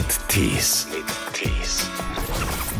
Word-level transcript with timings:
mit 0.00 0.28
Tees. 0.28 0.86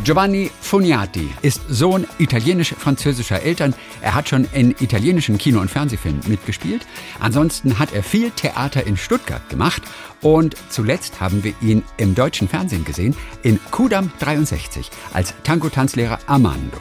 Giovanni 0.03 0.49
Funiati 0.59 1.29
ist 1.43 1.61
Sohn 1.69 2.07
italienisch-französischer 2.17 3.43
Eltern. 3.43 3.75
Er 4.01 4.15
hat 4.15 4.27
schon 4.27 4.47
in 4.53 4.71
italienischen 4.79 5.37
Kino- 5.37 5.61
und 5.61 5.69
Fernsehfilmen 5.69 6.21
mitgespielt. 6.27 6.87
Ansonsten 7.19 7.77
hat 7.77 7.93
er 7.93 8.01
viel 8.01 8.31
Theater 8.31 8.87
in 8.87 8.97
Stuttgart 8.97 9.47
gemacht. 9.49 9.83
Und 10.21 10.55
zuletzt 10.69 11.21
haben 11.21 11.43
wir 11.43 11.53
ihn 11.61 11.83
im 11.97 12.15
deutschen 12.15 12.47
Fernsehen 12.47 12.85
gesehen, 12.85 13.15
in 13.43 13.59
Kudam 13.69 14.11
63, 14.17 14.89
als 15.13 15.35
Tango-Tanzlehrer 15.43 16.17
Armando. 16.25 16.79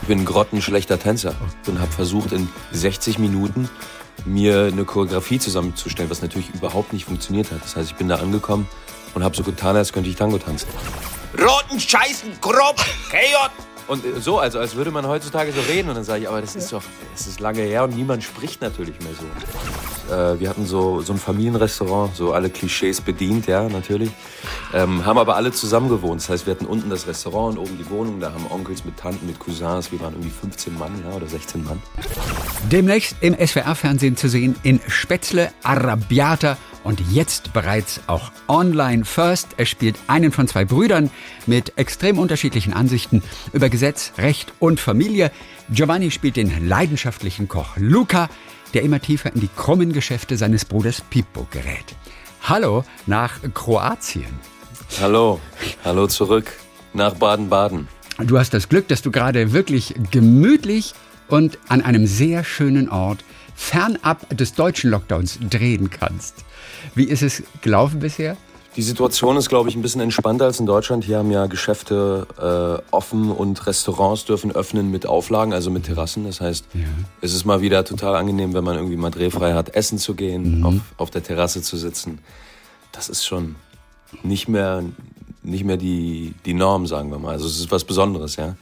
Ich 0.00 0.08
bin 0.08 0.20
ein 0.20 0.24
grottenschlechter 0.24 0.98
Tänzer 0.98 1.34
und 1.66 1.78
habe 1.78 1.92
versucht, 1.92 2.32
in 2.32 2.48
60 2.72 3.18
Minuten 3.18 3.68
mir 4.24 4.70
eine 4.72 4.86
Choreografie 4.86 5.38
zusammenzustellen, 5.38 6.10
was 6.10 6.22
natürlich 6.22 6.48
überhaupt 6.54 6.94
nicht 6.94 7.04
funktioniert 7.04 7.50
hat. 7.50 7.62
Das 7.62 7.76
heißt, 7.76 7.90
ich 7.90 7.96
bin 7.96 8.08
da 8.08 8.16
angekommen 8.16 8.66
und 9.14 9.24
habe 9.24 9.36
so 9.36 9.42
getan, 9.42 9.76
als 9.76 9.92
könnte 9.92 10.08
ich 10.10 10.16
Tango 10.16 10.38
tanzen. 10.38 10.68
Roten 11.38 11.78
Scheißen, 11.78 12.32
grob, 12.40 12.76
KJ. 13.10 13.36
Und 13.90 14.04
äh, 14.04 14.20
so, 14.20 14.38
also 14.38 14.60
als 14.60 14.76
würde 14.76 14.92
man 14.92 15.06
heutzutage 15.06 15.52
so 15.52 15.60
reden. 15.62 15.88
Und 15.88 15.96
dann 15.96 16.04
sage 16.04 16.22
ich, 16.22 16.28
aber 16.28 16.40
das 16.40 16.54
ist 16.54 16.72
doch, 16.72 16.82
das 17.12 17.26
ist 17.26 17.40
lange 17.40 17.62
her 17.62 17.84
und 17.84 17.96
niemand 17.96 18.22
spricht 18.22 18.62
natürlich 18.62 18.94
mehr 19.00 19.12
so. 19.18 20.14
Äh, 20.14 20.38
wir 20.38 20.48
hatten 20.48 20.64
so, 20.64 21.02
so 21.02 21.12
ein 21.12 21.18
Familienrestaurant, 21.18 22.14
so 22.14 22.32
alle 22.32 22.50
Klischees 22.50 23.00
bedient, 23.00 23.46
ja, 23.46 23.68
natürlich. 23.68 24.10
Ähm, 24.72 25.04
haben 25.04 25.18
aber 25.18 25.34
alle 25.34 25.50
zusammen 25.50 25.88
gewohnt. 25.88 26.20
Das 26.20 26.28
heißt, 26.28 26.46
wir 26.46 26.54
hatten 26.54 26.66
unten 26.66 26.88
das 26.88 27.08
Restaurant 27.08 27.58
und 27.58 27.64
oben 27.64 27.78
die 27.78 27.90
Wohnung. 27.90 28.20
Da 28.20 28.32
haben 28.32 28.46
Onkels 28.48 28.84
mit 28.84 28.96
Tanten, 28.96 29.26
mit 29.26 29.40
Cousins. 29.40 29.90
Wir 29.90 30.00
waren 30.00 30.14
irgendwie 30.14 30.30
15 30.30 30.78
Mann, 30.78 30.92
ja, 31.08 31.16
oder 31.16 31.26
16 31.26 31.64
Mann. 31.64 31.82
Demnächst 32.70 33.16
im 33.20 33.34
SWR-Fernsehen 33.34 34.16
zu 34.16 34.28
sehen 34.28 34.54
in 34.62 34.80
Spätzle 34.86 35.52
Arrabbiata 35.64 36.56
und 36.84 37.00
jetzt 37.10 37.52
bereits 37.52 38.00
auch 38.06 38.32
online 38.48 39.04
first. 39.04 39.48
Er 39.56 39.66
spielt 39.66 39.96
einen 40.06 40.32
von 40.32 40.48
zwei 40.48 40.64
Brüdern 40.64 41.10
mit 41.46 41.76
extrem 41.76 42.18
unterschiedlichen 42.18 42.72
Ansichten 42.72 43.22
über 43.52 43.68
Gesetz, 43.68 44.12
Recht 44.18 44.52
und 44.58 44.80
Familie. 44.80 45.30
Giovanni 45.70 46.10
spielt 46.10 46.36
den 46.36 46.68
leidenschaftlichen 46.68 47.48
Koch 47.48 47.76
Luca, 47.76 48.28
der 48.74 48.82
immer 48.82 49.00
tiefer 49.00 49.34
in 49.34 49.40
die 49.40 49.50
krummen 49.54 49.92
Geschäfte 49.92 50.36
seines 50.36 50.64
Bruders 50.64 51.00
Pippo 51.00 51.46
gerät. 51.50 51.84
Hallo 52.42 52.84
nach 53.06 53.38
Kroatien. 53.54 54.38
Hallo, 55.00 55.40
hallo 55.84 56.06
zurück 56.06 56.52
nach 56.92 57.14
Baden-Baden. 57.14 57.88
Du 58.18 58.38
hast 58.38 58.52
das 58.52 58.68
Glück, 58.68 58.88
dass 58.88 59.02
du 59.02 59.10
gerade 59.10 59.52
wirklich 59.52 59.94
gemütlich 60.10 60.94
und 61.28 61.58
an 61.68 61.82
einem 61.82 62.06
sehr 62.06 62.44
schönen 62.44 62.88
Ort 62.88 63.24
fernab 63.60 64.26
des 64.36 64.54
deutschen 64.54 64.90
Lockdowns 64.90 65.38
drehen 65.48 65.90
kannst. 65.90 66.44
Wie 66.94 67.04
ist 67.04 67.22
es 67.22 67.42
gelaufen 67.60 68.00
bisher? 68.00 68.36
Die 68.76 68.82
Situation 68.82 69.36
ist, 69.36 69.48
glaube 69.48 69.68
ich, 69.68 69.76
ein 69.76 69.82
bisschen 69.82 70.00
entspannter 70.00 70.46
als 70.46 70.60
in 70.60 70.66
Deutschland. 70.66 71.04
Hier 71.04 71.18
haben 71.18 71.30
ja 71.30 71.46
Geschäfte 71.46 72.26
äh, 72.38 72.82
offen 72.90 73.30
und 73.30 73.66
Restaurants 73.66 74.24
dürfen 74.24 74.50
öffnen 74.50 74.90
mit 74.90 75.06
Auflagen, 75.06 75.52
also 75.52 75.70
mit 75.70 75.84
Terrassen. 75.84 76.24
Das 76.24 76.40
heißt, 76.40 76.66
ja. 76.72 76.80
es 77.20 77.34
ist 77.34 77.44
mal 77.44 77.60
wieder 77.60 77.84
total 77.84 78.16
angenehm, 78.16 78.54
wenn 78.54 78.64
man 78.64 78.76
irgendwie 78.76 78.96
mal 78.96 79.10
drehfrei 79.10 79.52
hat, 79.52 79.74
essen 79.74 79.98
zu 79.98 80.14
gehen, 80.14 80.60
mhm. 80.60 80.66
auf, 80.66 80.74
auf 80.96 81.10
der 81.10 81.22
Terrasse 81.22 81.60
zu 81.60 81.76
sitzen. 81.76 82.20
Das 82.92 83.08
ist 83.08 83.26
schon 83.26 83.56
nicht 84.22 84.48
mehr, 84.48 84.82
nicht 85.42 85.64
mehr 85.64 85.76
die, 85.76 86.34
die 86.46 86.54
Norm, 86.54 86.86
sagen 86.86 87.10
wir 87.10 87.18
mal. 87.18 87.32
Also 87.32 87.46
es 87.46 87.58
ist 87.58 87.70
was 87.70 87.84
Besonderes, 87.84 88.36
ja. 88.36 88.56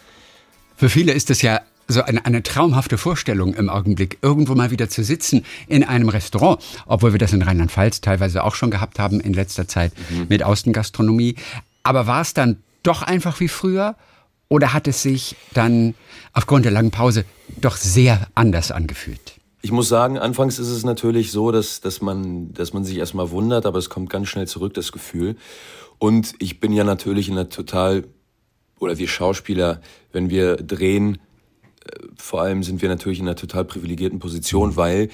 Für 0.77 0.89
viele 0.89 1.13
ist 1.13 1.31
es 1.31 1.43
ja 1.43 1.61
so 1.89 2.03
eine, 2.03 2.25
eine 2.25 2.43
traumhafte 2.43 2.99
Vorstellung 2.99 3.55
im 3.55 3.71
Augenblick, 3.71 4.19
irgendwo 4.23 4.55
mal 4.55 4.71
wieder 4.71 4.91
zu 4.91 5.03
sitzen 5.03 5.45
in 5.67 5.83
einem 5.83 6.11
Restaurant, 6.11 6.63
obwohl 6.87 7.13
wir 7.13 7.19
das 7.19 7.33
in 7.33 7.43
Rheinland-Pfalz 7.43 8.03
teilweise 8.03 8.45
auch 8.45 8.55
schon 8.55 8.71
gehabt 8.71 8.99
haben 8.99 9.21
in 9.21 9.33
letzter 9.33 9.67
Zeit 9.67 9.93
mhm. 10.11 10.27
mit 10.29 10.43
Außengastronomie. 10.43 11.37
Aber 11.83 12.07
war 12.07 12.21
es 12.21 12.35
dann 12.35 12.59
doch 12.83 13.03
einfach 13.03 13.41
wie 13.41 13.49
früher? 13.49 13.97
Oder 14.51 14.73
hat 14.73 14.87
es 14.87 15.03
sich 15.03 15.37
dann 15.55 15.95
aufgrund 16.33 16.65
der 16.65 16.73
langen 16.73 16.91
Pause 16.91 17.25
doch 17.61 17.77
sehr 17.77 18.29
anders 18.35 18.71
angefühlt? 18.71 19.35
Ich 19.61 19.73
muss 19.73 19.89
sagen, 19.89 20.19
anfangs 20.19 20.59
ist 20.59 20.69
es 20.69 20.85
natürlich 20.85 21.33
so, 21.33 21.51
dass, 21.51 21.81
dass, 21.81 22.01
man, 22.01 22.53
dass 22.55 22.73
man 22.73 22.85
sich 22.85 22.97
erstmal 22.97 23.31
wundert, 23.31 23.67
aber 23.67 23.79
es 23.79 23.91
kommt 23.91 24.09
ganz 24.09 24.29
schnell 24.29 24.47
zurück, 24.47 24.75
das 24.75 24.93
Gefühl. 24.93 25.37
Und 25.99 26.35
ich 26.39 26.61
bin 26.61 26.73
ja 26.73 26.85
natürlich 26.85 27.29
in 27.29 27.35
einer 27.35 27.49
total, 27.49 28.05
oder 28.79 28.99
wir 28.99 29.09
Schauspieler, 29.09 29.81
wenn 30.13 30.31
wir 30.31 30.57
drehen, 30.57 31.19
vor 32.17 32.43
allem 32.43 32.63
sind 32.63 32.83
wir 32.83 32.89
natürlich 32.89 33.21
in 33.21 33.27
einer 33.27 33.37
total 33.37 33.65
privilegierten 33.65 34.19
Position, 34.19 34.77
weil 34.77 35.09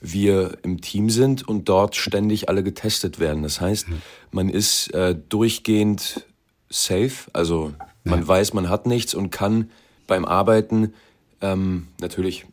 wir 0.00 0.58
im 0.62 0.80
Team 0.80 1.10
sind 1.10 1.46
und 1.46 1.68
dort 1.68 1.96
ständig 1.96 2.48
alle 2.48 2.62
getestet 2.62 3.20
werden. 3.20 3.42
Das 3.42 3.60
heißt, 3.60 3.86
man 4.30 4.48
ist 4.48 4.92
äh, 4.94 5.14
durchgehend 5.28 6.26
safe, 6.70 7.30
also 7.32 7.74
man 8.04 8.20
ja. 8.20 8.28
weiß, 8.28 8.54
man 8.54 8.68
hat 8.68 8.86
nichts 8.86 9.14
und 9.14 9.30
kann 9.30 9.70
beim 10.06 10.24
Arbeiten 10.24 10.94
ähm, 11.40 11.88
natürlich 12.00 12.46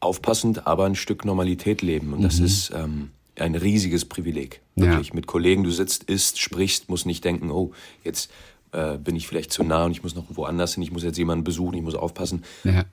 aufpassend, 0.00 0.66
aber 0.66 0.84
ein 0.84 0.94
Stück 0.94 1.24
Normalität 1.24 1.82
leben. 1.82 2.12
Und 2.12 2.22
das 2.22 2.38
mhm. 2.38 2.44
ist 2.44 2.72
ähm, 2.74 3.10
ein 3.36 3.54
riesiges 3.54 4.04
Privileg. 4.04 4.60
Wirklich. 4.76 5.08
Ja. 5.08 5.14
Mit 5.14 5.26
Kollegen, 5.26 5.64
du 5.64 5.70
sitzt, 5.70 6.04
isst, 6.04 6.40
sprichst, 6.40 6.88
musst 6.88 7.06
nicht 7.06 7.24
denken, 7.24 7.50
oh, 7.50 7.72
jetzt 8.04 8.30
äh, 8.72 8.98
bin 8.98 9.16
ich 9.16 9.26
vielleicht 9.26 9.52
zu 9.52 9.64
nah 9.64 9.84
und 9.86 9.92
ich 9.92 10.02
muss 10.02 10.14
noch 10.14 10.24
woanders 10.30 10.74
hin, 10.74 10.82
ich 10.82 10.92
muss 10.92 11.02
jetzt 11.02 11.18
jemanden 11.18 11.44
besuchen, 11.44 11.74
ich 11.74 11.82
muss 11.82 11.94
aufpassen. 11.94 12.44
Ja. 12.64 12.84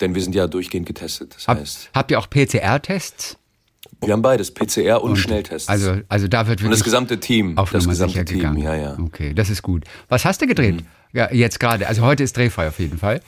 Denn 0.00 0.14
wir 0.14 0.22
sind 0.22 0.34
ja 0.34 0.46
durchgehend 0.46 0.86
getestet. 0.86 1.34
Das 1.36 1.48
Hab, 1.48 1.58
heißt, 1.58 1.90
habt 1.94 2.10
ihr 2.10 2.18
auch 2.18 2.28
PCR-Tests? 2.28 3.36
Wir 4.02 4.14
haben 4.14 4.22
beides, 4.22 4.50
PCR 4.52 5.02
und, 5.02 5.10
und, 5.10 5.16
Schnelltests. 5.16 5.68
Also, 5.68 5.98
also 6.08 6.26
da 6.26 6.46
wird 6.46 6.60
wirklich 6.60 6.66
und 6.66 6.70
das 6.70 6.84
gesamte 6.84 7.20
Team. 7.20 7.58
Auf 7.58 7.70
das 7.70 7.86
gesamte 7.86 8.24
Team, 8.24 8.38
gegangen. 8.38 8.62
ja, 8.62 8.74
ja. 8.74 8.96
Okay, 8.98 9.34
das 9.34 9.50
ist 9.50 9.62
gut. 9.62 9.84
Was 10.08 10.24
hast 10.24 10.40
du 10.40 10.46
gedreht? 10.46 10.76
Mhm. 10.76 10.86
Ja, 11.12 11.32
jetzt 11.32 11.60
gerade. 11.60 11.86
Also 11.86 12.02
heute 12.02 12.22
ist 12.22 12.36
drehfrei 12.36 12.68
auf 12.68 12.78
jeden 12.78 12.98
Fall. 12.98 13.20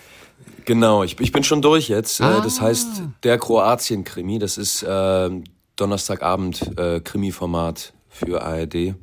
Genau, 0.64 1.02
ich, 1.02 1.18
ich 1.20 1.32
bin 1.32 1.44
schon 1.44 1.60
durch 1.60 1.88
jetzt. 1.88 2.20
Äh, 2.20 2.24
ah. 2.24 2.40
Das 2.40 2.60
heißt, 2.60 3.02
der 3.22 3.38
Kroatien-Krimi, 3.38 4.38
das 4.38 4.56
ist 4.56 4.82
äh, 4.82 5.30
Donnerstagabend 5.76 6.78
äh, 6.78 7.00
Krimi-Format 7.00 7.92
für 8.08 8.42
ARD. 8.42 8.94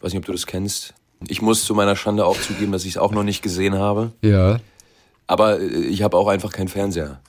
Weiß 0.00 0.12
nicht, 0.12 0.18
ob 0.18 0.24
du 0.24 0.32
das 0.32 0.46
kennst. 0.46 0.94
Ich 1.26 1.42
muss 1.42 1.64
zu 1.64 1.74
meiner 1.74 1.96
Schande 1.96 2.24
auch 2.24 2.40
zugeben, 2.40 2.72
dass 2.72 2.84
ich 2.84 2.92
es 2.92 2.96
auch 2.96 3.12
noch 3.12 3.24
nicht 3.24 3.42
gesehen 3.42 3.74
habe. 3.74 4.12
Ja. 4.22 4.60
Aber 5.28 5.60
äh, 5.60 5.66
ich 5.66 6.02
habe 6.02 6.16
auch 6.16 6.26
einfach 6.26 6.50
keinen 6.50 6.68
Fernseher. 6.68 7.20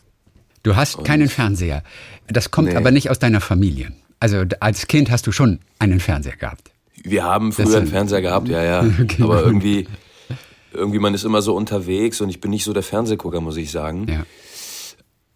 Du 0.64 0.76
hast 0.76 0.96
Und 0.96 1.04
keinen 1.04 1.30
Fernseher. 1.30 1.84
Das 2.28 2.50
kommt 2.50 2.70
nee. 2.70 2.76
aber 2.76 2.90
nicht 2.90 3.12
aus 3.12 3.20
deiner 3.20 3.42
Familie. 3.42 3.92
Also 4.20 4.44
als 4.60 4.88
Kind 4.88 5.12
hast 5.12 5.28
du 5.28 5.32
schon 5.32 5.60
einen 5.78 6.00
Fernseher 6.00 6.36
gehabt. 6.36 6.72
Wir 7.04 7.24
haben 7.24 7.54
früher 7.54 7.78
einen 7.78 7.88
Fernseher 7.88 8.22
gehabt, 8.22 8.50
ja, 8.50 8.64
ja. 8.64 8.86
Okay. 9.02 9.24
Aber 9.24 9.42
irgendwie, 9.42 9.88
irgendwie, 10.74 11.00
man 11.00 11.14
ist 11.14 11.24
immer 11.24 11.42
so 11.42 11.56
unterwegs 11.56 12.20
und 12.20 12.30
ich 12.30 12.42
bin 12.42 12.52
nicht 12.52 12.66
so 12.66 12.74
der 12.74 12.84
Fernsehgucker, 12.84 13.40
muss 13.40 13.56
ich 13.56 13.72
sagen. 13.72 14.08
Ja. 14.10 14.26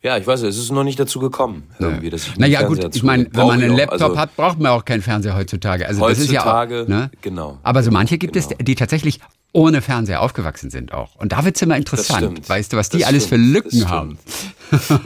Ja, 0.02 0.18
ich 0.18 0.28
weiß 0.28 0.42
es 0.42 0.58
ist 0.58 0.70
noch 0.70 0.84
nicht 0.84 1.00
dazu 1.00 1.20
gekommen, 1.20 1.64
irgendwie, 1.80 2.10
dass 2.10 2.28
ich 2.28 2.36
Naja, 2.36 2.64
gut, 2.64 2.94
ich 2.94 3.04
meine, 3.04 3.26
wenn 3.32 3.48
man 3.48 3.64
einen 3.64 3.74
Laptop 3.74 4.02
also, 4.02 4.18
hat, 4.18 4.36
braucht 4.36 4.60
man 4.60 4.74
auch 4.74 4.84
keinen 4.84 5.02
Fernseher 5.02 5.34
heutzutage. 5.34 5.88
Also 5.88 6.02
heutzutage, 6.02 6.76
das 6.76 6.84
ist 6.84 6.90
ja 6.90 6.98
auch, 6.98 7.08
ne? 7.08 7.12
genau. 7.22 7.60
Aber 7.64 7.82
so 7.84 7.92
manche 7.92 8.18
gibt 8.18 8.34
genau. 8.34 8.46
es, 8.46 8.66
die 8.66 8.76
tatsächlich 8.76 9.22
ohne 9.54 9.82
Fernseher 9.82 10.22
aufgewachsen 10.22 10.72
sind 10.72 10.94
auch. 10.94 11.16
Und 11.16 11.32
da 11.32 11.46
wird's 11.46 11.62
immer 11.62 11.78
interessant. 11.78 12.50
Weißt 12.50 12.74
du, 12.74 12.78
was 12.78 12.90
die 12.90 13.00
das 13.00 13.08
alles 13.08 13.28
stimmt, 13.28 13.46
für 13.46 13.52
Lücken 13.54 13.90
haben? 13.90 14.18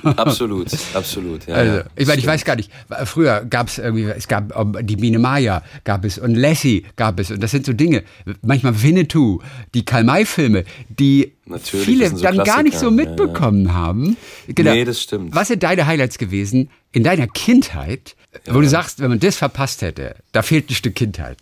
absolut, 0.04 0.70
absolut. 0.94 1.46
Ja, 1.48 1.56
also, 1.56 1.82
ich 1.98 2.08
meine, 2.08 2.20
ich 2.20 2.26
weiß 2.26 2.46
gar 2.46 2.56
nicht. 2.56 2.72
Früher 3.04 3.44
gab 3.44 3.68
es 3.68 3.78
irgendwie, 3.78 4.06
es 4.06 4.30
gab 4.30 4.54
die 4.82 4.96
Biene 4.96 5.20
Maya 5.20 5.64
gab 5.84 6.06
es 6.06 6.18
und 6.18 6.36
Lassie 6.36 6.86
gab 6.96 7.20
es 7.20 7.30
und 7.30 7.44
das 7.44 7.52
sind 7.52 7.66
so 7.66 7.74
Dinge. 7.74 8.04
Manchmal 8.42 8.82
Winnetou, 8.82 9.40
die 9.74 9.84
Karl-May-Filme, 9.84 10.64
die 10.88 11.34
Natürlich, 11.46 11.86
viele 11.86 12.10
so 12.10 12.22
dann 12.22 12.36
Klassiker. 12.36 12.56
gar 12.56 12.64
nicht 12.64 12.80
so 12.80 12.90
mitbekommen 12.90 13.66
ja, 13.66 13.72
ja. 13.72 13.76
haben. 13.76 14.18
Genau. 14.48 14.72
Nee, 14.72 14.86
das 14.86 15.02
stimmt. 15.02 15.36
Was 15.36 15.50
sind 15.50 15.62
deine 15.64 15.88
Highlights 15.88 16.18
gewesen 16.18 16.70
in 16.94 17.04
deiner 17.04 17.28
Kindheit, 17.28 18.16
wo 18.46 18.62
du 18.62 18.70
sagst, 18.70 19.02
wenn 19.02 19.10
man 19.10 19.20
das 19.20 19.36
verpasst 19.36 19.82
hätte, 19.82 20.16
da 20.32 20.42
fehlt 20.42 20.70
ein 20.70 20.74
Stück 20.76 20.96
Kindheit? 20.96 21.38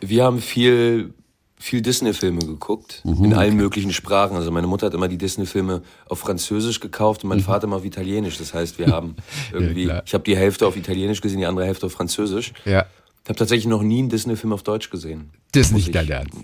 Wir 0.00 0.22
haben 0.22 0.40
viel 0.40 1.12
viel 1.58 1.82
Disney-Filme 1.82 2.40
geguckt, 2.40 3.02
mhm. 3.04 3.24
in 3.24 3.34
allen 3.34 3.56
möglichen 3.56 3.92
Sprachen. 3.92 4.36
Also 4.36 4.50
meine 4.50 4.66
Mutter 4.66 4.86
hat 4.86 4.94
immer 4.94 5.08
die 5.08 5.18
Disney-Filme 5.18 5.82
auf 6.08 6.20
Französisch 6.20 6.80
gekauft 6.80 7.24
und 7.24 7.28
mein 7.28 7.38
mhm. 7.38 7.42
Vater 7.42 7.64
immer 7.64 7.76
auf 7.76 7.84
Italienisch. 7.84 8.38
Das 8.38 8.54
heißt, 8.54 8.78
wir 8.78 8.86
haben 8.92 9.16
irgendwie, 9.52 9.86
ja, 9.86 10.02
ich 10.04 10.14
habe 10.14 10.24
die 10.24 10.36
Hälfte 10.36 10.66
auf 10.66 10.76
Italienisch 10.76 11.20
gesehen, 11.20 11.38
die 11.38 11.46
andere 11.46 11.66
Hälfte 11.66 11.86
auf 11.86 11.92
Französisch. 11.92 12.52
Ja. 12.64 12.86
Ich 13.24 13.28
habe 13.28 13.38
tatsächlich 13.38 13.66
noch 13.66 13.82
nie 13.82 13.98
einen 13.98 14.08
Disney-Film 14.08 14.52
auf 14.52 14.62
Deutsch 14.62 14.90
gesehen. 14.90 15.30
Das 15.52 15.66
ist 15.66 15.72
nicht 15.72 15.94
dein 15.94 16.08
Ernst. 16.08 16.34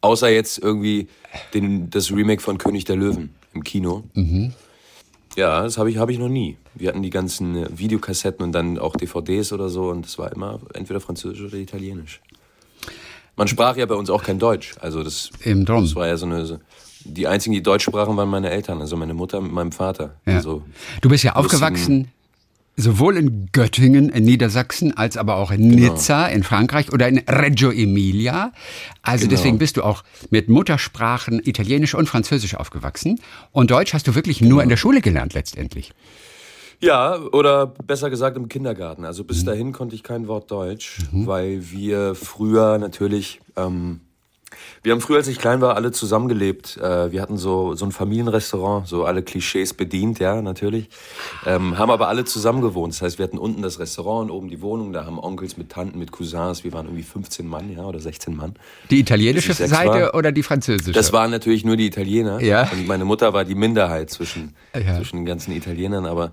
Außer 0.00 0.28
jetzt 0.30 0.58
irgendwie 0.58 1.08
den, 1.54 1.90
das 1.90 2.10
Remake 2.10 2.42
von 2.42 2.58
König 2.58 2.84
der 2.84 2.96
Löwen 2.96 3.34
im 3.54 3.62
Kino. 3.62 4.02
Mhm. 4.14 4.52
Ja, 5.36 5.62
das 5.62 5.78
habe 5.78 5.90
ich, 5.90 5.98
hab 5.98 6.10
ich 6.10 6.18
noch 6.18 6.28
nie. 6.28 6.56
Wir 6.74 6.88
hatten 6.88 7.02
die 7.02 7.10
ganzen 7.10 7.78
Videokassetten 7.78 8.44
und 8.44 8.52
dann 8.52 8.78
auch 8.78 8.96
DVDs 8.96 9.52
oder 9.52 9.68
so 9.68 9.90
und 9.90 10.04
das 10.04 10.18
war 10.18 10.32
immer 10.32 10.60
entweder 10.74 11.00
Französisch 11.00 11.42
oder 11.42 11.56
Italienisch. 11.56 12.20
Man 13.36 13.48
sprach 13.48 13.76
ja 13.76 13.86
bei 13.86 13.94
uns 13.94 14.10
auch 14.10 14.22
kein 14.22 14.38
Deutsch. 14.38 14.74
Also 14.80 15.02
das, 15.02 15.30
Eben 15.44 15.64
drum. 15.64 15.84
das 15.84 15.94
war 15.96 16.06
ja 16.06 16.16
so 16.16 16.26
eine. 16.26 16.44
So, 16.46 16.58
die 17.04 17.26
einzigen, 17.26 17.54
die 17.54 17.62
Deutsch 17.62 17.84
sprachen, 17.84 18.16
waren 18.16 18.28
meine 18.28 18.50
Eltern, 18.50 18.80
also 18.80 18.96
meine 18.96 19.14
Mutter 19.14 19.40
mit 19.40 19.52
meinem 19.52 19.72
Vater. 19.72 20.14
Ja. 20.26 20.36
Also, 20.36 20.62
du 21.00 21.08
bist 21.08 21.24
ja 21.24 21.34
aufgewachsen 21.34 22.08
sowohl 22.74 23.18
in 23.18 23.48
Göttingen 23.52 24.08
in 24.08 24.24
Niedersachsen 24.24 24.96
als 24.96 25.18
aber 25.18 25.36
auch 25.36 25.50
in 25.50 25.76
Genau. 25.76 25.92
Nizza 25.92 26.26
in 26.28 26.42
Frankreich 26.42 26.90
oder 26.90 27.06
in 27.06 27.18
Reggio 27.18 27.70
Emilia. 27.70 28.52
Also 29.02 29.26
Genau. 29.26 29.36
deswegen 29.36 29.58
bist 29.58 29.76
du 29.76 29.82
auch 29.82 30.04
mit 30.30 30.48
Muttersprachen 30.48 31.40
Italienisch 31.44 31.94
und 31.94 32.08
Französisch 32.08 32.54
aufgewachsen. 32.54 33.20
Und 33.50 33.70
Deutsch 33.70 33.92
hast 33.92 34.06
du 34.08 34.14
wirklich 34.14 34.40
nur 34.40 34.48
Genau. 34.50 34.60
in 34.62 34.68
der 34.70 34.78
Schule 34.78 35.02
gelernt 35.02 35.34
letztendlich. 35.34 35.92
Ja, 36.82 37.16
oder 37.32 37.66
besser 37.66 38.10
gesagt 38.10 38.36
im 38.36 38.48
Kindergarten. 38.48 39.04
Also 39.04 39.22
Mhm. 39.22 39.26
bis 39.28 39.44
dahin 39.44 39.72
konnte 39.72 39.94
ich 39.94 40.02
kein 40.02 40.26
Wort 40.26 40.50
Deutsch, 40.50 40.98
weil 41.12 41.70
wir 41.70 42.14
früher 42.16 42.76
natürlich, 42.78 43.40
ähm, 43.56 44.00
wir 44.82 44.92
haben 44.92 45.00
früher, 45.00 45.18
als 45.18 45.28
ich 45.28 45.38
klein 45.38 45.60
war, 45.60 45.76
alle 45.76 45.92
zusammengelebt. 45.92 46.76
Äh, 46.76 47.12
wir 47.12 47.22
hatten 47.22 47.38
so, 47.38 47.74
so 47.76 47.84
ein 47.86 47.92
Familienrestaurant, 47.92 48.86
so 48.88 49.04
alle 49.04 49.22
Klischees 49.22 49.72
bedient, 49.74 50.18
ja, 50.18 50.42
natürlich. 50.42 50.88
Ähm, 51.46 51.78
haben 51.78 51.90
aber 51.90 52.08
alle 52.08 52.24
zusammen 52.24 52.60
gewohnt. 52.62 52.92
Das 52.92 53.00
heißt, 53.00 53.18
wir 53.18 53.24
hatten 53.24 53.38
unten 53.38 53.62
das 53.62 53.78
Restaurant 53.78 54.28
und 54.30 54.36
oben 54.36 54.48
die 54.48 54.60
Wohnung. 54.60 54.92
Da 54.92 55.06
haben 55.06 55.18
Onkels 55.20 55.56
mit 55.56 55.70
Tanten, 55.70 55.98
mit 56.00 56.10
Cousins. 56.10 56.64
Wir 56.64 56.72
waren 56.72 56.86
irgendwie 56.86 57.04
15 57.04 57.46
Mann, 57.46 57.72
ja, 57.72 57.84
oder 57.84 58.00
16 58.00 58.34
Mann. 58.36 58.54
Die 58.90 58.98
italienische 58.98 59.54
Seite 59.54 59.72
war. 59.88 60.14
oder 60.16 60.32
die 60.32 60.42
französische? 60.42 60.90
Das 60.92 61.12
waren 61.12 61.30
natürlich 61.30 61.64
nur 61.64 61.76
die 61.76 61.86
Italiener. 61.86 62.40
Ja. 62.42 62.68
Und 62.72 62.86
meine 62.88 63.04
Mutter 63.04 63.32
war 63.32 63.44
die 63.44 63.54
Minderheit 63.54 64.10
zwischen, 64.10 64.54
Ja. 64.74 64.96
zwischen 64.96 65.16
den 65.18 65.26
ganzen 65.26 65.52
Italienern. 65.52 66.04
Aber 66.06 66.32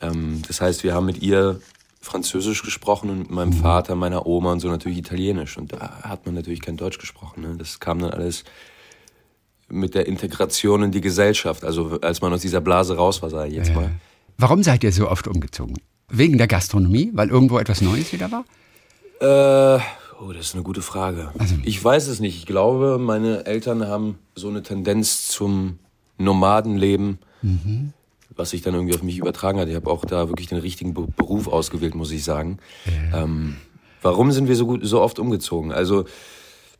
ähm, 0.00 0.42
das 0.46 0.60
heißt, 0.60 0.84
wir 0.84 0.94
haben 0.94 1.06
mit 1.06 1.22
ihr 1.22 1.60
Französisch 2.02 2.62
gesprochen 2.62 3.10
und 3.10 3.18
mit 3.20 3.30
meinem 3.30 3.50
Mhm. 3.50 3.60
Vater, 3.62 3.94
meiner 3.94 4.26
Oma 4.26 4.52
und 4.52 4.60
so 4.60 4.68
natürlich 4.68 4.98
Italienisch. 4.98 5.58
Und 5.58 5.72
da 5.72 6.00
hat 6.02 6.24
man 6.26 6.34
natürlich 6.34 6.60
kein 6.62 6.76
Deutsch 6.78 6.98
gesprochen. 6.98 7.42
Ne? 7.42 7.54
Das 7.58 7.78
kam 7.80 7.98
dann 7.98 8.10
alles 8.10 8.44
mit 9.68 9.94
der 9.94 10.06
Integration 10.06 10.82
in 10.82 10.92
die 10.92 11.00
Gesellschaft. 11.02 11.62
Also 11.64 11.98
als 12.00 12.20
man 12.22 12.32
aus 12.32 12.40
dieser 12.40 12.60
Blase 12.60 12.96
raus 12.96 13.20
war, 13.22 13.30
sage 13.30 13.50
ich 13.50 13.56
jetzt 13.56 13.74
mal. 13.74 13.90
Warum 14.38 14.62
seid 14.62 14.82
ihr 14.82 14.92
so 14.92 15.08
oft 15.10 15.28
umgezogen? 15.28 15.76
Wegen 16.08 16.38
der 16.38 16.48
Gastronomie? 16.48 17.10
Weil 17.12 17.28
irgendwo 17.28 17.58
etwas 17.58 17.82
Neues 17.82 18.12
wieder 18.12 18.30
war? 18.32 18.44
Äh, 19.20 19.80
oh, 20.20 20.32
das 20.32 20.46
ist 20.46 20.54
eine 20.54 20.62
gute 20.64 20.82
Frage. 20.82 21.30
Also 21.38 21.54
ich 21.62 21.84
weiß 21.84 22.08
es 22.08 22.18
nicht. 22.20 22.36
Ich 22.36 22.46
glaube, 22.46 22.98
meine 22.98 23.44
Eltern 23.44 23.86
haben 23.86 24.18
so 24.34 24.48
eine 24.48 24.62
Tendenz 24.62 25.28
zum 25.28 25.78
Nomadenleben, 26.18 27.18
Mhm. 27.42 27.92
Was 28.40 28.50
sich 28.50 28.62
dann 28.62 28.74
irgendwie 28.74 28.94
auf 28.94 29.02
mich 29.02 29.18
übertragen 29.18 29.60
hat. 29.60 29.68
Ich 29.68 29.74
habe 29.76 29.90
auch 29.90 30.04
da 30.04 30.28
wirklich 30.28 30.48
den 30.48 30.58
richtigen 30.58 30.94
Be- 30.94 31.06
Beruf 31.16 31.46
ausgewählt, 31.46 31.94
muss 31.94 32.10
ich 32.10 32.24
sagen. 32.24 32.58
Ähm, 33.14 33.56
warum 34.02 34.32
sind 34.32 34.48
wir 34.48 34.56
so 34.56 34.66
gut, 34.66 34.80
so 34.82 35.00
oft 35.00 35.18
umgezogen? 35.18 35.72
Also 35.72 36.06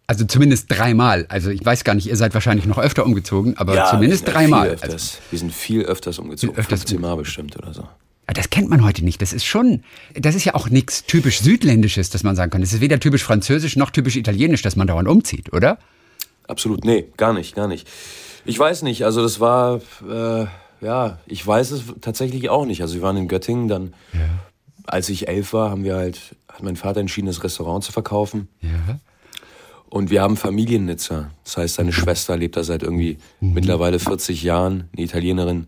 Also 0.07 0.25
zumindest 0.25 0.67
dreimal. 0.71 1.27
Also 1.29 1.51
ich 1.51 1.65
weiß 1.65 1.85
gar 1.85 1.95
nicht, 1.95 2.07
ihr 2.09 2.17
seid 2.17 2.35
wahrscheinlich 2.35 2.67
noch 2.67 2.79
öfter 2.79 3.05
umgezogen, 3.05 3.57
aber 3.59 3.75
zumindest 3.91 4.27
wir 4.27 4.33
sind 4.33 4.35
dreimal. 4.37 4.77
Also, 4.81 5.19
wir 5.31 5.39
sind 5.39 5.53
viel 5.53 5.83
öfters 5.83 6.19
umgezogen. 6.19 6.55
Viel 6.55 6.61
öfters 6.61 6.81
15 6.81 7.01
Mal 7.01 7.17
bestimmt 7.17 7.57
oder 7.59 7.73
so. 7.75 7.83
Ja, 7.83 8.35
Das 8.35 8.49
kennt 8.51 8.71
man 8.71 8.83
heute 8.85 9.05
nicht. 9.05 9.21
Das 9.23 9.33
ist 9.33 9.45
schon, 9.45 9.83
das 10.15 10.35
ist 10.35 10.45
ja 10.45 10.55
auch 10.55 10.69
nichts 10.71 11.05
typisch 11.05 11.41
Südländisches, 11.41 12.11
dass 12.11 12.23
man 12.23 12.35
sagen 12.37 12.51
kann. 12.51 12.63
Es 12.63 12.73
ist 12.73 12.81
weder 12.81 12.99
typisch 12.99 13.23
Französisch 13.23 13.77
noch 13.77 13.91
typisch 13.91 14.17
Italienisch, 14.17 14.63
dass 14.63 14.77
man 14.77 14.87
dauernd 14.87 15.09
umzieht, 15.09 15.53
oder? 15.53 15.79
Absolut, 16.49 16.85
nee, 16.85 17.07
gar 17.17 17.33
nicht, 17.33 17.55
gar 17.55 17.69
nicht. 17.69 17.87
Ich 18.45 18.59
weiß 18.59 18.83
nicht, 18.83 19.05
also 19.05 19.23
das 19.23 19.39
war, 19.39 19.77
äh, 20.09 20.47
ja, 20.81 21.19
ich 21.27 21.47
weiß 21.47 21.71
es 21.73 21.83
tatsächlich 22.01 22.49
auch 22.49 22.65
nicht. 22.65 22.83
Also 22.83 22.95
wir 22.95 23.03
waren 23.03 23.17
in 23.17 23.29
Göttingen, 23.29 23.69
dann, 23.69 23.95
als 24.85 25.09
ich 25.09 25.29
elf 25.29 25.53
war, 25.53 25.71
haben 25.71 25.85
wir 25.85 25.97
halt, 25.97 26.37
hat 26.49 26.63
mein 26.63 26.77
Vater 26.77 27.01
entschieden, 27.01 27.27
das 27.27 27.43
Restaurant 27.45 27.85
zu 27.85 27.93
verkaufen. 27.93 28.49
Ja. 28.61 28.99
Und 29.89 30.11
wir 30.11 30.23
haben 30.23 30.37
Familiennitzer. 30.37 31.33
Das 31.45 31.57
heißt, 31.57 31.75
seine 31.75 31.93
Schwester 31.93 32.37
lebt 32.37 32.57
da 32.57 32.63
seit 32.63 32.83
irgendwie 32.83 33.19
mittlerweile 33.41 33.99
40 33.99 34.43
Jahren, 34.43 34.89
eine 34.93 35.05
Italienerin, 35.05 35.67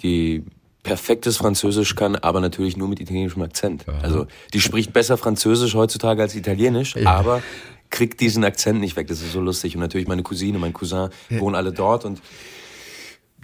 die 0.00 0.44
perfektes 0.82 1.36
Französisch 1.36 1.94
kann, 1.94 2.16
aber 2.16 2.40
natürlich 2.40 2.78
nur 2.78 2.88
mit 2.88 3.00
italienischem 3.00 3.42
Akzent. 3.42 3.84
Also 4.02 4.26
die 4.54 4.60
spricht 4.62 4.94
besser 4.94 5.18
Französisch 5.18 5.74
heutzutage 5.74 6.22
als 6.22 6.34
Italienisch, 6.34 6.96
aber 7.04 7.42
kriegt 7.90 8.20
diesen 8.20 8.44
Akzent 8.44 8.80
nicht 8.80 8.96
weg. 8.96 9.08
Das 9.08 9.20
ist 9.20 9.32
so 9.32 9.40
lustig. 9.40 9.76
Und 9.76 9.82
natürlich 9.82 10.08
meine 10.08 10.22
Cousine, 10.22 10.58
mein 10.58 10.72
Cousin 10.72 11.10
wohnen 11.28 11.54
alle 11.54 11.72
dort 11.72 12.06
und 12.06 12.22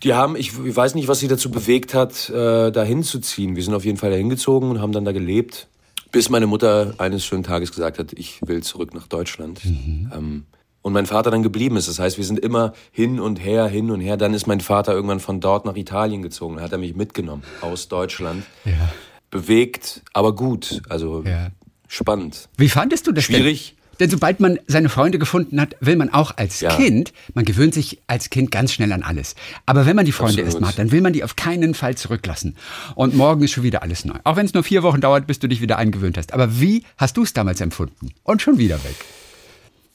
die 0.03 0.15
haben, 0.15 0.37
ich, 0.37 0.53
ich 0.65 0.77
weiß 0.77 0.95
nicht, 0.95 1.09
was 1.09 1.21
sie 1.21 1.29
dazu 1.29 1.51
bewegt 1.51 1.95
hat, 1.95 2.29
äh, 2.31 2.71
da 2.71 2.83
hinzuziehen. 2.83 3.57
Wir 3.57 3.63
sind 3.63 3.75
auf 3.75 3.85
jeden 3.85 3.97
Fall 3.99 4.11
da 4.11 4.17
hingezogen 4.17 4.71
und 4.71 4.81
haben 4.81 4.93
dann 4.93 5.05
da 5.05 5.13
gelebt, 5.13 5.69
bis 6.13 6.29
meine 6.31 6.47
Mutter 6.47 6.95
eines 6.99 7.25
schönen 7.25 7.43
Tages 7.43 7.71
gesagt 7.73 7.99
hat, 7.99 8.13
ich 8.13 8.41
will 8.45 8.63
zurück 8.63 8.95
nach 8.95 9.07
Deutschland. 9.07 9.61
Ähm, 9.65 10.45
und 10.83 10.93
mein 10.93 11.07
Vater 11.07 11.33
dann 11.33 11.43
geblieben 11.43 11.77
ist. 11.77 11.89
Das 11.89 11.99
heißt, 11.99 12.17
wir 12.17 12.25
sind 12.25 12.39
immer 12.39 12.73
hin 12.93 13.19
und 13.19 13.37
her, 13.45 13.67
hin 13.67 13.91
und 13.91 14.01
her. 14.01 14.17
Dann 14.17 14.35
ist 14.35 14.47
mein 14.47 14.61
Vater 14.61 14.93
irgendwann 14.93 15.19
von 15.19 15.41
dort 15.41 15.65
nach 15.65 15.75
Italien 15.75 16.23
gezogen. 16.23 16.55
Dann 16.57 16.65
hat 16.65 16.71
er 16.73 16.79
mich 16.79 16.95
mitgenommen 16.95 17.43
aus 17.61 17.89
Deutschland. 17.89 18.45
Ja. 18.65 18.93
Bewegt, 19.31 20.03
aber 20.13 20.35
gut. 20.35 20.83
Also 20.89 21.25
Ja. 21.25 21.49
spannend. 21.89 22.49
Wie 22.57 22.69
fandest 22.69 23.07
du 23.09 23.13
das 23.13 23.25
Schwierig. 23.25 23.71
denn? 23.76 23.76
Denn 24.01 24.11
sobald 24.11 24.41
man 24.41 24.59
seine 24.67 24.89
Freunde 24.89 25.19
gefunden 25.19 25.61
hat, 25.61 25.77
will 25.81 25.97
man 25.97 26.13
auch 26.13 26.37
als 26.37 26.61
Ja. 26.61 26.75
Kind, 26.75 27.13
man 27.35 27.45
gewöhnt 27.45 27.75
sich 27.75 27.99
als 28.07 28.31
Kind 28.31 28.51
ganz 28.51 28.73
schnell 28.73 28.93
an 28.93 29.03
alles. 29.03 29.35
Aber 29.65 29.87
wenn 29.87 29.97
man 29.97 30.05
die 30.05 30.13
Freunde 30.13 30.43
erstmal 30.43 30.71
hat, 30.71 30.79
dann 30.79 30.93
will 30.93 31.01
man 31.01 31.13
die 31.13 31.25
auf 31.25 31.37
keinen 31.37 31.75
Fall 31.75 31.97
zurücklassen. 31.97 32.57
Und 32.95 33.15
morgen 33.15 33.43
ist 33.43 33.53
schon 33.53 33.63
wieder 33.65 33.83
alles 33.83 34.05
neu. 34.05 34.19
Auch 34.25 34.37
wenn 34.37 34.47
es 34.47 34.55
nur 34.55 34.63
vier 34.63 34.83
Wochen 34.83 35.01
dauert, 35.01 35.27
bis 35.27 35.39
du 35.39 35.49
dich 35.49 35.61
wieder 35.61 35.79
eingewöhnt 35.79 36.19
hast. 36.19 36.33
Aber 36.33 36.61
wie 36.61 36.85
hast 36.99 37.17
du 37.17 37.23
es 37.23 37.33
damals 37.33 37.61
empfunden? 37.61 38.11
Und 38.23 38.43
schon 38.43 38.59
wieder 38.59 38.83
weg. 38.85 38.97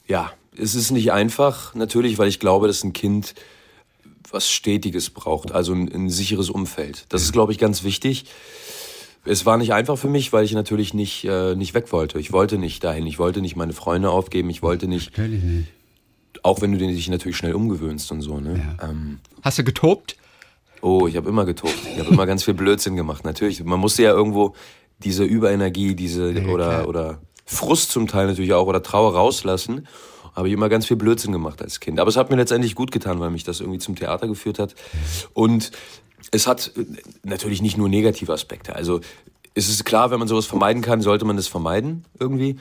Ja, 0.07 0.31
es 0.57 0.75
ist 0.75 0.91
nicht 0.91 1.11
einfach, 1.11 1.73
natürlich, 1.75 2.17
weil 2.17 2.27
ich 2.27 2.39
glaube, 2.39 2.67
dass 2.67 2.83
ein 2.83 2.93
Kind 2.93 3.33
was 4.31 4.49
Stetiges 4.49 5.09
braucht, 5.09 5.51
also 5.51 5.73
ein, 5.73 5.91
ein 5.93 6.09
sicheres 6.09 6.49
Umfeld. 6.49 7.05
Das 7.09 7.21
ist, 7.21 7.33
glaube 7.33 7.51
ich, 7.51 7.57
ganz 7.57 7.83
wichtig. 7.83 8.25
Es 9.23 9.45
war 9.45 9.57
nicht 9.57 9.73
einfach 9.73 9.97
für 9.97 10.07
mich, 10.07 10.33
weil 10.33 10.43
ich 10.45 10.53
natürlich 10.53 10.93
nicht, 10.93 11.25
äh, 11.25 11.55
nicht 11.55 11.73
weg 11.73 11.91
wollte. 11.91 12.19
Ich 12.19 12.31
wollte 12.31 12.57
nicht 12.57 12.83
dahin. 12.83 13.05
Ich 13.05 13.19
wollte 13.19 13.41
nicht 13.41 13.55
meine 13.55 13.73
Freunde 13.73 14.09
aufgeben. 14.09 14.49
Ich 14.49 14.63
wollte 14.63 14.87
nicht, 14.87 15.11
Natürlich 15.17 15.43
nicht. 15.43 15.67
auch 16.43 16.61
wenn 16.61 16.71
du 16.71 16.77
dich 16.79 17.07
natürlich 17.09 17.37
schnell 17.37 17.53
umgewöhnst 17.53 18.11
und 18.11 18.21
so. 18.21 18.39
Ne? 18.39 18.77
Ähm, 18.81 19.19
Hast 19.43 19.59
du 19.59 19.63
getobt? 19.63 20.15
Oh, 20.81 21.05
ich 21.07 21.15
habe 21.15 21.29
immer 21.29 21.45
getobt. 21.45 21.75
Ich 21.93 21.99
habe 21.99 22.09
immer 22.09 22.25
ganz 22.25 22.43
viel 22.43 22.55
Blödsinn 22.55 22.95
gemacht. 22.95 23.23
Natürlich, 23.23 23.63
man 23.63 23.79
musste 23.79 24.01
ja 24.01 24.11
irgendwo 24.11 24.55
diese 24.97 25.23
Überenergie, 25.23 25.95
diese 25.95 26.29
oder 26.49 26.65
klar. 26.69 26.87
oder 26.87 27.21
Frust 27.45 27.91
zum 27.91 28.07
Teil 28.07 28.25
natürlich 28.27 28.53
auch 28.53 28.65
oder 28.65 28.81
Trauer 28.81 29.13
rauslassen. 29.13 29.87
Habe 30.35 30.47
ich 30.47 30.53
immer 30.53 30.69
ganz 30.69 30.85
viel 30.87 30.97
Blödsinn 30.97 31.31
gemacht 31.33 31.61
als 31.61 31.79
Kind. 31.79 31.99
Aber 31.99 32.09
es 32.09 32.15
hat 32.17 32.31
mir 32.31 32.37
letztendlich 32.37 32.73
gut 32.73 32.91
getan, 32.91 33.19
weil 33.19 33.29
mich 33.29 33.43
das 33.43 33.59
irgendwie 33.59 33.79
zum 33.79 33.95
Theater 33.95 34.27
geführt 34.27 34.57
hat. 34.59 34.73
Und 35.33 35.71
es 36.31 36.47
hat 36.47 36.71
äh, 36.75 36.85
natürlich 37.23 37.61
nicht 37.61 37.77
nur 37.77 37.89
negative 37.89 38.33
Aspekte. 38.33 38.75
Also 38.75 39.01
es 39.53 39.67
ist 39.67 39.83
klar, 39.83 40.11
wenn 40.11 40.19
man 40.19 40.29
sowas 40.29 40.45
vermeiden 40.45 40.81
kann, 40.81 41.01
sollte 41.01 41.25
man 41.25 41.35
das 41.35 41.47
vermeiden 41.47 42.05
irgendwie. 42.19 42.57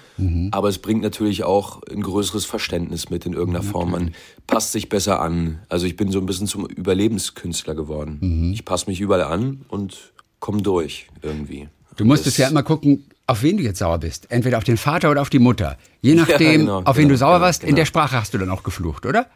Aber 0.50 0.68
es 0.68 0.78
bringt 0.78 1.02
natürlich 1.02 1.44
auch 1.44 1.82
ein 1.84 2.02
größeres 2.02 2.46
Verständnis 2.46 3.10
mit 3.10 3.26
in 3.26 3.32
irgendeiner 3.32 3.62
Form. 3.62 3.92
Man 3.92 4.14
passt 4.48 4.72
sich 4.72 4.88
besser 4.88 5.20
an. 5.20 5.60
Also 5.68 5.86
ich 5.86 5.94
bin 5.94 6.10
so 6.10 6.18
ein 6.18 6.26
bisschen 6.26 6.48
zum 6.48 6.66
Überlebenskünstler 6.66 7.76
geworden. 7.76 8.50
Ich 8.52 8.64
passe 8.64 8.90
mich 8.90 9.00
überall 9.00 9.22
an 9.22 9.60
und 9.68 10.12
komme 10.40 10.62
durch 10.62 11.06
irgendwie. 11.22 11.68
Du 11.96 12.04
musstest 12.04 12.38
ja 12.38 12.48
immer 12.48 12.64
gucken, 12.64 13.04
auf 13.28 13.44
wen 13.44 13.56
du 13.56 13.62
jetzt 13.62 13.78
sauer 13.78 13.98
bist. 13.98 14.28
Entweder 14.30 14.58
auf 14.58 14.64
den 14.64 14.76
Vater 14.76 15.12
oder 15.12 15.22
auf 15.22 15.30
die 15.30 15.38
Mutter. 15.38 15.78
Je 16.00 16.14
nachdem, 16.16 16.62
genau, 16.62 16.82
auf 16.82 16.96
wen 16.96 17.02
genau, 17.02 17.12
du 17.12 17.18
sauer 17.18 17.34
genau, 17.34 17.44
warst, 17.44 17.62
in 17.62 17.68
genau. 17.68 17.76
der 17.76 17.84
Sprache 17.84 18.16
hast 18.16 18.34
du 18.34 18.38
dann 18.38 18.50
auch 18.50 18.64
geflucht, 18.64 19.06
oder? 19.06 19.26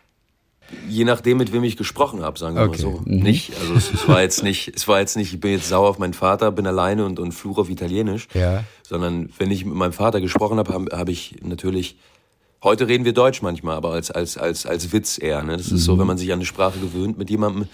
Je 0.89 1.05
nachdem, 1.05 1.39
mit 1.39 1.53
wem 1.53 1.65
ich 1.65 1.77
gesprochen 1.77 2.23
habe, 2.23 2.39
sagen 2.39 2.57
wir 2.57 2.63
Okay. 2.63 2.83
mal 2.85 2.93
so. 2.93 3.03
Mhm. 3.05 3.19
Nicht, 3.23 3.53
also 3.61 3.75
es, 3.75 3.93
es 3.93 4.09
war 4.09 4.23
jetzt 4.23 4.43
nicht, 4.43 4.73
es 4.75 4.87
war 4.89 5.01
jetzt 5.01 5.17
nicht, 5.17 5.33
ich 5.33 5.41
bin 5.41 5.53
jetzt 5.53 5.69
sauer 5.69 5.89
auf 5.89 5.99
meinen 5.99 6.15
Vater, 6.15 6.51
bin 6.53 6.67
alleine 6.67 7.05
und, 7.05 7.19
und 7.19 7.33
fluche 7.33 7.61
auf 7.63 7.71
Italienisch. 7.71 8.29
Ja. 8.35 8.65
Sondern 8.83 9.31
wenn 9.39 9.51
ich 9.51 9.65
mit 9.65 9.75
meinem 9.75 9.93
Vater 9.93 10.21
gesprochen 10.21 10.59
habe, 10.59 10.73
habe 10.73 10.97
hab 10.97 11.09
ich 11.09 11.37
natürlich, 11.43 11.97
heute 12.63 12.89
reden 12.89 13.05
wir 13.05 13.13
Deutsch 13.13 13.43
manchmal, 13.43 13.77
aber 13.77 13.91
als, 13.91 14.11
als, 14.11 14.37
als, 14.39 14.67
als 14.67 14.93
Witz 14.93 15.19
eher. 15.19 15.43
Ne? 15.43 15.57
Das 15.57 15.67
ist 15.67 15.73
Mhm. 15.73 15.79
so, 15.79 15.99
wenn 15.99 16.07
man 16.07 16.19
sich 16.19 16.31
an 16.33 16.39
eine 16.39 16.47
Sprache 16.47 16.79
gewöhnt 16.79 17.19
mit 17.19 17.31
jemandem, 17.31 17.67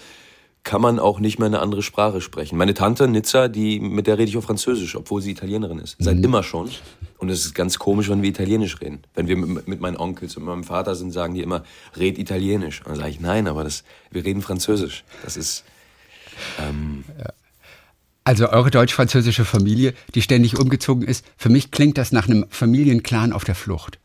kann 0.63 0.81
man 0.81 0.99
auch 0.99 1.19
nicht 1.19 1.39
mehr 1.39 1.47
eine 1.47 1.59
andere 1.59 1.81
Sprache 1.81 2.21
sprechen. 2.21 2.55
Meine 2.57 2.73
Tante 2.75 3.07
Nizza, 3.07 3.47
die, 3.47 3.79
mit 3.79 4.05
der 4.05 4.17
rede 4.19 4.29
ich 4.29 4.37
auf 4.37 4.43
Französisch, 4.43 4.95
obwohl 4.95 5.21
sie 5.21 5.31
Italienerin 5.31 5.79
ist. 5.79 5.95
Seit 5.99 6.17
Mhm. 6.17 6.23
immer 6.23 6.43
schon. 6.43 6.69
Und 7.17 7.29
es 7.29 7.45
ist 7.45 7.55
ganz 7.55 7.79
komisch, 7.79 8.09
wenn 8.09 8.21
wir 8.21 8.29
Italienisch 8.29 8.79
reden. 8.81 9.01
Wenn 9.15 9.27
wir 9.27 9.37
mit, 9.37 9.67
mit 9.67 9.81
meinen 9.81 9.97
Onkels 9.97 10.37
und 10.37 10.43
meinem 10.43 10.63
Vater 10.63 10.93
sind, 10.95 11.11
sagen 11.11 11.33
die 11.33 11.41
immer, 11.41 11.63
red 11.97 12.17
Italienisch. 12.19 12.81
Und 12.81 12.89
dann 12.89 12.97
sage 12.97 13.09
ich, 13.09 13.19
nein, 13.19 13.47
aber 13.47 13.63
das, 13.63 13.83
wir 14.11 14.23
reden 14.23 14.41
Französisch. 14.41 15.03
Das 15.23 15.35
ist, 15.37 15.63
Also 18.23 18.49
eure 18.49 18.69
deutsch-französische 18.69 19.45
Familie, 19.45 19.93
die 20.13 20.21
ständig 20.21 20.59
umgezogen 20.59 21.07
ist, 21.07 21.25
für 21.37 21.49
mich 21.49 21.71
klingt 21.71 21.97
das 21.97 22.11
nach 22.11 22.27
einem 22.27 22.45
Familienclan 22.49 23.33
auf 23.33 23.43
der 23.43 23.55
Flucht. 23.55 23.99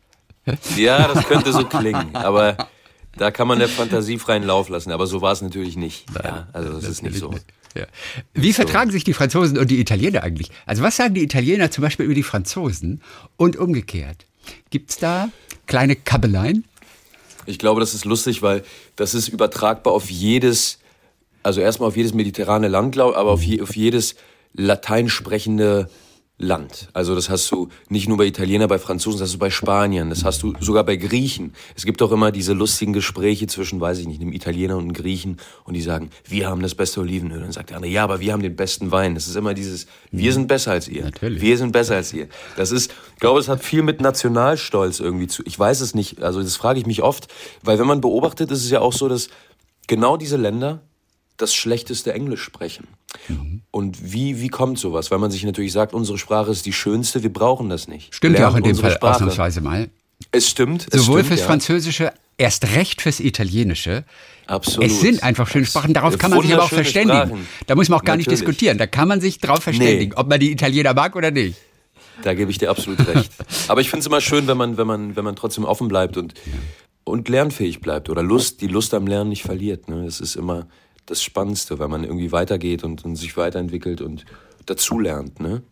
ja, 0.75 1.07
das 1.07 1.25
könnte 1.27 1.53
so 1.53 1.65
klingen. 1.65 2.15
Aber 2.15 2.57
da 3.17 3.31
kann 3.31 3.47
man 3.47 3.59
der 3.59 3.67
Fantasie 3.67 4.17
freien 4.17 4.43
Lauf 4.43 4.69
lassen. 4.69 4.91
Aber 4.91 5.07
so 5.07 5.21
war 5.21 5.31
es 5.31 5.41
natürlich 5.41 5.75
nicht. 5.75 6.05
Ja, 6.23 6.47
also 6.53 6.73
das 6.73 6.85
ist 6.85 7.03
nicht 7.03 7.17
so. 7.17 7.33
Ja. 7.75 7.85
Wie 8.33 8.53
vertragen 8.53 8.91
sich 8.91 9.03
die 9.03 9.13
Franzosen 9.13 9.57
und 9.57 9.69
die 9.69 9.79
Italiener 9.79 10.23
eigentlich? 10.23 10.49
Also 10.65 10.83
was 10.83 10.95
sagen 10.95 11.13
die 11.13 11.23
Italiener 11.23 11.69
zum 11.69 11.83
Beispiel 11.83 12.05
über 12.05 12.15
die 12.15 12.23
Franzosen 12.23 13.01
und 13.35 13.55
umgekehrt? 13.55 14.25
Gibt's 14.69 14.97
da 14.97 15.29
kleine 15.67 15.95
Kabeleien? 15.95 16.65
Ich 17.45 17.59
glaube, 17.59 17.79
das 17.79 17.93
ist 17.93 18.05
lustig, 18.05 18.41
weil 18.41 18.63
das 18.95 19.13
ist 19.13 19.27
übertragbar 19.27 19.93
auf 19.93 20.09
jedes, 20.09 20.79
also 21.43 21.61
erstmal 21.61 21.89
auf 21.89 21.97
jedes 21.97 22.13
mediterrane 22.13 22.67
Land, 22.67 22.93
glaub, 22.93 23.15
aber 23.15 23.31
auf, 23.31 23.43
je, 23.43 23.61
auf 23.61 23.75
jedes 23.75 24.15
latein 24.53 25.09
sprechende 25.09 25.89
Land. 26.39 26.89
Also 26.93 27.15
das 27.15 27.31
hast 27.31 27.51
du 27.51 27.69
nicht 27.89 28.07
nur 28.07 28.17
bei 28.17 28.25
Italienern, 28.25 28.69
bei 28.69 28.77
Franzosen, 28.77 29.19
das 29.19 29.29
hast 29.29 29.35
du 29.35 29.39
bei 29.39 29.49
Spaniern, 29.49 30.11
das 30.11 30.23
hast 30.23 30.43
du 30.43 30.53
sogar 30.59 30.83
bei 30.83 30.95
Griechen. 30.95 31.53
Es 31.75 31.83
gibt 31.83 31.99
auch 32.03 32.11
immer 32.11 32.31
diese 32.31 32.53
lustigen 32.53 32.93
Gespräche 32.93 33.47
zwischen, 33.47 33.81
weiß 33.81 33.97
ich 33.97 34.07
nicht, 34.07 34.21
einem 34.21 34.33
Italiener 34.33 34.75
und 34.77 34.83
einem 34.83 34.93
Griechen 34.93 35.37
und 35.63 35.73
die 35.73 35.81
sagen, 35.81 36.11
wir 36.25 36.47
haben 36.47 36.61
das 36.61 36.75
beste 36.75 36.99
Olivenöl. 36.99 37.37
Und 37.37 37.43
dann 37.45 37.51
sagt 37.53 37.71
der 37.71 37.77
andere, 37.77 37.91
ja, 37.91 38.03
aber 38.03 38.19
wir 38.19 38.33
haben 38.33 38.43
den 38.43 38.55
besten 38.55 38.91
Wein. 38.91 39.15
Das 39.15 39.27
ist 39.27 39.35
immer 39.35 39.55
dieses, 39.55 39.87
wir 40.11 40.31
sind 40.31 40.47
besser 40.47 40.73
als 40.73 40.87
ihr. 40.87 41.05
Natürlich. 41.05 41.41
Wir 41.41 41.57
sind 41.57 41.71
besser 41.71 41.95
als 41.95 42.13
ihr. 42.13 42.27
Das 42.55 42.71
ist, 42.71 42.93
ich 43.15 43.19
glaube, 43.19 43.39
es 43.39 43.49
hat 43.49 43.63
viel 43.63 43.81
mit 43.81 43.99
Nationalstolz 43.99 44.99
irgendwie 44.99 45.27
zu. 45.27 45.41
Ich 45.45 45.57
weiß 45.57 45.81
es 45.81 45.95
nicht, 45.95 46.21
also 46.21 46.43
das 46.43 46.55
frage 46.55 46.79
ich 46.79 46.85
mich 46.85 47.01
oft, 47.01 47.33
weil 47.63 47.79
wenn 47.79 47.87
man 47.87 47.99
beobachtet, 47.99 48.51
ist 48.51 48.63
es 48.63 48.69
ja 48.69 48.81
auch 48.81 48.93
so, 48.93 49.09
dass 49.09 49.29
genau 49.87 50.17
diese 50.17 50.37
Länder 50.37 50.83
das 51.37 51.53
schlechteste 51.53 52.13
Englisch 52.13 52.41
sprechen. 52.41 52.87
Mhm. 53.27 53.61
Und 53.71 54.11
wie, 54.11 54.41
wie 54.41 54.49
kommt 54.49 54.79
sowas? 54.79 55.11
Weil 55.11 55.19
man 55.19 55.31
sich 55.31 55.43
natürlich 55.43 55.71
sagt, 55.71 55.93
unsere 55.93 56.17
Sprache 56.17 56.51
ist 56.51 56.65
die 56.65 56.73
schönste, 56.73 57.23
wir 57.23 57.31
brauchen 57.31 57.69
das 57.69 57.87
nicht. 57.87 58.13
Stimmt 58.13 58.35
ja 58.35 58.41
Lernt 58.41 58.53
auch 58.53 58.57
in 58.57 58.63
dem 58.63 58.75
Fall 58.75 58.91
Sprache. 58.91 59.15
ausnahmsweise 59.15 59.61
mal. 59.61 59.89
Es 60.31 60.49
stimmt. 60.49 60.87
Es 60.91 61.01
Sowohl 61.01 61.19
stimmt, 61.19 61.27
fürs 61.27 61.39
ja. 61.41 61.45
Französische, 61.45 62.13
erst 62.37 62.75
recht 62.75 63.01
fürs 63.01 63.19
Italienische. 63.19 64.03
Absolut. 64.47 64.89
Es 64.89 65.01
sind 65.01 65.23
einfach 65.23 65.47
schöne 65.47 65.65
Sprachen, 65.65 65.93
darauf 65.93 66.17
kann 66.17 66.31
man 66.31 66.41
sich 66.41 66.53
aber 66.53 66.63
auch 66.63 66.69
verständigen. 66.69 67.27
Sprachen. 67.27 67.47
Da 67.67 67.75
muss 67.75 67.89
man 67.89 67.99
auch 67.99 68.03
gar 68.03 68.17
nicht 68.17 68.27
Natürlich. 68.27 68.45
diskutieren. 68.45 68.77
Da 68.77 68.87
kann 68.87 69.07
man 69.07 69.21
sich 69.21 69.39
drauf 69.39 69.59
verständigen, 69.63 70.13
ob 70.15 70.27
man 70.27 70.39
die 70.39 70.51
Italiener 70.51 70.93
mag 70.93 71.15
oder 71.15 71.31
nicht. 71.31 71.57
Da 72.23 72.33
gebe 72.33 72.49
ich 72.49 72.57
dir 72.57 72.71
absolut 72.71 73.05
recht. 73.07 73.31
Aber 73.67 73.81
ich 73.81 73.89
finde 73.89 74.01
es 74.01 74.07
immer 74.07 74.21
schön, 74.21 74.47
wenn 74.47 74.57
man, 74.57 74.77
wenn 74.77 74.87
man, 74.87 75.15
wenn 75.15 75.23
man 75.23 75.35
trotzdem 75.35 75.65
offen 75.65 75.87
bleibt 75.87 76.17
und, 76.17 76.33
und 77.03 77.29
lernfähig 77.29 77.79
bleibt 77.79 78.09
oder 78.09 78.23
Lust, 78.23 78.61
die 78.61 78.67
Lust 78.67 78.93
am 78.95 79.05
Lernen 79.05 79.29
nicht 79.29 79.43
verliert. 79.43 79.87
Ne? 79.87 80.03
Das 80.05 80.19
ist 80.19 80.35
immer 80.35 80.67
das 81.07 81.23
Spannendste, 81.23 81.79
wenn 81.79 81.89
man 81.89 82.03
irgendwie 82.03 82.31
weitergeht 82.31 82.83
und, 82.83 83.03
und 83.03 83.15
sich 83.15 83.35
weiterentwickelt 83.35 84.01
und 84.01 84.25
dazulernt. 84.67 85.39
Ne? 85.39 85.63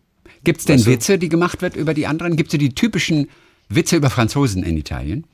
Gibt 0.43 0.61
es 0.61 0.65
denn 0.65 0.77
Weißt 0.77 0.87
du- 0.87 0.91
Witze, 0.91 1.17
die 1.19 1.29
gemacht 1.29 1.61
wird 1.61 1.75
über 1.75 1.93
die 1.93 2.07
anderen? 2.07 2.35
Gibt 2.35 2.51
es 2.53 2.59
die 2.59 2.73
typischen 2.73 3.29
Witze 3.69 3.95
über 3.97 4.09
Franzosen 4.09 4.63
in 4.63 4.75
Italien? 4.77 5.25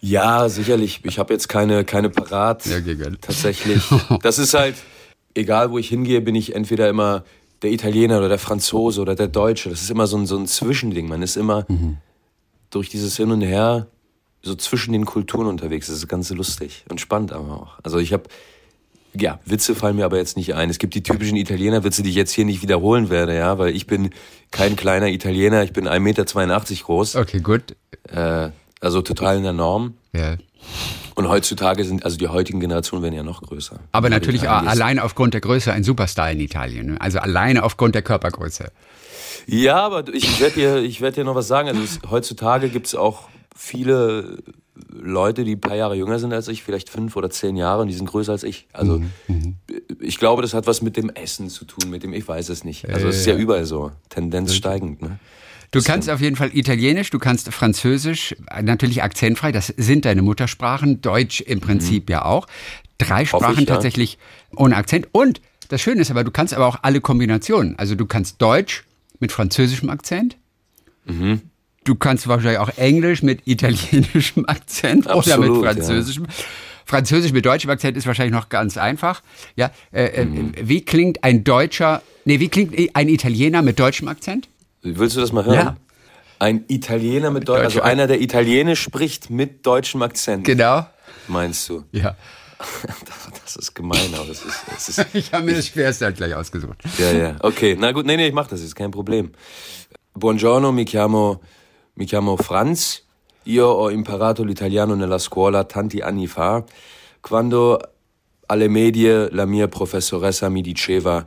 Ja, 0.00 0.48
sicherlich. 0.48 1.00
Ich 1.04 1.18
habe 1.18 1.32
jetzt 1.32 1.48
keine, 1.48 1.84
keine 1.84 2.10
parat. 2.10 2.66
Ja, 2.66 2.80
gern. 2.80 3.18
Tatsächlich. 3.20 3.82
Das 4.22 4.38
ist 4.38 4.54
halt, 4.54 4.76
egal 5.34 5.70
wo 5.70 5.78
ich 5.78 5.88
hingehe, 5.88 6.20
bin 6.20 6.34
ich 6.34 6.54
entweder 6.54 6.88
immer 6.88 7.24
der 7.62 7.72
Italiener 7.72 8.18
oder 8.18 8.28
der 8.28 8.38
Franzose 8.38 9.00
oder 9.00 9.14
der 9.14 9.28
Deutsche. 9.28 9.70
Das 9.70 9.80
ist 9.82 9.90
immer 9.90 10.06
so 10.06 10.16
ein, 10.18 10.26
so 10.26 10.36
ein 10.38 10.46
Zwischending. 10.46 11.08
Man 11.08 11.22
ist 11.22 11.36
immer 11.36 11.66
durch 12.70 12.88
dieses 12.90 13.16
Hin 13.16 13.30
und 13.30 13.40
Her 13.40 13.86
so 14.46 14.54
zwischen 14.54 14.92
den 14.92 15.04
Kulturen 15.04 15.46
unterwegs. 15.46 15.88
Das 15.88 15.96
ist 15.96 16.08
ganz 16.08 16.30
lustig 16.30 16.84
und 16.88 17.00
spannend 17.00 17.32
aber 17.32 17.60
auch. 17.60 17.78
Also 17.82 17.98
ich 17.98 18.12
habe, 18.12 18.24
ja, 19.14 19.40
Witze 19.44 19.74
fallen 19.74 19.96
mir 19.96 20.04
aber 20.04 20.16
jetzt 20.16 20.36
nicht 20.36 20.54
ein. 20.54 20.70
Es 20.70 20.78
gibt 20.78 20.94
die 20.94 21.02
typischen 21.02 21.36
Italiener-Witze, 21.36 22.02
die 22.02 22.10
ich 22.10 22.16
jetzt 22.16 22.32
hier 22.32 22.44
nicht 22.44 22.62
wiederholen 22.62 23.10
werde, 23.10 23.36
ja, 23.36 23.58
weil 23.58 23.74
ich 23.74 23.86
bin 23.86 24.10
kein 24.50 24.76
kleiner 24.76 25.08
Italiener. 25.08 25.62
Ich 25.64 25.72
bin 25.72 25.88
1,82 25.88 26.00
Meter 26.00 26.24
groß. 26.84 27.16
Okay, 27.16 27.40
gut. 27.40 27.76
Äh, 28.08 28.50
also 28.80 29.02
total 29.02 29.36
in 29.36 29.42
der 29.42 29.52
Norm. 29.52 29.94
Ja. 30.12 30.36
Und 31.14 31.28
heutzutage 31.28 31.84
sind, 31.84 32.04
also 32.04 32.18
die 32.18 32.28
heutigen 32.28 32.60
Generationen 32.60 33.02
werden 33.02 33.14
ja 33.14 33.22
noch 33.22 33.42
größer. 33.42 33.80
Aber 33.92 34.10
natürlich 34.10 34.48
allein 34.48 34.98
aufgrund 34.98 35.32
der 35.32 35.40
Größe 35.40 35.72
ein 35.72 35.82
Superstar 35.82 36.30
in 36.30 36.40
Italien. 36.40 36.86
ne? 36.86 37.00
Also 37.00 37.18
alleine 37.18 37.62
aufgrund 37.62 37.94
der 37.94 38.02
Körpergröße. 38.02 38.70
Ja, 39.46 39.76
aber 39.76 40.12
ich 40.12 40.40
werde 40.40 40.54
dir, 40.54 40.76
ich 40.78 41.00
werd 41.00 41.16
dir 41.16 41.24
noch 41.24 41.34
was 41.34 41.48
sagen. 41.48 41.68
Also 41.68 41.82
es, 41.82 42.00
heutzutage 42.10 42.68
gibt 42.68 42.88
es 42.88 42.94
auch 42.94 43.28
viele 43.56 44.38
Leute, 44.90 45.44
die 45.44 45.56
ein 45.56 45.60
paar 45.60 45.76
Jahre 45.76 45.96
jünger 45.96 46.18
sind 46.18 46.32
als 46.32 46.48
ich, 46.48 46.62
vielleicht 46.62 46.90
fünf 46.90 47.16
oder 47.16 47.30
zehn 47.30 47.56
Jahre 47.56 47.82
und 47.82 47.88
die 47.88 47.94
sind 47.94 48.06
größer 48.06 48.32
als 48.32 48.42
ich. 48.42 48.66
Also 48.72 49.02
ich 50.00 50.18
glaube, 50.18 50.42
das 50.42 50.52
hat 50.54 50.66
was 50.66 50.82
mit 50.82 50.96
dem 50.96 51.10
Essen 51.10 51.48
zu 51.48 51.64
tun, 51.64 51.90
mit 51.90 52.02
dem, 52.02 52.12
ich 52.12 52.28
weiß 52.28 52.50
es 52.50 52.62
nicht. 52.64 52.88
Also 52.88 53.08
es 53.08 53.18
ist 53.18 53.26
ja 53.26 53.36
überall 53.36 53.64
so, 53.64 53.92
Tendenz 54.10 54.54
steigend. 54.54 55.00
Ne? 55.00 55.18
Du 55.70 55.82
kannst 55.82 56.08
auf 56.10 56.20
jeden 56.20 56.36
Fall 56.36 56.50
Italienisch, 56.52 57.10
du 57.10 57.18
kannst 57.18 57.52
Französisch, 57.52 58.36
natürlich 58.62 59.02
akzentfrei, 59.02 59.50
das 59.50 59.68
sind 59.76 60.04
deine 60.04 60.22
Muttersprachen, 60.22 61.00
Deutsch 61.00 61.40
im 61.40 61.60
Prinzip 61.60 62.08
ja 62.10 62.24
auch. 62.24 62.46
Drei 62.98 63.24
Sprachen 63.24 63.56
Mhm. 63.56 63.62
ich, 63.62 63.68
ja. 63.68 63.74
tatsächlich 63.74 64.18
ohne 64.54 64.76
Akzent. 64.76 65.08
Und 65.12 65.40
das 65.68 65.80
Schöne 65.80 66.00
ist 66.02 66.10
aber, 66.10 66.22
du 66.22 66.30
kannst 66.30 66.54
aber 66.54 66.66
auch 66.66 66.78
alle 66.82 67.00
Kombinationen. 67.00 67.78
Also 67.78 67.94
du 67.94 68.06
kannst 68.06 68.40
Deutsch 68.40 68.84
mit 69.20 69.32
französischem 69.32 69.90
Akzent. 69.90 70.36
Mhm. 71.06 71.42
Du 71.86 71.94
kannst 71.94 72.26
wahrscheinlich 72.28 72.58
auch 72.58 72.76
Englisch 72.76 73.22
mit 73.22 73.46
italienischem 73.46 74.44
Akzent 74.48 75.06
oder 75.06 75.14
Absolut, 75.16 75.56
mit 75.56 75.64
ja. 75.64 75.72
französischem. 75.72 76.26
Französisch 76.84 77.32
mit 77.32 77.46
deutschem 77.46 77.70
Akzent 77.70 77.96
ist 77.96 78.06
wahrscheinlich 78.06 78.34
noch 78.34 78.48
ganz 78.48 78.76
einfach. 78.76 79.22
Ja, 79.56 79.70
äh, 79.92 80.04
äh, 80.06 80.24
Mhm. 80.24 80.52
wie 80.62 80.84
klingt 80.84 81.22
ein 81.24 81.42
Deutscher, 81.44 82.02
nee, 82.24 82.38
wie 82.40 82.48
klingt 82.48 82.74
ein 82.94 83.08
Italiener 83.08 83.62
mit 83.62 83.78
deutschem 83.78 84.08
Akzent? 84.08 84.48
Willst 84.82 85.16
du 85.16 85.20
das 85.20 85.32
mal 85.32 85.44
hören? 85.44 85.54
Ja. 85.54 85.76
Ein 86.38 86.64
Italiener 86.68 87.30
mit 87.30 87.48
Deutsch, 87.48 87.60
also 87.64 87.78
Deutscher- 87.78 87.84
einer, 87.84 88.06
der 88.06 88.20
Italienisch 88.20 88.82
spricht 88.82 89.30
mit 89.30 89.64
deutschem 89.64 90.02
Akzent, 90.02 90.44
Genau. 90.44 90.86
meinst 91.28 91.68
du? 91.68 91.84
Ja. 91.92 92.14
Das 93.44 93.54
ist 93.56 93.74
gemein, 93.74 94.12
aber 94.14 94.26
das 94.26 94.42
ist, 94.44 94.56
das 94.74 94.88
ist 94.88 95.06
Ich 95.14 95.32
habe 95.32 95.44
mir 95.44 95.54
das 95.54 95.68
Schwerste 95.68 96.04
halt 96.06 96.16
gleich 96.16 96.34
ausgesucht. 96.34 96.78
Ja, 96.98 97.12
ja, 97.12 97.36
ok. 97.40 97.76
Na 97.78 97.92
gut, 97.92 98.04
nee, 98.06 98.16
nee, 98.16 98.26
ich 98.26 98.32
mach 98.34 98.48
das, 98.48 98.60
ist 98.60 98.74
kein 98.74 98.90
Problem. 98.90 99.30
Buongiorno, 100.14 100.72
mi 100.72 100.84
chiamo, 100.84 101.40
mi 101.96 102.04
chiamo 102.04 102.36
Franz. 102.36 103.04
Io 103.44 103.66
ho 103.66 103.90
imparato 103.90 104.42
l'italiano 104.42 104.94
nella 104.94 105.18
scuola 105.18 105.64
tanti 105.64 106.00
anni 106.00 106.26
fa, 106.26 106.64
quando 107.20 107.78
alle 108.46 108.68
medie 108.68 109.28
la 109.30 109.44
mia 109.46 109.68
professoressa 109.68 110.48
mi 110.48 110.62
diceva 110.62 111.26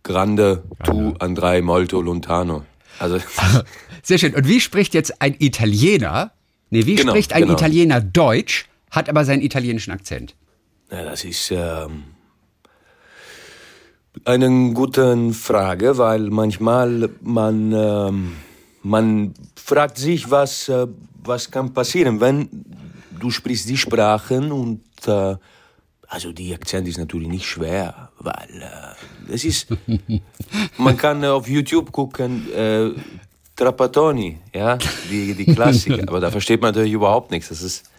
grande, 0.00 0.62
tu 0.82 1.14
andrai 1.18 1.62
molto 1.62 2.00
lontano. 2.00 2.66
Also, 2.98 3.18
Sehr 4.02 4.18
schön. 4.18 4.34
Und 4.34 4.46
wie 4.46 4.60
spricht 4.60 4.94
jetzt 4.94 5.20
ein 5.20 5.34
Italiener? 5.38 6.32
Nee, 6.70 6.86
wie 6.86 6.96
Genau, 6.96 7.12
spricht 7.12 7.32
ein 7.32 7.42
genau. 7.42 7.54
Italiener 7.54 8.00
Deutsch, 8.00 8.66
hat 8.90 9.08
aber 9.08 9.24
seinen 9.24 9.42
italienischen 9.42 9.92
Akzent? 9.92 10.34
Ja, 10.90 11.04
das 11.04 11.24
ist 11.24 11.50
ähm, 11.50 12.04
eine 14.24 14.72
gute 14.74 15.32
Frage, 15.32 15.96
weil 15.98 16.30
manchmal 16.30 17.10
man, 17.22 17.72
ähm, 17.72 18.36
man 18.84 19.34
fragt 19.56 19.98
sich, 19.98 20.30
was, 20.30 20.68
äh, 20.68 20.86
was 21.24 21.50
kann 21.50 21.72
passieren, 21.72 22.20
wenn 22.20 22.48
du 23.18 23.30
sprichst 23.30 23.68
die 23.68 23.76
Sprachen 23.76 24.52
und 24.52 24.82
äh, 25.06 25.36
also 26.06 26.32
die 26.32 26.54
Akzent 26.54 26.86
ist 26.86 26.98
natürlich 26.98 27.28
nicht 27.28 27.46
schwer, 27.46 28.10
weil 28.18 28.62
äh, 28.62 29.32
es 29.32 29.44
ist, 29.44 29.68
man 30.78 30.96
kann 30.96 31.24
äh, 31.24 31.28
auf 31.28 31.48
YouTube 31.48 31.90
gucken, 31.90 32.52
äh, 32.52 32.90
Trapattoni, 33.56 34.38
ja, 34.52 34.76
die, 35.10 35.32
die 35.34 35.46
Klassiker, 35.46 36.02
aber 36.06 36.20
da 36.20 36.30
versteht 36.30 36.60
man 36.60 36.72
natürlich 36.72 36.92
überhaupt 36.92 37.30
nichts, 37.30 37.48
das 37.48 37.62
ist 37.62 37.90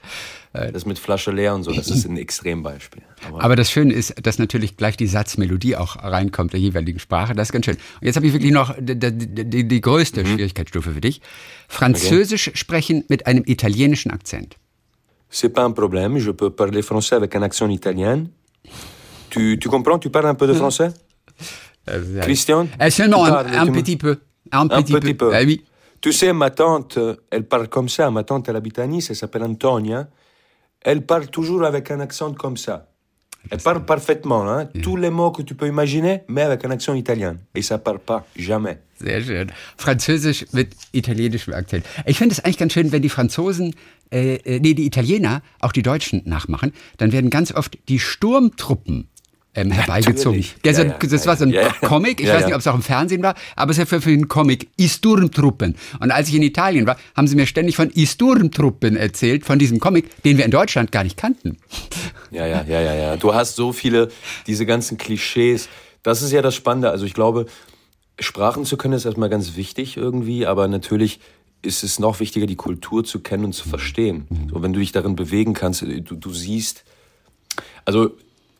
das 0.71 0.85
mit 0.85 0.97
Flasche 0.99 1.31
leer 1.31 1.53
und 1.55 1.63
so, 1.63 1.71
das 1.71 1.87
ist 1.89 2.05
ein 2.05 2.17
Extrembeispiel. 2.17 3.01
Aber, 3.27 3.43
Aber 3.43 3.55
das 3.55 3.69
Schöne 3.71 3.93
ist, 3.93 4.13
dass 4.25 4.39
natürlich 4.39 4.77
gleich 4.77 4.97
die 4.97 5.07
Satzmelodie 5.07 5.75
auch 5.75 5.97
reinkommt 6.03 6.53
der 6.53 6.59
jeweiligen 6.59 6.99
Sprache. 6.99 7.33
Das 7.33 7.49
ist 7.49 7.51
ganz 7.51 7.65
schön. 7.65 7.75
Und 7.75 8.05
jetzt 8.07 8.15
habe 8.15 8.27
ich 8.27 8.33
wirklich 8.33 8.51
noch 8.51 8.75
die, 8.79 8.97
die, 8.97 9.67
die, 9.67 9.81
größte 9.81 10.23
Mhm. 10.23 10.27
Schwierigkeitsstufe 10.27 10.91
für 10.91 11.01
dich. 11.01 11.21
Französisch 11.67 12.51
sprechen 12.55 13.03
mit 13.09 13.27
einem 13.27 13.43
italienischen 13.45 14.11
Akzent. 14.11 14.55
C'est 15.31 15.49
pas 15.49 15.65
un 15.65 15.73
problème, 15.73 16.17
je 16.19 16.31
peux 16.31 16.49
parler 16.51 16.81
français 16.81 17.15
avec 17.15 17.35
un 17.35 17.41
accent 17.43 17.69
italien. 17.69 18.27
Tu, 19.29 19.57
tu 19.59 19.67
comprends, 19.69 19.99
tu 19.99 20.09
parles 20.09 20.27
un 20.27 20.35
peu 20.35 20.47
de 20.47 20.53
français 20.53 20.91
Christian 22.21 22.67
Euh, 22.81 22.89
seulement 22.89 23.25
un, 23.25 23.45
un 23.45 23.67
petit 23.71 23.97
peu. 23.97 24.17
Un, 24.51 24.61
Un 24.61 24.67
petit, 24.67 24.93
petit 24.93 25.13
peu. 25.13 25.33
Ah 25.35 25.41
oui. 25.43 25.63
Tu 26.01 26.13
sais, 26.13 26.31
ma 26.33 26.51
tante, 26.51 26.99
elle 27.31 27.45
parle 27.45 27.67
comme 27.67 27.89
ça. 27.89 28.11
Ma 28.11 28.23
tante, 28.23 28.47
elle 28.47 28.55
habite 28.55 28.77
à 28.79 28.85
Nice, 28.87 29.09
elle 29.09 29.15
s'appelle 29.15 29.43
Antonia. 29.43 30.07
Elle 30.85 31.01
parle 31.01 31.27
toujours 31.27 31.63
avec 31.65 31.89
un 31.89 31.99
accent 31.99 32.33
comme 32.33 32.57
ça. 32.57 32.87
Elle 33.49 33.59
parle 33.59 33.85
parfaitement, 33.85 34.47
hein, 34.47 34.69
tous 34.83 34.97
les 34.97 35.09
mots 35.09 35.31
que 35.31 35.41
tu 35.41 35.55
peux 35.55 35.67
imaginer, 35.67 36.21
mais 36.27 36.43
avec 36.43 36.63
un 36.63 36.71
accent 36.71 36.93
italien. 36.93 37.37
Et 37.55 37.63
ça 37.63 37.79
part 37.79 37.99
pas, 37.99 38.25
jamais. 38.35 38.77
Sehr 38.99 39.21
schön. 39.21 39.51
Französisch 39.77 40.45
mit 40.53 40.75
italienischem 40.93 41.53
Akzent. 41.53 41.85
Ich 42.05 42.17
finde 42.17 42.33
es 42.33 42.39
eigentlich 42.39 42.57
ganz 42.57 42.73
schön, 42.73 42.91
wenn 42.91 43.01
die 43.01 43.09
Franzosen, 43.09 43.73
äh, 44.11 44.35
äh, 44.35 44.59
nee, 44.59 44.75
die 44.75 44.85
Italiener 44.85 45.41
auch 45.59 45.71
die 45.71 45.81
Deutschen 45.81 46.21
nachmachen, 46.25 46.71
dann 46.97 47.11
werden 47.11 47.29
ganz 47.29 47.51
oft 47.51 47.77
die 47.89 47.99
Sturmtruppen 47.99 49.09
ähm, 49.55 49.71
herbeigezogen. 49.71 50.39
natürlich. 50.39 50.55
Ja, 50.65 50.71
Ja, 51.01 51.07
das 51.09 51.25
war 51.27 51.37
so 51.37 51.45
ein 51.45 51.51
ja. 51.51 51.69
Comic, 51.81 52.19
ich 52.19 52.27
weiß 52.27 52.45
nicht, 52.45 52.53
ob 52.53 52.59
es 52.59 52.67
auch 52.67 52.75
im 52.75 52.81
Fernsehen 52.81 53.23
war, 53.23 53.35
aber 53.55 53.71
es 53.71 53.77
ja 53.77 53.85
für, 53.85 54.01
für 54.01 54.11
einen 54.11 54.27
Comic, 54.27 54.69
I 54.79 54.89
Sturmtruppen. 54.89 55.75
Und 55.99 56.11
als 56.11 56.29
ich 56.29 56.35
in 56.35 56.43
Italien 56.43 56.85
war, 56.85 56.97
haben 57.15 57.27
sie 57.27 57.35
mir 57.35 57.47
ständig 57.47 57.75
von 57.75 57.91
I 57.95 58.05
Sturmtruppen 58.05 58.95
erzählt, 58.97 59.45
von 59.45 59.57
diesem 59.57 59.79
Comic, 59.79 60.23
den 60.23 60.37
wir 60.37 60.45
in 60.45 60.51
Deutschland 60.51 60.91
gar 60.91 61.03
nicht 61.03 61.17
kannten. 61.17 61.57
Ja, 62.31 62.45
ja, 62.45 62.63
ja, 62.67 62.81
ja, 62.81 62.93
ja. 62.93 63.17
Du 63.17 63.33
hast 63.33 63.55
so 63.55 63.71
viele, 63.71 64.09
diese 64.47 64.65
ganzen 64.65 64.97
Klischees. 64.97 65.69
Das 66.03 66.21
ist 66.21 66.31
ja 66.31 66.41
das 66.41 66.53
Spannende. 66.55 66.89
Also 66.91 67.05
ich 67.05 67.13
glaube, 67.13 67.45
Sprachen 68.19 68.65
zu 68.65 68.77
können 68.77 68.93
ist 68.93 69.05
erstmal 69.05 69.29
ganz 69.29 69.55
wichtig 69.55 69.97
irgendwie, 69.97 70.45
aber 70.45 70.67
natürlich 70.67 71.19
ist 71.61 71.83
es 71.83 71.99
noch 71.99 72.19
wichtiger, 72.19 72.45
die 72.45 72.55
Kultur 72.55 73.03
zu 73.03 73.19
kennen 73.21 73.45
und 73.45 73.53
zu 73.53 73.67
verstehen. 73.67 74.27
So, 74.51 74.61
wenn 74.61 74.73
du 74.73 74.79
dich 74.79 74.91
darin 74.91 75.15
bewegen 75.15 75.53
kannst, 75.53 75.81
du, 75.81 76.01
du 76.01 76.33
siehst, 76.33 76.83
also 77.85 78.11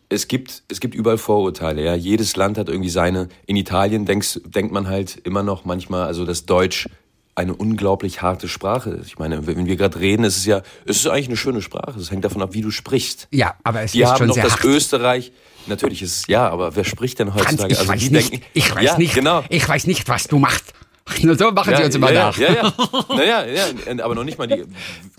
es 0.09 0.27
gibt, 0.27 0.63
es 0.67 0.79
gibt 0.79 0.95
überall 0.95 1.17
Vorurteile, 1.17 1.83
ja. 1.83 1.95
Jedes 1.95 2.35
Land 2.35 2.57
hat 2.57 2.69
irgendwie 2.69 2.89
seine. 2.89 3.29
In 3.45 3.55
Italien 3.55 4.05
denkst, 4.05 4.41
denkt 4.45 4.71
man 4.71 4.87
halt 4.87 5.17
immer 5.23 5.43
noch 5.43 5.65
manchmal, 5.65 6.05
also 6.05 6.25
das 6.25 6.45
Deutsch 6.45 6.87
eine 7.35 7.53
unglaublich 7.53 8.21
harte 8.21 8.47
Sprache 8.47 8.91
ist. 8.91 9.07
Ich 9.07 9.19
meine, 9.19 9.45
wenn 9.45 9.65
wir 9.65 9.75
gerade 9.75 9.99
reden, 9.99 10.23
ist 10.23 10.37
es 10.37 10.45
ja, 10.45 10.61
es 10.85 10.97
ist 10.97 11.07
eigentlich 11.07 11.27
eine 11.27 11.37
schöne 11.37 11.61
Sprache. 11.61 11.99
Es 11.99 12.09
hängt 12.09 12.23
davon 12.23 12.41
ab, 12.41 12.53
wie 12.53 12.61
du 12.61 12.71
sprichst. 12.71 13.27
Ja, 13.31 13.55
aber 13.63 13.81
es 13.81 13.91
Die 13.91 14.01
ist 14.01 14.07
haben 14.07 14.17
schon 14.17 14.27
noch 14.27 14.35
sehr 14.35 14.45
das 14.45 14.53
hart. 14.53 14.63
Österreich. 14.63 15.33
Natürlich 15.67 16.01
ist 16.01 16.15
es, 16.15 16.27
ja, 16.27 16.47
aber 16.47 16.75
wer 16.75 16.85
spricht 16.85 17.19
denn 17.19 17.33
heutzutage? 17.33 17.73
ich 17.73 17.79
also 17.79 17.91
weiß 17.91 18.09
nicht, 18.09 18.31
denken, 18.31 18.45
ich 18.53 18.73
weiß 18.73 18.83
ja, 18.83 18.97
nicht, 18.97 19.15
genau. 19.15 19.43
ich 19.49 19.67
weiß 19.67 19.87
nicht, 19.87 20.07
was 20.07 20.27
du 20.27 20.39
machst. 20.39 20.73
Nur 21.21 21.35
so 21.37 21.51
machen 21.51 21.75
sie 21.75 21.83
uns 21.83 21.95
immer 21.95 22.11
ja, 22.11 22.25
nach. 22.25 22.37
Ja, 22.37 22.53
ja, 22.53 22.73
naja, 23.09 23.45
ja, 23.45 24.03
aber 24.03 24.15
noch 24.15 24.23
nicht 24.23 24.37
mal 24.37 24.47
die, 24.47 24.63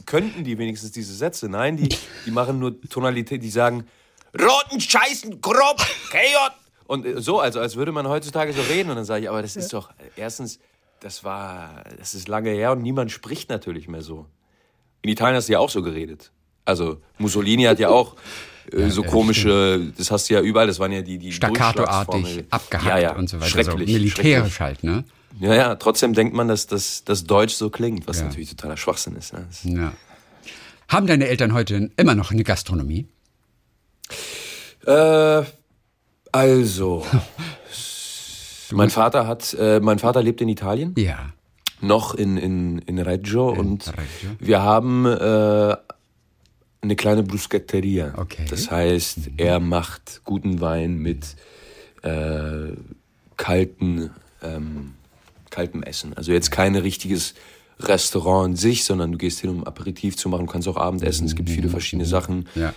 könnten 0.06 0.42
die 0.44 0.56
wenigstens 0.56 0.92
diese 0.92 1.14
Sätze. 1.14 1.48
Nein, 1.48 1.76
die, 1.76 1.88
die 2.24 2.30
machen 2.30 2.58
nur 2.58 2.80
Tonalität, 2.88 3.42
die 3.42 3.50
sagen, 3.50 3.84
Roten 4.40 4.80
Scheißen, 4.80 5.40
grob, 5.40 5.78
KJ. 6.10 6.36
und 6.86 7.06
äh, 7.06 7.20
so, 7.20 7.40
also 7.40 7.60
als 7.60 7.76
würde 7.76 7.92
man 7.92 8.08
heutzutage 8.08 8.52
so 8.52 8.62
reden. 8.62 8.90
Und 8.90 8.96
dann 8.96 9.04
sage 9.04 9.22
ich, 9.24 9.28
aber 9.30 9.42
das 9.42 9.56
ist 9.56 9.72
doch, 9.72 9.90
erstens, 10.16 10.58
das 11.00 11.24
war, 11.24 11.84
das 11.98 12.14
ist 12.14 12.28
lange 12.28 12.50
her 12.50 12.72
und 12.72 12.82
niemand 12.82 13.10
spricht 13.10 13.48
natürlich 13.50 13.88
mehr 13.88 14.02
so. 14.02 14.26
In 15.02 15.10
Italien 15.10 15.36
hast 15.36 15.48
du 15.48 15.52
ja 15.52 15.58
auch 15.58 15.70
so 15.70 15.82
geredet. 15.82 16.32
Also 16.64 17.00
Mussolini 17.18 17.64
hat 17.64 17.78
ja 17.78 17.90
auch 17.90 18.16
äh, 18.72 18.88
so 18.90 19.02
komische, 19.02 19.92
das 19.96 20.10
hast 20.10 20.28
du 20.28 20.34
ja 20.34 20.40
überall, 20.40 20.66
das 20.66 20.78
waren 20.78 20.92
ja 20.92 21.02
die, 21.02 21.18
die 21.18 21.32
Staccatoartig 21.32 22.44
abgehackt 22.50 22.86
ja, 22.88 22.98
ja, 22.98 23.12
und 23.16 23.28
so 23.28 23.36
weiter. 23.40 23.64
So 23.64 23.70
Schrecklich, 23.70 23.88
militärisch 23.92 24.60
halt, 24.60 24.82
ne? 24.82 25.04
Ja, 25.38 25.54
ja, 25.54 25.74
trotzdem 25.74 26.14
denkt 26.14 26.34
man, 26.34 26.48
dass 26.48 26.66
das 26.66 27.04
dass 27.04 27.24
Deutsch 27.24 27.54
so 27.54 27.68
klingt, 27.68 28.08
was 28.08 28.18
Ja. 28.20 28.24
natürlich 28.24 28.48
totaler 28.50 28.76
Schwachsinn 28.78 29.16
ist. 29.16 29.34
Ne? 29.34 29.46
Ja. 29.64 29.92
Haben 30.88 31.06
deine 31.06 31.26
Eltern 31.28 31.52
heute 31.52 31.90
immer 31.96 32.14
noch 32.14 32.30
eine 32.30 32.42
Gastronomie? 32.42 33.06
Äh, 34.86 35.42
also, 36.32 37.04
mein 38.72 38.90
Vater 38.90 39.26
hat, 39.26 39.54
äh, 39.58 39.80
mein 39.80 39.98
Vater 39.98 40.22
lebt 40.22 40.40
in 40.40 40.48
Italien, 40.48 40.94
Ja. 40.96 41.30
noch 41.80 42.14
in, 42.14 42.36
in, 42.36 42.78
in 42.80 42.98
Reggio 42.98 43.48
und 43.50 43.86
Reggio. 43.88 44.30
wir 44.38 44.62
haben 44.62 45.06
äh, 45.06 45.76
eine 46.82 46.96
kleine 46.96 47.22
Bruschetteria. 47.22 48.14
Okay. 48.16 48.44
Das 48.48 48.70
heißt, 48.70 49.30
er 49.38 49.60
macht 49.60 50.20
guten 50.24 50.60
Wein 50.60 50.98
mit 50.98 51.36
äh, 52.02 52.72
kalten, 53.36 54.10
ähm, 54.42 54.94
kaltem 55.50 55.82
Essen. 55.82 56.14
Also 56.16 56.32
jetzt 56.32 56.50
kein 56.50 56.76
richtiges 56.76 57.34
Restaurant 57.80 58.50
in 58.50 58.56
sich, 58.56 58.84
sondern 58.84 59.12
du 59.12 59.18
gehst 59.18 59.40
hin, 59.40 59.50
um 59.50 59.64
Aperitif 59.64 60.16
zu 60.16 60.28
machen, 60.28 60.46
du 60.46 60.52
kannst 60.52 60.68
auch 60.68 60.76
Abendessen. 60.76 61.26
Es 61.26 61.34
gibt 61.34 61.50
viele 61.50 61.68
verschiedene 61.68 62.06
Sachen. 62.06 62.48
Ja. 62.54 62.72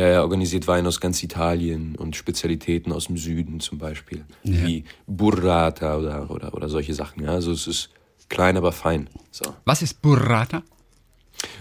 Er 0.00 0.22
organisiert 0.22 0.66
Wein 0.66 0.86
aus 0.86 0.98
ganz 0.98 1.22
Italien 1.22 1.94
und 1.96 2.16
Spezialitäten 2.16 2.90
aus 2.90 3.08
dem 3.08 3.18
Süden 3.18 3.60
zum 3.60 3.76
Beispiel, 3.76 4.24
wie 4.42 4.84
Burrata 5.06 5.98
oder, 5.98 6.30
oder, 6.30 6.54
oder 6.54 6.68
solche 6.70 6.94
Sachen. 6.94 7.22
Ja? 7.24 7.32
Also 7.32 7.52
es 7.52 7.66
ist 7.66 7.90
klein, 8.30 8.56
aber 8.56 8.72
fein. 8.72 9.10
So. 9.30 9.44
Was 9.66 9.82
ist 9.82 10.00
Burrata? 10.00 10.62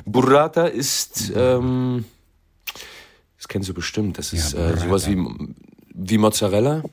Burrata 0.06 0.68
ist, 0.68 1.34
ähm, 1.36 2.06
das 3.38 3.50
kennst 3.50 3.68
du 3.68 3.74
bestimmt, 3.74 4.18
das 4.18 4.32
ist 4.32 4.54
Ja, 4.54 4.70
äh, 4.70 4.78
sowas 4.78 5.08
wie, 5.10 5.18
wie 5.94 6.18
Mozzarella, 6.18 6.84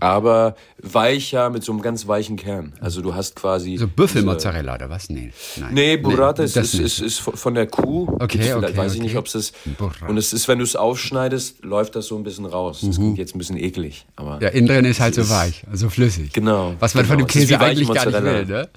aber 0.00 0.56
weicher 0.82 1.50
mit 1.50 1.64
so 1.64 1.72
einem 1.72 1.80
ganz 1.82 2.06
weichen 2.06 2.36
Kern. 2.36 2.74
Also 2.80 3.00
du 3.02 3.14
hast 3.14 3.36
quasi... 3.36 3.76
So 3.76 3.86
Büffelmozzarella 3.88 4.74
oder 4.74 4.90
was? 4.90 5.08
Nee. 5.08 5.32
Nein. 5.56 5.74
Nee, 5.74 5.96
Burrata 5.96 6.42
ist, 6.42 6.56
das 6.56 6.74
ist, 6.74 6.74
nicht. 6.74 7.00
ist, 7.00 7.00
ist 7.00 7.18
von 7.20 7.54
der 7.54 7.66
Kuh. 7.66 8.08
Okay, 8.20 8.38
Gibt's 8.38 8.52
okay, 8.54 8.76
Weiß 8.76 8.92
ich 8.92 8.98
okay. 8.98 9.06
nicht, 9.08 9.16
ob 9.16 9.26
es 9.26 9.34
ist. 9.34 9.54
Burrata. 9.78 10.06
Und 10.06 10.16
es 10.18 10.32
ist, 10.32 10.48
wenn 10.48 10.58
du 10.58 10.64
es 10.64 10.76
aufschneidest, 10.76 11.64
läuft 11.64 11.94
das 11.96 12.06
so 12.06 12.16
ein 12.16 12.24
bisschen 12.24 12.44
raus. 12.46 12.80
Das 12.82 12.96
klingt 12.96 13.18
jetzt 13.18 13.34
ein 13.34 13.38
bisschen 13.38 13.56
eklig. 13.56 14.06
Aber 14.16 14.42
Ja, 14.42 14.48
innen 14.48 14.66
drin 14.66 14.84
ist 14.84 15.00
halt 15.00 15.14
so 15.14 15.22
ist- 15.22 15.30
weich, 15.30 15.64
so 15.72 15.88
flüssig. 15.88 16.32
Genau, 16.32 16.74
Was 16.80 16.94
man 16.94 17.04
von 17.04 17.18
dem 17.18 17.26
genau. 17.26 17.40
Ist 17.42 17.48
Käse 17.48 17.60
eigentlich 17.60 17.88
gar 17.92 18.06
nicht 18.06 18.22
will, 18.22 18.46
ne? 18.46 18.68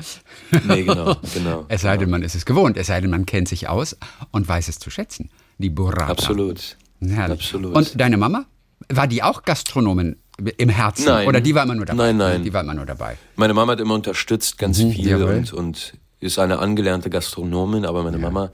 nee, 0.68 0.84
genau, 0.84 1.16
genau. 1.34 1.66
Es 1.68 1.82
sei 1.82 1.98
denn, 1.98 2.10
man 2.10 2.22
ist 2.22 2.36
es 2.36 2.46
gewohnt, 2.46 2.78
es 2.78 2.88
sei 2.88 3.02
denn, 3.02 3.10
man 3.10 3.26
kennt 3.26 3.48
sich 3.48 3.68
aus 3.68 3.98
und 4.32 4.48
weiß 4.48 4.68
es 4.68 4.80
zu 4.80 4.90
schätzen. 4.90 5.30
Die 5.58 5.70
Burrata. 5.70 6.12
Absolut. 6.12 6.78
Herrlich. 7.02 7.40
Absolut. 7.40 7.76
Und 7.76 8.00
deine 8.00 8.18
Mama? 8.18 8.46
War 8.90 9.08
die 9.08 9.22
auch 9.24 9.44
Gastronomin 9.44 10.16
im 10.58 10.70
Herzen? 10.70 11.06
Nein. 11.06 11.28
Oder 11.28 11.42
die 11.42 11.54
war 11.56 11.64
immer 11.64 11.76
nur 11.76 11.86
dabei? 11.86 11.98
Nein, 12.06 12.18
nein. 12.18 12.44
Die 12.44 12.54
war 12.54 12.62
immer 12.62 12.74
nur 12.74 12.86
dabei. 12.86 13.18
Meine 13.36 13.54
Mama 13.54 13.72
hat 13.74 13.80
immer 13.80 13.96
unterstützt, 13.96 14.58
ganz 14.58 14.78
viel 14.78 14.88
Mhm, 14.88 15.08
jawohl. 15.22 15.34
und, 15.36 15.54
und 15.54 15.94
ist 16.20 16.40
eine 16.40 16.60
angelernte 16.60 17.10
Gastronomin, 17.10 17.86
aber 17.86 18.04
meine 18.04 18.18
Mama 18.18 18.52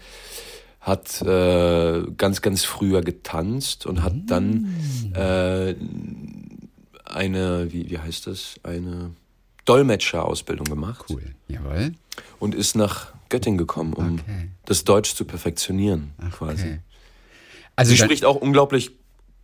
hat 0.81 1.21
äh, 1.21 2.03
ganz, 2.17 2.41
ganz 2.41 2.65
früher 2.65 3.01
getanzt 3.01 3.85
und 3.85 4.01
hat 4.03 4.13
dann 4.27 4.51
Mm. 4.53 5.13
äh, 5.15 5.75
eine, 7.05 7.71
wie, 7.71 7.89
wie 7.89 7.97
heißt 7.99 8.27
das, 8.27 8.55
eine 8.63 9.11
Dolmetscherausbildung 9.65 10.65
gemacht 10.65 11.05
Cool. 11.09 11.23
Jawohl. 11.47 11.93
und 12.39 12.53
ist 12.55 12.75
nach 12.75 13.13
Göttingen 13.29 13.57
gekommen, 13.57 13.93
um 13.93 14.15
Okay. 14.15 14.49
das 14.65 14.83
Deutsch 14.83 15.15
zu 15.15 15.25
perfektionieren, 15.25 16.11
quasi. 16.37 16.63
Okay. 16.63 16.79
Also 17.75 17.91
Sie 17.91 17.97
dann- 17.97 18.07
spricht 18.07 18.25
auch 18.25 18.35
unglaublich 18.35 18.91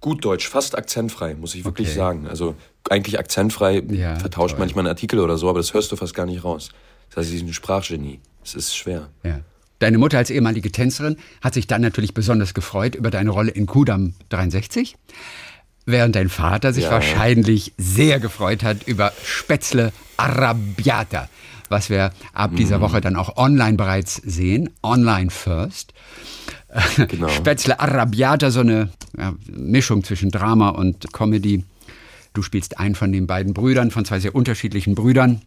gut 0.02 0.24
Deutsch, 0.24 0.48
fast 0.48 0.78
akzentfrei, 0.78 1.36
muss 1.36 1.56
ich 1.56 1.66
wirklich 1.66 1.90
Okay. 1.90 1.98
sagen. 1.98 2.28
Also 2.28 2.56
eigentlich 2.90 3.20
akzentfrei, 3.20 3.82
Ja, 3.90 4.16
vertauscht 4.18 4.54
toll. 4.54 4.60
manchmal 4.60 4.84
einen 4.84 4.90
Artikel 4.90 5.20
oder 5.20 5.38
so, 5.38 5.50
aber 5.50 5.60
das 5.60 5.74
hörst 5.74 5.92
du 5.92 5.96
fast 5.96 6.14
gar 6.14 6.26
nicht 6.26 6.44
raus. 6.44 6.70
Das 7.10 7.18
heißt, 7.18 7.30
sie 7.30 7.36
ist 7.38 7.44
ein 7.44 7.54
Sprachgenie. 7.54 8.20
Es 8.44 8.56
ist 8.56 8.76
schwer. 8.76 9.10
Ja. 9.24 9.40
Deine 9.80 9.98
Mutter 9.98 10.18
als 10.18 10.30
ehemalige 10.30 10.72
Tänzerin 10.72 11.18
hat 11.42 11.54
sich 11.54 11.66
dann 11.68 11.82
natürlich 11.82 12.14
besonders 12.14 12.54
gefreut 12.54 12.96
über 12.96 13.10
deine 13.12 13.30
Rolle 13.30 13.52
in 13.52 13.66
Kudam 13.66 14.14
63, 14.30 14.96
während 15.86 16.16
dein 16.16 16.30
Vater 16.30 16.74
sich 16.74 16.86
Ja. 16.86 16.92
wahrscheinlich 16.92 17.74
sehr 17.78 18.20
gefreut 18.20 18.64
hat 18.64 18.84
über 18.88 19.14
Spätzle 19.24 19.92
Arrabbiata, 20.18 21.30
was 21.70 21.90
wir 21.90 22.12
ab 22.34 22.52
dieser 22.56 22.78
Mhm. 22.78 22.82
Woche 22.82 23.02
dann 23.02 23.16
auch 23.16 23.38
online 23.38 23.78
bereits 23.78 24.16
sehen, 24.16 24.70
online 24.84 25.30
first. 25.30 25.94
Genau. 27.08 27.30
Spätzle 27.30 27.80
Arrabbiata, 27.80 28.52
so 28.52 28.60
eine 28.60 28.90
ja, 29.18 29.34
Mischung 29.48 30.04
zwischen 30.04 30.32
Drama 30.32 30.70
und 30.70 31.12
Comedy. 31.14 31.64
Du 32.34 32.42
spielst 32.42 32.80
einen 32.80 32.96
von 32.96 33.12
den 33.12 33.28
beiden 33.28 33.54
Brüdern, 33.54 33.92
von 33.92 34.06
zwei 34.06 34.20
sehr 34.20 34.36
unterschiedlichen 34.36 34.96
Brüdern. 34.96 35.42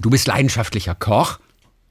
Du 0.00 0.10
bist 0.10 0.26
leidenschaftlicher 0.26 0.94
Koch. 0.94 1.38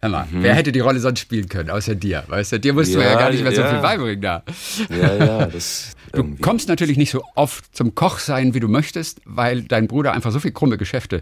Hör 0.05 0.09
mal, 0.11 0.27
wer 0.31 0.53
hätte 0.55 0.71
die 0.71 0.79
Rolle 0.79 0.99
sonst 0.99 1.19
spielen 1.19 1.49
können, 1.49 1.69
außer 1.69 1.95
dir? 1.95 2.23
Weißt 2.27 2.51
du, 2.53 2.59
dir 2.59 2.73
musst 2.73 2.93
du 2.93 2.99
ja 2.99 3.05
Mhm. 3.05 3.11
Ja, 3.13 3.19
gar 3.19 3.31
nicht 3.31 3.43
mehr 3.43 3.55
so 3.55 3.61
ja. 3.61 3.69
viel 3.69 3.79
beibringen 3.79 4.21
da. 4.21 4.43
Ja, 4.89 5.15
ja, 5.25 5.45
das 5.47 5.91
Du 6.11 6.21
irgendwie. 6.21 6.41
kommst 6.41 6.69
natürlich 6.69 6.97
nicht 6.97 7.11
so 7.11 7.23
oft 7.35 7.75
zum 7.75 7.93
Koch 7.93 8.19
sein, 8.19 8.53
wie 8.53 8.61
du 8.61 8.69
möchtest, 8.69 9.19
weil 9.25 9.63
dein 9.63 9.87
Bruder 9.87 10.13
einfach 10.13 10.31
so 10.31 10.39
viel 10.39 10.51
krumme 10.51 10.77
Geschäfte 10.77 11.21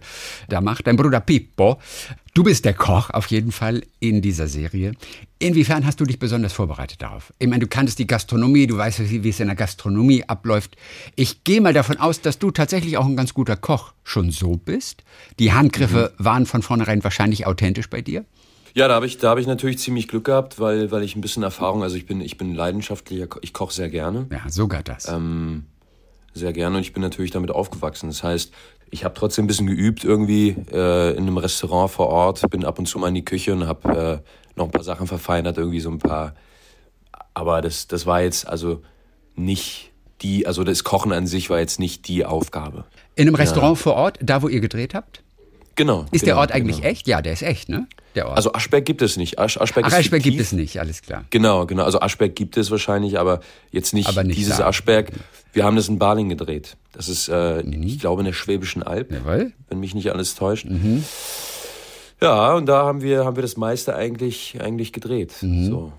da 0.49 0.61
macht. 0.61 0.85
Dein 0.85 0.97
Bruder 0.97 1.19
Pippo. 1.19 1.79
Du 2.35 2.43
bist 2.43 2.63
der 2.65 2.73
Koch 2.75 3.09
auf 3.09 3.27
jeden 3.27 3.51
Fall 3.51 3.83
in 3.99 4.21
dieser 4.21 4.47
Serie. 4.47 4.93
Inwiefern 5.39 5.85
hast 5.85 5.99
du 5.99 6.05
dich 6.05 6.19
besonders 6.19 6.53
vorbereitet 6.53 7.01
darauf? 7.01 7.33
Ich 7.39 7.47
meine, 7.47 7.61
du 7.61 7.67
kanntest 7.67 7.97
die 7.99 8.05
Gastronomie, 8.07 8.67
du 8.67 8.77
weißt, 8.77 9.09
wie 9.09 9.23
wie 9.23 9.29
es 9.29 9.39
in 9.39 9.47
der 9.47 9.55
Gastronomie 9.55 10.23
abläuft. 10.27 10.75
Ich 11.15 11.43
gehe 11.43 11.61
mal 11.61 11.73
davon 11.73 11.97
aus, 11.97 12.21
dass 12.21 12.37
du 12.37 12.51
tatsächlich 12.51 12.97
auch 12.97 13.05
ein 13.05 13.15
ganz 13.15 13.33
guter 13.33 13.55
Koch 13.55 13.93
schon 14.03 14.29
so 14.31 14.57
bist. 14.57 15.03
Die 15.39 15.53
Handgriffe 15.53 16.13
Mhm. 16.19 16.23
waren 16.25 16.45
von 16.45 16.61
vornherein 16.61 17.03
wahrscheinlich 17.03 17.47
authentisch 17.47 17.89
bei 17.89 18.01
dir. 18.01 18.25
Ja, 18.75 18.87
da 18.87 18.95
habe 18.95 19.05
ich, 19.05 19.17
da 19.19 19.29
habe 19.29 19.39
ich 19.39 19.47
natürlich 19.47 19.77
ziemlich 19.77 20.07
Glück 20.07 20.25
gehabt, 20.25 20.59
weil, 20.59 20.89
weil 20.91 21.03
ich 21.03 21.15
ein 21.15 21.21
bisschen 21.21 21.43
Erfahrung, 21.43 21.83
also 21.83 21.95
ich 21.95 22.05
bin, 22.05 22.21
ich 22.21 22.37
bin 22.37 22.55
leidenschaftlicher, 22.55 23.27
ich 23.41 23.53
koche 23.53 23.73
sehr 23.73 23.89
gerne, 23.89 24.25
Ja, 24.31 24.49
sogar 24.49 24.81
das. 24.81 25.07
Ähm, 25.07 25.65
sehr 26.33 26.53
gerne 26.53 26.77
und 26.77 26.81
ich 26.81 26.93
bin 26.93 27.03
natürlich 27.03 27.31
damit 27.31 27.51
aufgewachsen. 27.51 28.09
Das 28.09 28.23
heißt, 28.23 28.51
ich 28.89 29.03
habe 29.03 29.13
trotzdem 29.13 29.45
ein 29.45 29.47
bisschen 29.47 29.67
geübt 29.67 30.03
irgendwie 30.03 30.55
äh, 30.71 31.11
in 31.11 31.23
einem 31.23 31.37
Restaurant 31.37 31.91
vor 31.91 32.07
Ort, 32.07 32.49
bin 32.49 32.65
ab 32.65 32.79
und 32.79 32.87
zu 32.87 32.97
mal 32.97 33.09
in 33.09 33.15
die 33.15 33.25
Küche 33.25 33.53
und 33.53 33.67
habe 33.67 34.23
äh, 34.23 34.29
noch 34.55 34.65
ein 34.65 34.71
paar 34.71 34.83
Sachen 34.83 35.07
verfeinert, 35.07 35.57
irgendwie 35.57 35.79
so 35.79 35.89
ein 35.89 35.99
paar. 35.99 36.33
Aber 37.35 37.61
das, 37.61 37.87
das 37.87 38.05
war 38.05 38.21
jetzt 38.21 38.47
also 38.47 38.81
nicht 39.35 39.91
die, 40.21 40.47
also 40.47 40.63
das 40.63 40.83
Kochen 40.83 41.11
an 41.11 41.27
sich 41.27 41.49
war 41.49 41.59
jetzt 41.59 41.79
nicht 41.79 42.07
die 42.07 42.25
Aufgabe. 42.25 42.85
in 43.15 43.27
einem 43.27 43.35
Restaurant 43.35 43.77
vor 43.77 43.93
Ort, 43.95 44.17
da 44.21 44.41
wo 44.41 44.47
ihr 44.47 44.61
gedreht 44.61 44.93
habt? 44.93 45.21
Genau. 45.75 46.05
Ist 46.11 46.21
der 46.25 46.33
genau, 46.33 46.41
Ort 46.41 46.51
eigentlich 46.51 46.77
genau. 46.77 46.89
echt? 46.89 47.07
Ja, 47.07 47.21
der 47.21 47.33
ist 47.33 47.41
echt, 47.41 47.69
ne? 47.69 47.87
Der 48.15 48.27
Ort. 48.27 48.37
Also 48.37 48.53
Aschberg 48.53 48.85
gibt 48.85 49.01
es 49.01 49.17
nicht. 49.17 49.39
Asch, 49.39 49.57
Aschberg 49.57 49.85
Ach, 49.85 49.91
ist 49.91 49.95
Eisberg 49.97 50.21
gibt 50.21 50.39
es 50.39 50.51
nicht, 50.51 50.79
alles 50.79 51.01
klar. 51.01 51.25
Genau, 51.31 51.65
genau. 51.65 51.83
Also 51.83 51.99
Aschberg 51.99 52.35
gibt 52.35 52.57
es 52.57 52.69
wahrscheinlich, 52.69 53.17
aber 53.17 53.39
jetzt 53.71 53.93
nicht, 53.93 54.07
Aber 54.07 54.23
nicht 54.23 54.37
dieses 54.37 54.57
da. 54.57 54.67
Aschberg. 54.67 55.11
Wir 55.51 55.63
haben 55.63 55.75
das 55.75 55.87
in 55.89 55.97
Baling 55.99 56.29
gedreht. 56.29 56.77
Das 56.91 57.09
ist, 57.09 57.27
äh, 57.27 57.63
Mhm. 57.63 57.83
ich 57.83 57.99
glaube, 57.99 58.21
in 58.21 58.25
der 58.25 58.33
Schwäbischen 58.33 58.83
Alb, 58.83 59.11
Jawohl. 59.11 59.53
wenn 59.69 59.79
mich 59.79 59.95
nicht 59.95 60.11
alles 60.11 60.35
täuscht. 60.35 60.65
Mhm. 60.65 61.03
Ja, 62.21 62.53
und 62.53 62.67
da 62.67 62.83
haben 62.85 63.01
wir, 63.01 63.25
haben 63.25 63.35
wir 63.35 63.41
das 63.41 63.57
meiste 63.57 63.95
eigentlich, 63.95 64.57
eigentlich 64.61 64.93
gedreht. 64.93 65.33
Mhm. 65.41 65.65
So. 65.69 65.93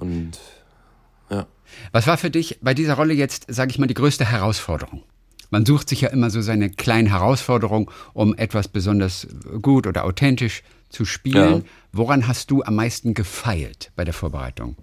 Und 0.00 0.32
ja. 1.30 1.46
Was 1.92 2.06
war 2.06 2.16
für 2.16 2.30
dich 2.30 2.58
bei 2.62 2.72
dieser 2.74 2.94
Rolle 2.94 3.14
jetzt, 3.14 3.44
sage 3.48 3.70
ich 3.70 3.78
mal, 3.78 3.86
die 3.86 3.94
größte 3.94 4.24
Herausforderung? 4.24 5.02
Man 5.50 5.64
sucht 5.66 5.88
sich 5.88 6.02
ja 6.02 6.08
immer 6.10 6.30
so 6.30 6.40
seine 6.40 6.68
kleinen 6.70 7.08
Herausforderungen, 7.08 7.86
um 8.12 8.34
etwas 8.34 8.68
besonders 8.68 9.26
gut 9.62 9.86
oder 9.86 10.04
authentisch 10.04 10.62
zu 10.88 11.04
spielen. 11.04 11.54
Ja. 11.56 11.62
Woran 11.92 12.28
hast 12.28 12.50
du 12.50 12.62
am 12.62 12.74
meisten 12.76 13.14
gefeilt 13.14 13.92
bei 13.96 14.04
der 14.04 14.14
Vorbereitung? 14.14 14.76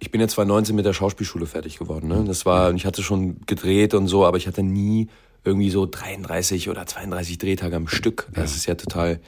ich 0.00 0.12
bin 0.12 0.20
ja 0.20 0.28
2019 0.28 0.76
mit 0.76 0.84
der 0.86 0.92
Schauspielschule 0.92 1.46
fertig 1.46 1.76
geworden. 1.76 2.06
Ne? 2.06 2.22
Das 2.24 2.46
war, 2.46 2.72
ich 2.72 2.86
hatte 2.86 3.02
schon 3.02 3.40
gedreht 3.46 3.94
und 3.94 4.06
so, 4.06 4.24
aber 4.24 4.36
ich 4.36 4.46
hatte 4.46 4.62
nie 4.62 5.08
irgendwie 5.42 5.70
so 5.70 5.86
33 5.86 6.68
oder 6.68 6.86
32 6.86 7.38
Drehtage 7.38 7.74
am 7.74 7.88
Stück. 7.88 8.28
Das 8.32 8.54
ist 8.54 8.66
ja 8.66 8.76
total. 8.76 9.18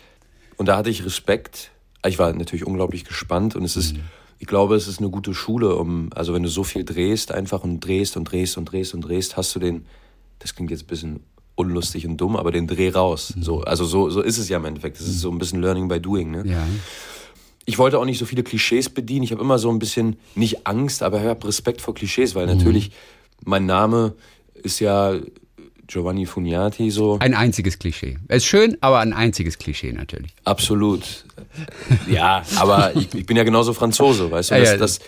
Und 0.57 0.67
da 0.67 0.77
hatte 0.77 0.89
ich 0.91 1.05
Respekt. 1.05 1.73
Ich 2.07 2.21
war 2.21 2.33
natürlich 2.33 2.65
unglaublich 2.65 3.05
gespannt 3.05 3.57
und 3.57 3.65
es 3.65 3.77
ist, 3.77 3.95
Mhm. 3.97 4.03
ich 4.39 4.47
glaube, 4.47 4.77
es 4.77 4.87
ist 4.87 5.01
eine 5.01 5.11
gute 5.11 5.35
Schule, 5.35 5.75
um, 5.75 6.11
also 6.15 6.35
wenn 6.35 6.45
du 6.45 6.49
so 6.49 6.63
viel 6.63 6.85
drehst, 6.85 7.33
einfach 7.33 7.65
und 7.65 7.81
drehst 7.81 8.17
und 8.17 8.31
drehst 8.31 8.57
und 8.57 8.67
drehst 8.67 8.95
und 8.95 9.01
drehst, 9.01 9.37
hast 9.37 9.53
du 9.57 9.59
den, 9.59 9.87
das 10.39 10.55
klingt 10.55 10.71
jetzt 10.71 10.85
ein 10.85 10.87
bisschen 10.87 11.21
unlustig 11.61 12.07
und 12.07 12.17
dumm, 12.17 12.37
aber 12.37 12.51
den 12.53 12.67
Dreh 12.67 12.91
raus. 12.91 13.35
Mhm. 13.37 13.43
So, 13.43 13.61
also 13.63 13.85
so, 13.85 14.11
so 14.11 14.21
ist 14.21 14.39
es 14.39 14.49
ja 14.49 14.57
im 14.59 14.65
Endeffekt. 14.65 14.99
Das 14.99 15.07
ist 15.07 15.21
so 15.21 15.31
ein 15.31 15.39
bisschen 15.39 15.61
Learning 15.63 15.89
by 15.89 16.01
Doing. 16.01 16.31
Ne? 16.31 16.43
Ja. 16.47 16.67
ich 17.67 17.79
wollte 17.79 17.99
auch 17.99 18.05
nicht 18.05 18.19
so 18.19 18.25
viele 18.27 18.43
Klischees 18.43 18.89
bedienen. 18.89 19.23
Ich 19.23 19.33
habe 19.33 19.41
immer 19.43 19.59
so 19.59 19.71
ein 19.71 19.79
bisschen, 19.79 20.17
nicht 20.35 20.67
Angst, 20.67 21.03
aber 21.03 21.21
ich 21.21 21.27
habe 21.27 21.47
Respekt 21.47 21.81
vor 21.81 21.95
Klischees, 21.95 22.35
weil 22.35 22.47
natürlich 22.47 22.91
mein 23.45 23.65
Name 23.67 24.15
ist 24.63 24.81
ja 24.81 25.15
Giovanni 25.87 26.27
Funiati 26.27 26.91
so. 26.91 27.19
Ein 27.21 27.35
einziges 27.35 27.79
Klischee. 27.79 28.19
Es 28.29 28.39
ist 28.45 28.47
schön, 28.47 28.77
aber 28.81 29.01
ein 29.01 29.13
einziges 29.13 29.59
Klischee 29.59 29.93
natürlich. 29.93 30.33
Absolut. 30.45 31.25
Ja, 32.09 32.43
aber 32.57 32.95
ich, 32.97 33.13
ich 33.15 33.27
bin 33.27 33.37
ja 33.37 33.43
genauso 33.45 33.73
Franzose, 33.73 34.31
weißt 34.31 34.51
du? 34.51 34.55
Ja, 34.55 34.61
Das, 34.61 34.71
ja. 34.71 34.77
das, 34.79 35.01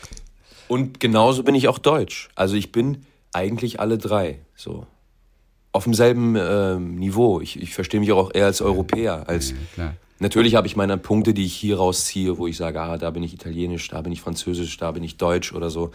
und 0.68 0.98
genauso 1.00 1.42
bin 1.44 1.54
ich 1.54 1.68
auch 1.68 1.78
Deutsch. 1.78 2.30
Also 2.34 2.56
ich 2.56 2.72
bin 2.72 3.04
eigentlich 3.32 3.78
alle 3.80 3.98
drei 3.98 4.40
so. 4.56 4.86
Auf 5.72 5.84
demselben 5.84 6.36
ähm, 6.38 6.96
Niveau. 6.96 7.40
Ich, 7.40 7.60
ich 7.60 7.74
verstehe 7.74 7.98
mich 8.00 8.12
auch 8.12 8.30
eher 8.34 8.46
als 8.46 8.60
Europäer. 8.60 9.28
Als, 9.28 9.54
klar. 9.74 9.94
Natürlich 10.18 10.54
habe 10.54 10.66
ich 10.66 10.76
meine 10.76 10.98
Punkte, 10.98 11.34
die 11.34 11.44
ich 11.46 11.54
hier 11.54 11.78
rausziehe, 11.78 12.36
wo 12.38 12.46
ich 12.46 12.56
sage, 12.56 12.80
ah, 12.80 12.98
da 12.98 13.10
bin 13.10 13.22
ich 13.22 13.32
Italienisch, 13.34 13.88
da 13.88 14.02
bin 14.02 14.12
ich 14.12 14.20
Französisch, 14.20 14.76
da 14.76 14.92
bin 14.92 15.02
ich 15.02 15.16
Deutsch 15.16 15.52
oder 15.52 15.70
so. 15.70 15.90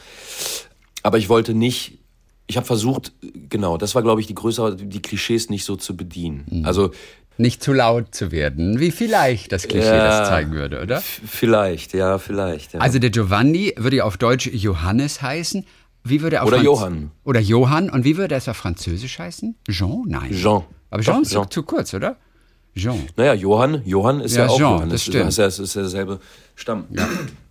Aber 1.04 1.18
ich 1.18 1.30
wollte 1.30 1.54
nicht, 1.54 2.00
ich 2.48 2.58
habe 2.58 2.66
versucht, 2.66 3.14
genau, 3.50 3.78
das 3.78 3.96
war, 3.96 4.02
glaube 4.02 4.20
ich, 4.20 4.28
die 4.28 4.36
größere, 4.36 4.76
die 4.76 5.02
Klischees 5.02 5.50
nicht 5.50 5.64
so 5.64 5.76
zu 5.76 5.96
bedienen. 5.96 6.46
Mhm. 6.50 6.66
Also 6.66 6.92
Nicht 7.38 7.64
zu 7.64 7.72
laut 7.72 8.16
zu 8.16 8.32
werden, 8.32 8.80
wie 8.80 8.90
vielleicht 8.92 9.52
das 9.52 9.68
Klischee 9.68 9.88
Ja. 9.96 10.20
das 10.20 10.28
zeigen 10.30 10.52
würde, 10.54 10.82
oder? 10.82 11.00
vielleicht, 11.02 11.94
ja, 11.94 12.18
vielleicht. 12.18 12.74
Ja. 12.74 12.80
Also 12.80 12.98
der 13.00 13.12
Giovanni 13.12 13.74
würde 13.78 13.98
ja 13.98 14.04
auf 14.06 14.18
Deutsch 14.18 14.48
Johannes 14.48 15.22
heißen. 15.22 15.64
Wie 16.10 16.22
würde 16.22 16.38
er 16.38 16.44
auf 16.44 16.48
Oder 16.48 16.58
Franz- 16.58 16.66
Johann. 16.66 17.12
Oder 17.24 17.40
Johann. 17.40 17.90
Und 17.90 18.04
wie 18.04 18.18
würde 18.18 18.36
es 18.36 18.48
auf 18.48 18.58
Französisch 18.58 19.20
heißen? 19.20 19.56
Jean? 19.70 20.04
Nein. 20.08 20.32
Jean. 20.34 20.64
Aber 20.90 21.02
Jean 21.04 21.16
Doch, 21.16 21.22
ist 21.24 21.32
Jean. 21.34 21.52
zu 21.52 21.64
kurz, 21.64 21.94
oder? 21.94 22.18
Jean. 22.76 23.00
Naja, 23.16 23.34
Johann, 23.34 23.82
Johann 23.86 24.20
ist 24.22 24.36
Ja, 24.36 24.44
ja, 24.46 24.50
auch 24.50 24.58
Jean, 24.58 24.72
Johann. 24.76 24.90
das 24.90 25.02
ist, 25.02 25.08
stimmt. 25.08 25.30
ist 25.30 25.38
ja, 25.38 25.46
es 25.46 25.60
ist 25.60 25.74
ja 25.76 25.82
derselbe 25.82 26.20
Stamm. 26.56 26.86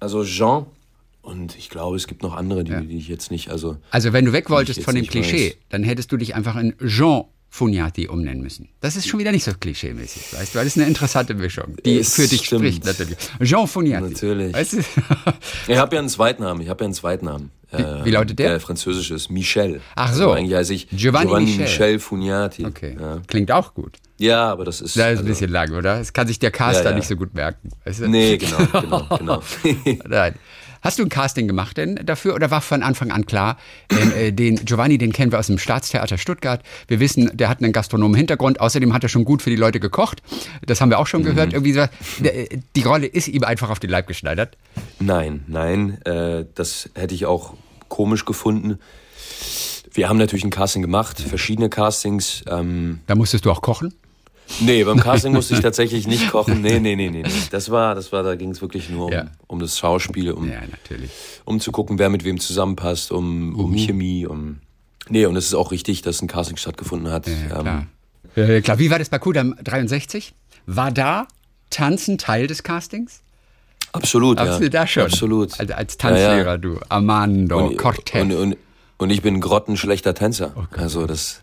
Also 0.01 0.25
Jean 0.25 0.67
und 1.23 1.57
ich 1.59 1.69
glaube, 1.71 1.97
es 1.97 2.07
gibt 2.07 2.23
noch 2.23 2.37
andere, 2.37 2.63
die, 2.63 2.87
die 2.87 2.97
ich 2.99 3.09
jetzt 3.09 3.33
nicht, 3.33 3.51
also 3.51 3.77
Also 3.91 4.13
wenn 4.13 4.25
du 4.25 4.33
weg 4.33 4.49
wolltest 4.51 4.83
von 4.85 4.95
dem 4.95 5.07
Klischee, 5.07 5.49
weiß. 5.51 5.57
dann 5.71 5.83
hättest 5.83 6.13
du 6.13 6.17
dich 6.17 6.37
einfach 6.37 6.55
in 6.57 6.75
Jean 6.87 7.25
Funiati 7.49 8.07
umnennen 8.09 8.43
müssen. 8.43 8.69
Das 8.81 8.97
ist 8.97 9.09
schon 9.09 9.19
wieder 9.19 9.33
nicht 9.33 9.43
so 9.45 9.51
klischee-mäßig, 9.53 10.35
weißt 10.39 10.55
du? 10.55 10.59
weil 10.59 10.65
Das 10.65 10.77
ist 10.77 10.79
eine 10.79 10.87
interessante 10.89 11.35
Mischung, 11.35 11.77
die 11.85 11.99
Es 11.99 12.15
für 12.15 12.29
dich 12.29 12.45
stimmt. 12.45 12.61
spricht 12.61 12.85
natürlich. 12.85 13.17
Jean 13.43 13.67
Funiati. 13.67 14.11
Natürlich. 14.13 14.53
Weißt 14.55 14.73
du? 14.75 14.79
ich 15.69 15.77
habe 15.79 15.95
ja 15.97 16.01
einen 16.01 16.09
Zweitnamen, 16.09 16.63
ich 16.63 16.69
habe 16.69 16.85
ja 16.85 16.87
einen 16.87 16.95
Zweitnamen. 16.95 17.51
Äh, 17.73 18.05
wie 18.05 18.11
lautet 18.11 18.39
der? 18.39 18.51
Der 18.51 18.61
französisch 18.61 19.11
ist 19.11 19.31
Michel. 19.31 19.81
Ach 19.97 20.13
so. 20.13 20.25
Also 20.31 20.33
eigentlich 20.33 20.55
heiße 20.57 20.73
ich 20.75 20.89
Giovanni 20.91 21.27
Giovanni, 21.27 21.47
Michel. 21.47 21.63
Michel. 21.65 21.99
Funiati. 21.99 22.65
Okay, 22.67 22.97
Ja. 23.01 23.19
klingt 23.27 23.51
auch 23.51 23.75
gut. 23.75 23.97
ja, 24.19 24.49
aber 24.51 24.65
das 24.65 24.81
ist 24.81 24.97
Das 24.97 25.03
ist 25.03 25.03
ein 25.03 25.09
also- 25.19 25.25
bisschen 25.25 25.51
lang, 25.51 25.73
oder? 25.73 25.99
Das 25.99 26.13
kann 26.13 26.27
sich 26.29 26.39
der 26.39 26.51
Caster 26.53 26.85
Ja, 26.85 26.91
ja. 26.91 26.97
nicht 26.97 27.09
so 27.09 27.17
gut 27.17 27.35
merken. 27.35 27.71
Weißt 27.85 28.01
du? 28.01 28.09
Nee, 28.09 28.37
genau, 28.39 28.59
genau, 28.81 29.17
genau. 29.19 29.43
Nein. 30.07 30.35
Hast 30.87 30.99
du 31.01 31.03
ein 31.03 31.09
Casting 31.09 31.49
gemacht 31.49 31.77
denn 31.77 31.97
dafür 32.05 32.35
oder 32.35 32.51
war 32.53 32.61
von 32.61 32.83
Anfang 32.83 33.11
an 33.11 33.27
klar, 33.27 33.59
äh, 34.17 34.33
den 34.33 34.65
Giovanni, 34.65 34.99
den 34.99 35.13
kennen 35.13 35.33
wir 35.33 35.39
aus 35.41 35.49
dem 35.49 35.59
Staatstheater 35.59 36.17
Stuttgart. 36.17 36.63
Wir 36.87 37.01
wissen, 37.01 37.29
der 37.37 37.49
hat 37.49 37.61
einen 37.61 37.73
gastronomen 37.73 38.15
Hintergrund. 38.17 38.61
Außerdem 38.61 38.93
hat 38.93 39.03
er 39.03 39.09
schon 39.09 39.25
gut 39.25 39.43
für 39.43 39.51
die 39.51 39.57
Leute 39.57 39.81
gekocht. 39.81 40.23
Das 40.65 40.81
haben 40.81 40.91
wir 40.91 40.99
auch 41.01 41.09
schon 41.09 41.23
Mhm. 41.23 41.25
gehört. 41.27 41.53
Irgendwie 41.55 41.73
so, 41.73 41.85
die 42.77 42.83
Rolle 42.83 43.07
ist 43.07 43.27
ihm 43.27 43.43
einfach 43.43 43.71
auf 43.71 43.81
den 43.81 43.91
Leib 43.91 44.07
geschneidert. 44.07 44.57
Nein, 45.01 45.43
nein, 45.49 46.01
äh, 46.05 46.45
das 46.55 46.89
hätte 46.95 47.15
ich 47.17 47.27
auch 47.27 47.55
komisch 47.89 48.25
gefunden. 48.25 48.79
Wir 49.93 50.09
haben 50.09 50.19
natürlich 50.19 50.45
ein 50.45 50.51
Casting 50.51 50.83
gemacht, 50.83 51.21
verschiedene 51.21 51.69
Castings. 51.69 52.45
Ähm, 52.49 53.01
Da 53.07 53.15
musstest 53.15 53.45
du 53.45 53.51
auch 53.51 53.63
kochen. 53.63 53.93
Nee, 54.61 54.85
beim 54.85 54.99
Casting 55.01 55.33
musste 55.33 55.55
ich 55.55 55.61
tatsächlich 55.63 56.07
nicht 56.07 56.31
kochen. 56.31 56.61
Nee, 56.63 56.79
nee, 56.81 56.97
nee, 56.97 57.11
nee. 57.11 57.23
nee. 57.23 57.31
Das 57.51 57.71
war, 57.71 57.95
das 57.95 58.13
war, 58.13 58.23
da 58.23 58.35
ging 58.37 58.51
es 58.51 58.61
wirklich 58.61 58.89
nur 58.91 59.07
um, 59.07 59.13
Ja. 59.13 59.27
um 59.47 59.59
das 59.59 59.79
Schauspiel, 59.79 60.33
um, 60.33 60.49
Ja, 60.51 60.61
um 61.45 61.61
zu 61.61 61.73
gucken, 61.73 61.99
wer 61.99 62.09
mit 62.11 62.25
wem 62.25 62.39
zusammenpasst, 62.41 63.13
um, 63.13 63.55
um 63.59 63.75
Chemie, 63.77 64.27
um. 64.27 64.59
Nee, 65.09 65.27
und 65.27 65.37
es 65.37 65.47
ist 65.47 65.55
auch 65.55 65.71
richtig, 65.71 66.03
dass 66.03 66.21
ein 66.23 66.27
Casting 66.29 66.57
stattgefunden 66.57 67.13
hat. 67.13 67.27
Ja, 67.27 67.33
Ähm, 67.35 67.49
klar. 67.63 67.87
Äh, 68.37 68.61
klar. 68.61 68.79
Wie 68.79 68.91
war 68.91 68.99
das 68.99 69.09
bei 69.09 69.19
Kudam 69.19 69.55
63? 69.63 70.35
War 70.67 70.91
da 70.91 71.27
Tanzen 71.71 72.19
Teil 72.19 72.47
des 72.47 72.63
Castings? 72.63 73.21
absolut, 73.93 74.39
ja. 74.39 74.47
Hast 74.47 74.61
du 74.61 74.69
da 74.69 74.87
schon? 74.87 75.05
Absolut. 75.05 75.59
Als, 75.59 75.71
als 75.71 75.97
Tanzlehrer, 75.97 76.59
du. 76.59 76.79
Armando 76.89 77.67
und, 77.69 77.77
Cortez. 77.79 78.21
und, 78.21 78.33
und, 78.33 78.57
und 78.99 79.11
ich 79.11 79.23
bin 79.23 79.41
grottenschlechter 79.41 80.13
Tänzer. 80.15 80.53
also 80.77 81.07
das, 81.07 81.41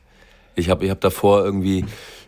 ich 0.55 0.69
habe 0.69 0.85
ich 0.85 0.91
hab 0.91 1.01
davor 1.01 1.43
irgendwie 1.43 1.85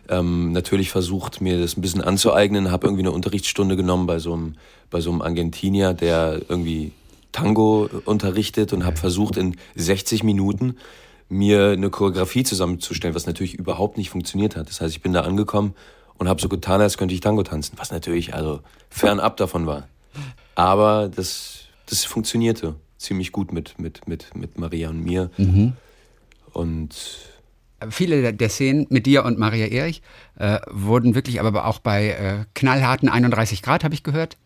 ähm, 0.08 0.52
natürlich 0.52 0.90
versucht, 0.90 1.40
mir 1.40 1.60
das 1.60 1.76
ein 1.76 1.80
bisschen 1.80 2.02
anzueignen, 2.02 2.70
habe 2.70 2.86
irgendwie 2.86 3.02
eine 3.02 3.12
Unterrichtsstunde 3.12 3.76
genommen 3.76 4.06
bei 4.06 4.18
so 4.18 4.32
einem, 4.32 4.54
bei 4.90 5.00
so 5.00 5.10
einem 5.10 5.22
Argentinier, 5.22 5.94
der 5.94 6.40
irgendwie 6.48 6.92
Tango 7.32 7.88
unterrichtet 8.04 8.72
und 8.72 8.84
habe 8.84 8.96
versucht 8.96 9.36
in 9.36 9.56
60 9.74 10.22
Minuten 10.22 10.76
mir 11.28 11.70
eine 11.70 11.90
Choreografie 11.90 12.44
zusammenzustellen, 12.44 13.14
was 13.14 13.26
natürlich 13.26 13.54
überhaupt 13.54 13.98
nicht 13.98 14.10
funktioniert 14.10 14.56
hat. 14.56 14.68
Das 14.68 14.80
heißt, 14.80 14.94
ich 14.94 15.02
bin 15.02 15.12
da 15.12 15.22
angekommen 15.22 15.74
und 16.18 16.28
habe 16.28 16.40
so 16.40 16.48
getan, 16.48 16.80
als 16.80 16.96
könnte 16.96 17.14
ich 17.14 17.20
Tango 17.20 17.42
tanzen, 17.42 17.76
was 17.78 17.90
natürlich 17.90 18.34
also 18.34 18.60
fernab 18.90 19.36
davon 19.36 19.66
war. 19.66 19.88
Aber 20.54 21.10
das, 21.14 21.64
das 21.86 22.04
funktionierte 22.04 22.74
ziemlich 22.96 23.32
gut 23.32 23.52
mit, 23.52 23.78
mit, 23.78 24.06
mit, 24.08 24.34
mit 24.34 24.58
Maria 24.58 24.88
und 24.88 25.02
mir. 25.02 25.30
Und 26.52 26.94
Viele 27.90 28.32
der- 28.32 28.48
Szenen 28.48 28.86
mit 28.90 29.06
dir 29.06 29.24
und 29.24 29.38
Maria 29.38 29.66
Erich 29.66 30.02
äh, 30.38 30.58
wurden 30.70 31.14
wirklich, 31.14 31.40
aber 31.40 31.66
auch 31.66 31.78
bei 31.78 32.08
äh, 32.08 32.44
knallharten 32.54 33.08
31 33.08 33.62
Grad, 33.62 33.84
habe 33.84 33.94
ich 33.94 34.02
gehört, 34.02 34.36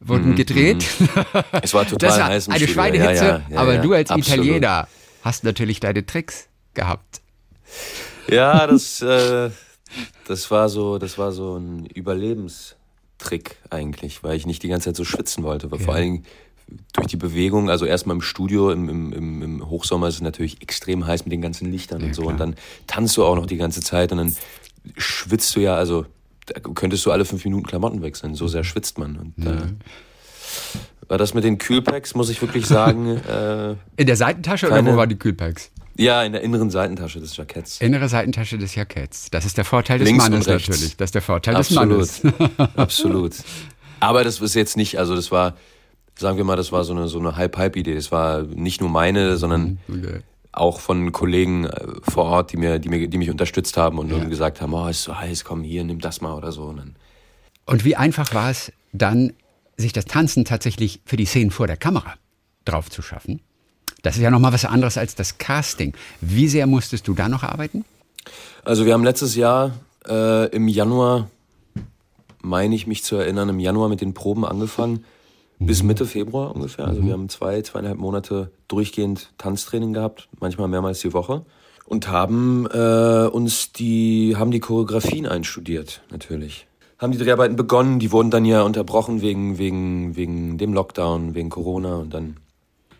wurden 0.00 0.34
gedreht. 0.34 0.84
es 1.62 1.74
war 1.74 1.86
total 1.88 2.18
war 2.18 2.26
heiß 2.28 2.46
im 2.48 2.52
eine 2.54 2.58
Studio. 2.64 2.74
Schweinehitze, 2.74 3.24
Ja, 3.24 3.30
ja, 3.38 3.42
ja, 3.50 3.58
aber 3.60 3.78
du 3.78 3.92
als 3.92 4.10
absolut. 4.10 4.44
Italiener 4.46 4.88
hast 5.22 5.44
natürlich 5.44 5.78
deine 5.78 6.04
Tricks 6.04 6.48
gehabt. 6.74 7.20
Ja, 8.28 8.66
das, 8.68 9.00
äh, 9.00 9.50
das 10.26 10.50
war 10.50 10.68
so, 10.68 10.98
das 10.98 11.18
war 11.18 11.30
so 11.30 11.56
ein 11.56 11.86
Überlebenstrick 11.86 13.56
eigentlich, 13.70 14.22
weil 14.24 14.36
ich 14.36 14.46
nicht 14.46 14.62
die 14.62 14.68
ganze 14.68 14.86
Zeit 14.90 14.96
so 14.96 15.04
schwitzen 15.04 15.44
wollte. 15.44 15.70
Weil 15.70 15.78
Vor 15.78 15.94
allen 15.94 16.02
Dingen 16.04 16.24
durch 16.92 17.06
die 17.08 17.16
Bewegung, 17.16 17.70
also 17.70 17.84
erstmal 17.84 18.16
im 18.16 18.22
Studio, 18.22 18.70
im, 18.70 18.88
im, 18.88 19.42
im, 19.42 19.68
Hochsommer 19.70 20.08
ist 20.08 20.16
es 20.16 20.20
natürlich 20.20 20.62
extrem 20.62 21.06
heiß 21.06 21.24
mit 21.24 21.32
den 21.32 21.42
ganzen 21.42 21.70
Lichtern 21.70 22.02
und 22.02 22.14
so. 22.14 22.22
Und 22.22 22.38
dann 22.38 22.54
tanzt 22.86 23.16
du 23.16 23.24
auch 23.24 23.36
noch 23.36 23.46
die 23.46 23.56
ganze 23.56 23.80
Zeit 23.80 24.12
und 24.12 24.18
dann 24.18 24.36
schwitzt 24.96 25.54
du 25.56 25.60
ja, 25.60 25.74
also 25.74 26.06
da 26.46 26.60
könntest 26.60 27.06
du 27.06 27.10
alle 27.10 27.24
fünf 27.24 27.44
Minuten 27.44 27.64
Klamotten 27.66 28.02
wechseln, 28.02 28.34
so 28.34 28.48
sehr 28.48 28.64
schwitzt 28.64 28.98
man. 28.98 29.16
Und 29.16 29.46
äh, 29.46 29.62
war 31.08 31.18
das 31.18 31.34
mit 31.34 31.44
den 31.44 31.58
Kühlpacks, 31.58 32.14
muss 32.14 32.30
ich 32.30 32.40
wirklich 32.40 32.66
sagen, 32.66 33.16
äh, 33.28 33.72
In 33.96 34.06
der 34.06 34.16
Seitentasche 34.16 34.66
oder 34.66 34.76
Keine- 34.76 34.92
wo 34.92 34.96
waren 34.96 35.08
die 35.08 35.18
Kühlpacks? 35.18 35.70
ja, 35.96 36.22
in 36.22 36.32
der 36.32 36.40
inneren 36.40 36.70
Seitentasche 36.70 37.20
des 37.20 37.36
Jacketts. 37.36 37.80
Innere 37.80 38.08
Seitentasche 38.08 38.56
des 38.58 38.74
Jacketts. 38.74 39.28
Das 39.30 39.44
ist 39.44 39.58
der 39.58 39.64
Vorteil 39.64 39.98
des 39.98 40.08
Links 40.08 40.24
Mannes 40.24 40.46
natürlich. 40.46 40.96
Das 40.96 41.08
ist 41.08 41.14
der 41.14 41.22
Vorteil 41.22 41.54
Absolut. 41.54 42.00
des 42.00 42.24
Mannes. 42.24 42.48
Absolut. 42.76 43.32
Aber 44.00 44.24
das 44.24 44.40
ist 44.40 44.54
jetzt 44.54 44.76
nicht, 44.76 44.98
also 44.98 45.14
das 45.14 45.30
war, 45.30 45.54
sagen 46.18 46.36
wir 46.36 46.44
mal, 46.44 46.56
das 46.56 46.72
war 46.72 46.84
so 46.84 46.92
eine, 46.92 47.08
so 47.08 47.18
eine 47.18 47.36
Halb-Halb-Idee. 47.36 47.94
Das 47.94 48.12
war 48.12 48.42
nicht 48.42 48.80
nur 48.80 48.90
meine, 48.90 49.36
sondern 49.36 49.78
Okay. 49.88 50.20
auch 50.52 50.80
von 50.80 51.12
Kollegen 51.12 51.64
äh, 51.64 51.86
vor 52.02 52.24
Ort, 52.24 52.52
die 52.52 52.56
mir, 52.56 52.78
die 52.78 52.88
mir, 52.88 53.08
die 53.08 53.18
mich 53.18 53.30
unterstützt 53.30 53.76
haben 53.76 53.98
und, 53.98 54.12
und 54.12 54.28
gesagt 54.30 54.60
haben, 54.60 54.74
oh, 54.74 54.86
ist 54.88 55.02
so 55.02 55.18
heiß, 55.18 55.44
komm 55.44 55.62
hier, 55.62 55.84
nimm 55.84 56.00
das 56.00 56.20
mal 56.20 56.34
oder 56.34 56.52
so. 56.52 56.64
Und 56.64 56.94
Und 57.66 57.84
wie 57.84 57.96
einfach 57.96 58.34
war 58.34 58.50
es 58.50 58.72
dann, 58.92 59.32
sich 59.76 59.92
das 59.92 60.04
Tanzen 60.04 60.44
tatsächlich 60.44 61.00
für 61.04 61.16
die 61.16 61.24
Szenen 61.24 61.50
vor 61.50 61.66
der 61.66 61.76
Kamera 61.78 62.14
drauf 62.64 62.90
zu 62.90 63.02
schaffen? 63.02 63.40
Das 64.02 64.16
ist 64.16 64.22
ja 64.22 64.30
nochmal 64.30 64.52
was 64.52 64.64
anderes 64.64 64.98
als 64.98 65.14
das 65.14 65.38
Casting. 65.38 65.94
Wie 66.20 66.48
sehr 66.48 66.66
musstest 66.66 67.08
du 67.08 67.14
da 67.14 67.28
noch 67.28 67.42
arbeiten? 67.42 67.84
also 68.64 68.84
wir 68.86 68.92
haben 68.92 69.02
letztes 69.04 69.34
Jahr 69.34 69.72
äh, 70.08 70.46
im 70.54 70.68
Januar, 70.68 71.28
meine 72.42 72.74
ich 72.74 72.86
mich 72.86 73.02
zu 73.02 73.16
erinnern, 73.16 73.48
im 73.48 73.58
Januar 73.58 73.88
mit 73.88 74.00
den 74.00 74.14
Proben 74.14 74.44
angefangen. 74.44 75.04
Bis 75.66 75.82
Mitte 75.82 76.06
Februar 76.06 76.54
ungefähr. 76.54 76.86
Also 76.86 77.04
wir 77.04 77.12
haben 77.12 77.28
zwei, 77.28 77.62
zweieinhalb 77.62 77.98
Monate 77.98 78.50
durchgehend 78.68 79.32
Tanztraining 79.38 79.92
gehabt, 79.92 80.28
manchmal 80.40 80.68
mehrmals 80.68 81.00
die 81.00 81.12
Woche. 81.12 81.44
Und 81.86 82.08
haben 82.08 82.66
äh, 82.66 83.28
uns 83.30 83.72
die, 83.72 84.34
haben 84.36 84.50
die 84.50 84.60
Choreografien 84.60 85.26
einstudiert, 85.26 86.02
natürlich. 86.10 86.66
Haben 86.98 87.12
die 87.12 87.18
Dreharbeiten 87.18 87.56
begonnen, 87.56 87.98
die 87.98 88.12
wurden 88.12 88.30
dann 88.30 88.44
ja 88.44 88.62
unterbrochen 88.62 89.20
wegen, 89.20 89.58
wegen, 89.58 90.16
wegen 90.16 90.58
dem 90.58 90.72
Lockdown, 90.72 91.34
wegen 91.34 91.50
Corona 91.50 91.96
und 91.96 92.14
dann 92.14 92.36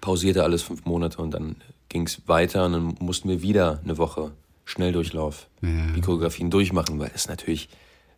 pausierte 0.00 0.42
alles 0.42 0.62
fünf 0.62 0.84
Monate 0.84 1.22
und 1.22 1.32
dann 1.32 1.56
ging 1.88 2.06
es 2.06 2.22
weiter 2.26 2.66
und 2.66 2.72
dann 2.72 2.94
mussten 3.00 3.28
wir 3.28 3.42
wieder 3.42 3.80
eine 3.84 3.98
Woche 3.98 4.32
Schnelldurchlauf 4.64 5.48
die 5.62 6.00
Choreografien 6.00 6.50
durchmachen, 6.50 6.98
weil 6.98 7.10
es 7.14 7.28
natürlich 7.28 7.68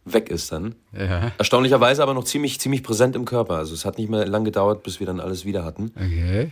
weg 0.05 0.29
ist 0.31 0.53
dann. 0.53 0.75
Ja. 0.93 1.33
Erstaunlicherweise 1.39 2.03
aber 2.03 2.15
noch 2.15 2.25
ziemlich, 2.25 2.61
ziemlich 2.61 2.83
präsent 2.83 3.17
im 3.17 3.25
Körper. 3.25 3.55
Also 3.57 3.75
es 3.75 3.85
hat 3.85 3.99
nicht 3.99 4.11
mehr 4.11 4.27
lang 4.27 4.45
gedauert, 4.45 4.83
bis 4.83 5.01
wir 5.01 5.07
dann 5.07 5.21
alles 5.21 5.45
wieder 5.45 5.65
hatten. 5.65 5.93
Okay. 5.97 6.51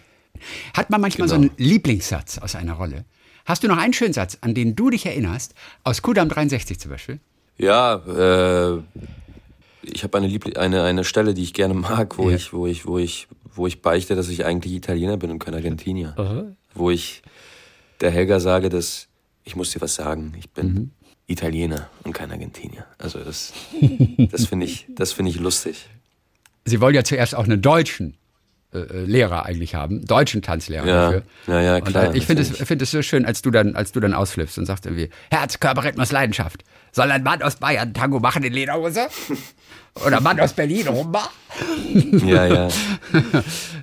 Hat 0.74 0.90
man 0.90 1.00
manchmal 1.00 1.28
Genau. 1.28 1.40
so 1.42 1.46
einen 1.48 1.50
Lieblingssatz 1.58 2.38
aus 2.38 2.54
einer 2.54 2.72
Rolle? 2.74 3.04
Hast 3.44 3.62
du 3.62 3.68
noch 3.68 3.76
einen 3.76 3.92
schönen 3.92 4.12
Satz, 4.14 4.38
an 4.40 4.54
den 4.54 4.74
du 4.76 4.88
dich 4.90 5.04
erinnerst? 5.04 5.54
Aus 5.84 6.00
Kudam 6.02 6.28
63 6.28 6.78
zum 6.80 6.90
Beispiel? 6.92 7.18
Ja, 7.58 7.96
äh, 7.96 8.78
ich 9.82 10.04
habe 10.04 10.16
eine, 10.18 10.28
eine 10.56 10.82
eine 10.84 11.04
Stelle, 11.04 11.34
die 11.34 11.42
ich 11.42 11.52
gerne 11.52 11.74
mag, 11.74 12.16
wo 12.18 12.30
Ja. 12.30 12.36
ich 12.36 12.52
wo 12.52 12.66
ich 12.66 12.86
wo 12.86 12.98
ich 12.98 13.28
wo 13.54 13.66
ich 13.66 13.82
beichte, 13.82 14.14
dass 14.14 14.28
ich 14.28 14.44
eigentlich 14.46 14.72
Italiener 14.72 15.16
bin 15.18 15.30
und 15.30 15.38
kein 15.38 15.54
Argentinier. 15.54 16.54
Wo 16.74 16.90
ich 16.90 17.22
der 18.00 18.10
Helga 18.10 18.40
sage, 18.40 18.68
dass 18.70 19.08
ich 19.44 19.56
muss 19.56 19.70
dir 19.72 19.80
was 19.80 19.96
sagen, 19.96 20.32
ich 20.38 20.48
bin 20.50 20.66
Mhm. 20.72 20.90
Italiener 21.32 21.88
und 22.04 22.12
kein 22.12 22.30
Argentinier. 22.30 22.84
Also 22.98 23.18
das 23.20 23.52
das 24.30 24.46
finde 24.46 24.66
ich 24.66 24.86
das 24.94 25.12
finde 25.12 25.30
ich 25.30 25.40
lustig. 25.40 25.88
Sie 26.64 26.80
wollen 26.80 26.94
ja 26.94 27.02
zuerst 27.04 27.34
auch 27.34 27.44
einen 27.44 27.60
deutschen 27.60 28.14
äh, 28.72 28.78
äh, 28.78 29.04
Lehrer 29.04 29.44
eigentlich 29.46 29.74
haben, 29.74 30.04
deutschen 30.06 30.40
Tanzlehrer 30.42 30.86
Ja, 30.86 30.94
dafür. 31.10 31.22
ja, 31.48 31.60
ja, 31.60 31.76
Und, 31.76 31.84
klar, 31.84 32.14
äh, 32.14 32.16
ich 32.16 32.24
finde 32.26 32.42
es, 32.42 32.50
finde 32.56 32.84
es 32.84 32.90
so 32.90 33.02
schön, 33.02 33.26
als 33.26 33.42
du 33.42 33.50
dann, 33.50 33.74
als 33.76 33.92
du 33.92 34.00
dann 34.00 34.14
ausflippst 34.14 34.56
und 34.58 34.66
sagst 34.66 34.86
irgendwie, 34.86 35.10
Herz, 35.30 35.58
Körper, 35.60 35.84
Rhythmus, 35.84 36.12
Leidenschaft. 36.12 36.62
Soll 36.92 37.10
ein 37.10 37.22
Mann 37.22 37.42
aus 37.42 37.56
Bayern 37.56 37.92
Tango 37.94 38.20
machen 38.20 38.44
in 38.44 38.52
Lederhose? 38.52 39.08
Oder 40.06 40.20
Mann 40.22 40.40
aus 40.40 40.52
Berlin 40.54 40.88
Rumba? 40.88 41.28
Ja, 42.24 42.46
ja. 42.46 42.68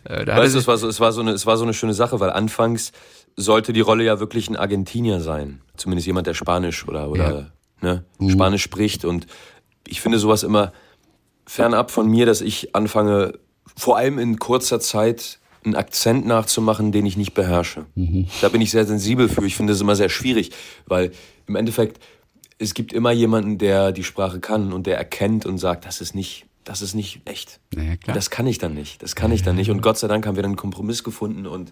Äh, 0.06 0.26
Weißt 0.26 0.56
du, 0.56 0.60
es 0.60 0.66
war, 0.68 0.78
so, 0.78 0.88
es, 0.88 1.00
war 1.00 1.12
so 1.12 1.22
eine, 1.22 1.32
es 1.32 1.46
war 1.46 1.58
so 1.58 1.64
eine 1.64 1.74
schöne 1.74 1.94
Sache, 1.94 2.20
weil 2.20 2.30
anfangs 2.32 2.94
sollte 3.36 3.74
die 3.74 3.82
Rolle 3.82 4.06
ja 4.06 4.20
wirklich 4.20 4.50
ein 4.50 4.56
Argentinier 4.56 5.20
sein. 5.20 5.62
Zumindest 5.80 6.08
jemand, 6.08 6.28
der 6.28 6.34
Spanisch 6.34 6.88
oder, 6.88 7.10
oder 7.10 7.52
ne, 7.82 8.04
Spanisch 8.30 8.64
spricht. 8.64 9.06
Und 9.06 9.28
ich 9.88 10.02
finde 10.02 10.20
sowas 10.20 10.44
immer 10.44 10.74
fernab 11.46 11.92
von 11.92 12.08
mir, 12.08 12.26
dass 12.26 12.42
ich 12.42 12.76
anfange, 12.76 13.40
vor 13.76 13.98
allem 13.98 14.20
in 14.20 14.40
kurzer 14.40 14.80
Zeit 14.80 15.40
einen 15.64 15.76
Akzent 15.76 16.26
nachzumachen, 16.26 16.92
den 16.92 17.06
ich 17.06 17.18
nicht 17.18 17.34
beherrsche. 17.34 17.86
Da 18.42 18.50
bin 18.50 18.62
ich 18.62 18.72
sehr 18.72 18.86
sensibel 18.86 19.28
für. 19.28 19.46
Ich 19.46 19.56
finde 19.56 19.74
es 19.74 19.82
immer 19.82 19.96
sehr 19.96 20.10
schwierig, 20.10 20.52
weil 20.86 21.12
im 21.48 21.56
Endeffekt, 21.56 22.02
es 22.60 22.74
gibt 22.74 22.94
immer 22.94 23.12
jemanden, 23.12 23.58
der 23.58 23.92
die 23.92 24.04
Sprache 24.04 24.40
kann 24.40 24.74
und 24.74 24.86
der 24.88 24.98
erkennt 24.98 25.46
und 25.46 25.58
sagt, 25.58 25.86
das 25.86 26.02
ist 26.02 26.16
nicht, 26.16 26.46
das 26.64 26.82
ist 26.82 26.94
nicht 26.94 27.22
echt. 27.26 27.60
Na 27.74 27.84
ja, 27.84 27.96
klar. 27.98 28.10
Und 28.10 28.16
das 28.16 28.30
kann 28.30 28.48
ich 28.48 28.58
dann 28.58 28.74
nicht. 28.74 29.02
Das 29.02 29.16
kann 29.16 29.32
ich 29.32 29.44
dann 29.44 29.56
nicht. 29.56 29.70
Und 29.70 29.82
Gott 29.82 29.98
sei 29.98 30.08
Dank 30.08 30.26
haben 30.26 30.36
wir 30.36 30.44
dann 30.44 30.52
einen 30.52 30.58
Kompromiss 30.58 31.04
gefunden 31.04 31.46
und 31.46 31.72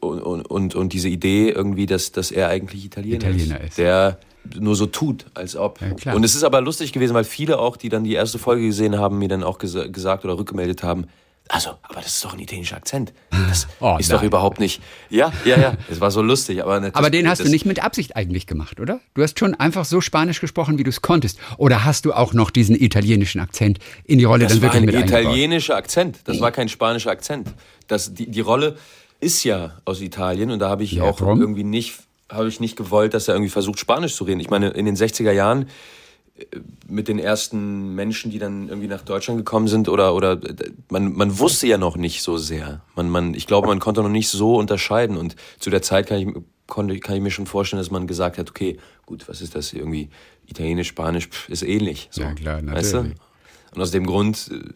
und, 0.00 0.20
und, 0.42 0.74
und, 0.74 0.92
diese 0.92 1.08
Idee 1.08 1.50
irgendwie, 1.50 1.86
dass, 1.86 2.12
dass 2.12 2.30
er 2.30 2.48
eigentlich 2.48 2.84
Italiener, 2.84 3.16
Italiener 3.16 3.60
ist. 3.60 3.68
ist, 3.70 3.78
der 3.78 4.18
nur 4.58 4.76
so 4.76 4.86
tut, 4.86 5.26
als 5.34 5.56
ob. 5.56 5.80
Ja, 5.80 5.90
klar. 5.94 6.14
und 6.16 6.24
es 6.24 6.34
ist 6.34 6.44
aber 6.44 6.60
lustig 6.60 6.92
gewesen, 6.92 7.14
weil 7.14 7.24
viele 7.24 7.58
auch, 7.58 7.76
die 7.76 7.88
dann 7.88 8.04
die 8.04 8.14
erste 8.14 8.38
Folge 8.38 8.66
gesehen 8.66 8.98
haben, 8.98 9.18
mir 9.18 9.28
dann 9.28 9.42
auch 9.42 9.58
gesa 9.58 9.86
gesagt 9.86 10.24
oder 10.24 10.38
rückgemeldet 10.38 10.82
haben, 10.82 11.06
also, 11.48 11.70
aber 11.82 12.00
das 12.00 12.08
ist 12.08 12.24
doch 12.24 12.32
ein 12.32 12.40
italienischer 12.40 12.76
Akzent. 12.76 13.12
Das 13.30 13.68
Oh, 13.80 13.96
ist 14.00 14.08
nein. 14.08 14.18
doch 14.18 14.24
überhaupt 14.24 14.58
nicht. 14.58 14.82
Ja, 15.10 15.32
ja, 15.44 15.56
ja. 15.56 15.74
Es 15.88 16.00
war 16.00 16.10
so 16.10 16.20
lustig, 16.20 16.60
aber 16.62 16.80
das, 16.80 16.94
Aber 16.94 17.08
den 17.08 17.28
hast 17.28 17.38
das, 17.38 17.46
du 17.46 17.52
nicht 17.52 17.64
mit 17.64 17.84
Absicht 17.84 18.16
eigentlich 18.16 18.48
gemacht, 18.48 18.80
oder? 18.80 19.00
Du 19.14 19.22
hast 19.22 19.38
schon 19.38 19.54
einfach 19.54 19.84
so 19.84 20.00
Spanisch 20.00 20.40
gesprochen, 20.40 20.76
wie 20.78 20.82
du 20.82 20.90
es 20.90 21.02
konntest. 21.02 21.38
Oder 21.56 21.84
hast 21.84 22.04
du 22.04 22.12
auch 22.12 22.32
noch 22.32 22.50
diesen 22.50 22.74
italienischen 22.74 23.40
Akzent 23.40 23.78
in 24.04 24.18
die 24.18 24.24
Rolle 24.24 24.44
Das 24.44 24.54
dann 24.54 24.62
war 24.62 24.72
wirklich 24.74 24.82
ein 24.82 24.86
mit 24.86 24.94
eingebaut? 24.96 25.20
italienischer 25.20 25.76
Akzent. 25.76 26.18
Das 26.24 26.40
war 26.40 26.50
kein 26.50 26.68
spanischer 26.68 27.10
Akzent. 27.10 27.48
Das, 27.86 28.12
die, 28.12 28.28
die 28.28 28.40
Rolle 28.40 28.76
ist 29.20 29.44
ja 29.44 29.78
aus 29.84 30.00
Italien 30.00 30.50
und 30.50 30.58
da 30.58 30.68
habe 30.68 30.84
ich 30.84 30.92
Ja, 30.92 31.04
auch 31.04 31.20
warum? 31.20 31.40
irgendwie 31.40 31.64
nicht, 31.64 31.98
habe 32.30 32.48
ich 32.48 32.60
nicht 32.60 32.76
gewollt, 32.76 33.14
dass 33.14 33.28
er 33.28 33.34
irgendwie 33.34 33.50
versucht, 33.50 33.78
Spanisch 33.78 34.14
zu 34.14 34.24
reden. 34.24 34.40
Ich 34.40 34.50
meine, 34.50 34.68
in 34.70 34.84
den 34.86 34.96
60er 34.96 35.32
Jahren 35.32 35.68
äh, 36.36 36.44
mit 36.88 37.08
den 37.08 37.18
ersten 37.18 37.94
Menschen, 37.94 38.30
die 38.30 38.38
dann 38.38 38.68
irgendwie 38.68 38.88
nach 38.88 39.02
Deutschland 39.02 39.38
gekommen 39.38 39.68
sind 39.68 39.88
oder, 39.88 40.14
oder 40.14 40.32
äh, 40.32 40.54
man, 40.90 41.12
man 41.14 41.38
wusste 41.38 41.66
ja 41.66 41.78
noch 41.78 41.96
nicht 41.96 42.22
so 42.22 42.36
sehr. 42.36 42.82
Man, 42.94 43.08
man, 43.10 43.34
ich 43.34 43.46
glaube, 43.46 43.68
man 43.68 43.78
konnte 43.78 44.02
noch 44.02 44.08
nicht 44.10 44.28
so 44.28 44.56
unterscheiden 44.56 45.16
und 45.16 45.36
zu 45.58 45.70
der 45.70 45.82
Zeit 45.82 46.06
kann 46.08 46.18
ich, 46.18 46.28
konnte, 46.66 46.98
kann 46.98 47.16
ich 47.16 47.22
mir 47.22 47.30
schon 47.30 47.46
vorstellen, 47.46 47.80
dass 47.80 47.90
man 47.90 48.06
gesagt 48.06 48.38
hat, 48.38 48.50
okay, 48.50 48.76
gut, 49.06 49.28
was 49.28 49.40
ist 49.40 49.54
das 49.54 49.72
irgendwie? 49.72 50.10
Italienisch, 50.46 50.88
Spanisch, 50.88 51.28
pff, 51.28 51.48
ist 51.48 51.62
ähnlich. 51.62 52.08
So. 52.10 52.22
Ja, 52.22 52.34
klar, 52.34 52.60
Weißt 52.66 52.92
du? 52.92 52.96
natürlich. 52.98 53.18
Und 53.74 53.82
aus 53.82 53.90
dem 53.90 54.06
Grund 54.06 54.50
äh, 54.52 54.72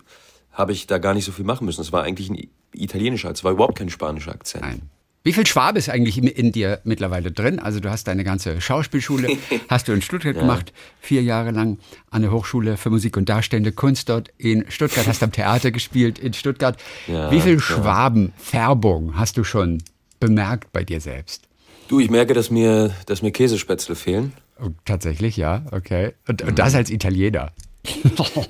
habe 0.52 0.72
ich 0.72 0.86
da 0.86 0.98
gar 0.98 1.14
nicht 1.14 1.24
so 1.24 1.32
viel 1.32 1.44
machen 1.44 1.64
müssen. 1.64 1.80
Es 1.80 1.92
war 1.92 2.02
eigentlich 2.02 2.30
ein 2.30 2.48
italienischer, 2.74 3.30
es 3.30 3.42
war 3.44 3.52
überhaupt 3.52 3.78
kein 3.78 3.90
spanischer 3.90 4.32
Akzent. 4.32 4.64
Nein. 4.64 4.82
Wie 5.22 5.34
viel 5.34 5.46
Schwabe 5.46 5.78
ist 5.78 5.90
eigentlich 5.90 6.16
in- 6.16 6.26
in 6.28 6.50
dir 6.50 6.80
mittlerweile 6.84 7.30
drin? 7.30 7.58
Also 7.58 7.78
du 7.80 7.90
hast 7.90 8.06
deine 8.08 8.24
ganze 8.24 8.58
Schauspielschule, 8.58 9.36
hast 9.68 9.86
du 9.86 9.92
in 9.92 10.00
Stuttgart 10.00 10.34
gemacht, 10.38 10.72
vier 10.98 11.22
Jahre 11.22 11.50
lang 11.50 11.78
an 12.10 12.22
der 12.22 12.30
Hochschule 12.32 12.78
für 12.78 12.88
Musik 12.88 13.18
und 13.18 13.28
Darstellende 13.28 13.70
Kunst 13.72 14.08
dort 14.08 14.30
in 14.38 14.64
Stuttgart, 14.70 15.06
hast 15.06 15.22
am 15.22 15.30
Theater 15.30 15.72
gespielt 15.72 16.18
in 16.18 16.32
Stuttgart. 16.32 16.78
Ja, 17.06 17.30
Wie 17.30 17.40
viel 17.42 17.54
ja. 17.54 17.60
Schwabenfärbung 17.60 19.16
hast 19.16 19.36
du 19.36 19.44
schon 19.44 19.82
bemerkt 20.20 20.72
bei 20.72 20.84
dir 20.84 21.00
selbst? 21.00 21.48
Du, 21.88 22.00
ich 22.00 22.10
merke, 22.10 22.34
dass 22.34 22.50
mir, 22.50 22.94
dass 23.06 23.20
mir 23.20 23.30
Käsespätzle 23.32 23.96
fehlen. 23.96 24.32
Oh, 24.62 24.68
tatsächlich, 24.84 25.36
ja, 25.36 25.64
okay. 25.72 26.12
Und, 26.28 26.42
und 26.42 26.50
Mhm. 26.52 26.54
das 26.54 26.74
als 26.74 26.90
Italiener. 26.90 27.52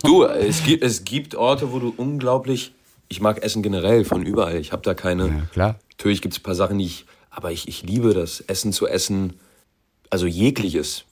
Du, 0.03 0.25
es 0.25 0.63
gibt, 0.65 0.83
es 0.83 1.05
gibt 1.05 1.35
Orte, 1.35 1.73
wo 1.73 1.79
du 1.79 1.95
unglaublich. 1.97 2.73
Ich 3.11 3.21
mag 3.21 3.43
Essen 3.43 3.63
generell 3.63 4.05
von 4.05 4.25
überall. 4.25 4.57
Ich 4.57 4.73
habe 4.73 4.83
da 4.83 4.95
keine. 4.95 5.27
Ja, 5.27 5.43
klar. 5.53 5.79
Natürlich 5.91 6.23
gibt 6.23 6.33
es 6.33 6.41
ein 6.41 6.45
paar 6.45 6.55
Sachen, 6.55 6.79
die 6.79 6.87
ich. 6.87 7.07
Aber 7.29 7.53
ich, 7.53 7.69
ich 7.69 7.83
liebe 7.83 8.15
das, 8.15 8.41
Essen 8.41 8.73
zu 8.73 8.87
essen. 8.87 9.35
Also 10.09 10.27
jegliches. 10.27 11.05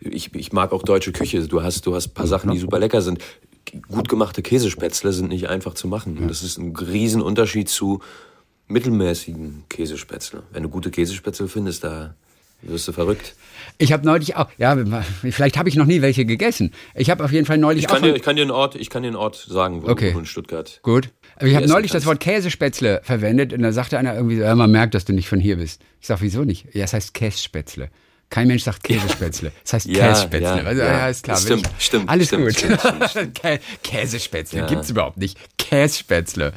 Ich, 0.00 0.34
ich 0.34 0.52
mag 0.52 0.72
auch 0.72 0.82
deutsche 0.82 1.12
Küche. 1.12 1.46
Du 1.48 1.62
hast, 1.62 1.86
du 1.86 1.94
hast 1.94 2.08
ein 2.08 2.14
paar 2.14 2.26
Sachen, 2.26 2.50
die 2.52 2.58
super 2.58 2.78
lecker 2.78 3.02
sind. 3.02 3.18
Gut 3.88 4.08
gemachte 4.08 4.42
Käsespätzle 4.42 5.12
sind 5.12 5.28
nicht 5.28 5.48
einfach 5.48 5.74
zu 5.74 5.88
machen. 5.88 6.16
Und 6.18 6.28
das 6.28 6.42
ist 6.42 6.58
ein 6.58 6.74
Riesenunterschied 6.76 7.68
zu 7.68 8.00
mittelmäßigen 8.68 9.64
Käsespätzle. 9.68 10.42
Wenn 10.52 10.62
du 10.62 10.68
gute 10.68 10.90
Käsespätzle 10.90 11.48
findest, 11.48 11.84
da 11.84 12.14
wirst 12.62 12.88
du 12.88 12.92
verrückt. 12.92 13.34
Ich 13.80 13.92
habe 13.92 14.04
neulich 14.04 14.34
auch, 14.36 14.48
ja, 14.58 14.76
vielleicht 15.22 15.56
habe 15.56 15.68
ich 15.68 15.76
noch 15.76 15.84
nie 15.86 16.02
welche 16.02 16.24
gegessen. 16.24 16.72
Ich 16.94 17.10
habe 17.10 17.24
auf 17.24 17.30
jeden 17.30 17.46
Fall 17.46 17.58
neulich 17.58 17.84
Ich 17.84 17.88
auch 17.88 17.92
kann, 17.94 18.00
von- 18.00 18.08
dir, 18.10 18.16
ich 18.16 18.22
kann 18.22 18.34
dir 18.36 18.42
einen 18.42 18.50
Ort, 18.50 18.74
ich 18.74 18.90
kann 18.90 19.02
dir 19.02 19.08
einen 19.08 19.16
Ort 19.16 19.36
sagen, 19.48 19.82
wo, 19.84 19.88
Okay. 19.88 20.12
du 20.12 20.18
in 20.18 20.26
Stuttgart. 20.26 20.80
Gut. 20.82 21.10
Aber 21.36 21.46
ich 21.46 21.54
habe 21.54 21.66
neulich 21.68 21.92
das 21.92 22.02
kannst. 22.02 22.06
Wort 22.06 22.20
Käsespätzle 22.20 23.00
verwendet 23.04 23.52
und 23.52 23.62
da 23.62 23.70
sagte 23.72 23.96
einer 23.98 24.14
irgendwie, 24.14 24.36
so, 24.36 24.42
ja, 24.42 24.54
man 24.56 24.70
merkt, 24.72 24.94
dass 24.94 25.04
du 25.04 25.12
nicht 25.12 25.28
von 25.28 25.38
hier 25.38 25.56
bist. 25.56 25.80
Ich 26.00 26.08
sag, 26.08 26.20
wieso 26.20 26.42
nicht? 26.42 26.66
Ja, 26.74 26.84
es 26.84 26.92
heißt 26.92 27.14
Kässpätzle. 27.14 27.90
Kein 28.30 28.48
Mensch 28.48 28.64
sagt 28.64 28.82
Käsespätzle. 28.84 29.52
Es 29.64 29.72
heißt 29.72 29.86
Ja, 29.86 30.08
Kässpätzle. 30.08 30.40
ja, 30.58 30.64
also, 30.64 30.82
ja. 30.82 30.88
ja, 30.98 31.08
ist 31.08 31.22
klar. 31.24 31.36
Stimmt, 31.38 31.70
ich- 31.78 31.84
stimmt, 31.86 32.08
Alles 32.10 32.26
stimmt, 32.26 32.44
gut. 32.46 32.58
stimmt, 32.58 32.80
stimmt, 33.10 33.34
Kä 33.42 33.58
Käsespätzle 33.84 34.58
Ja. 34.60 34.66
gibt's 34.66 34.90
überhaupt 34.90 35.16
nicht. 35.18 35.38
Kässpätzle. 35.56 36.52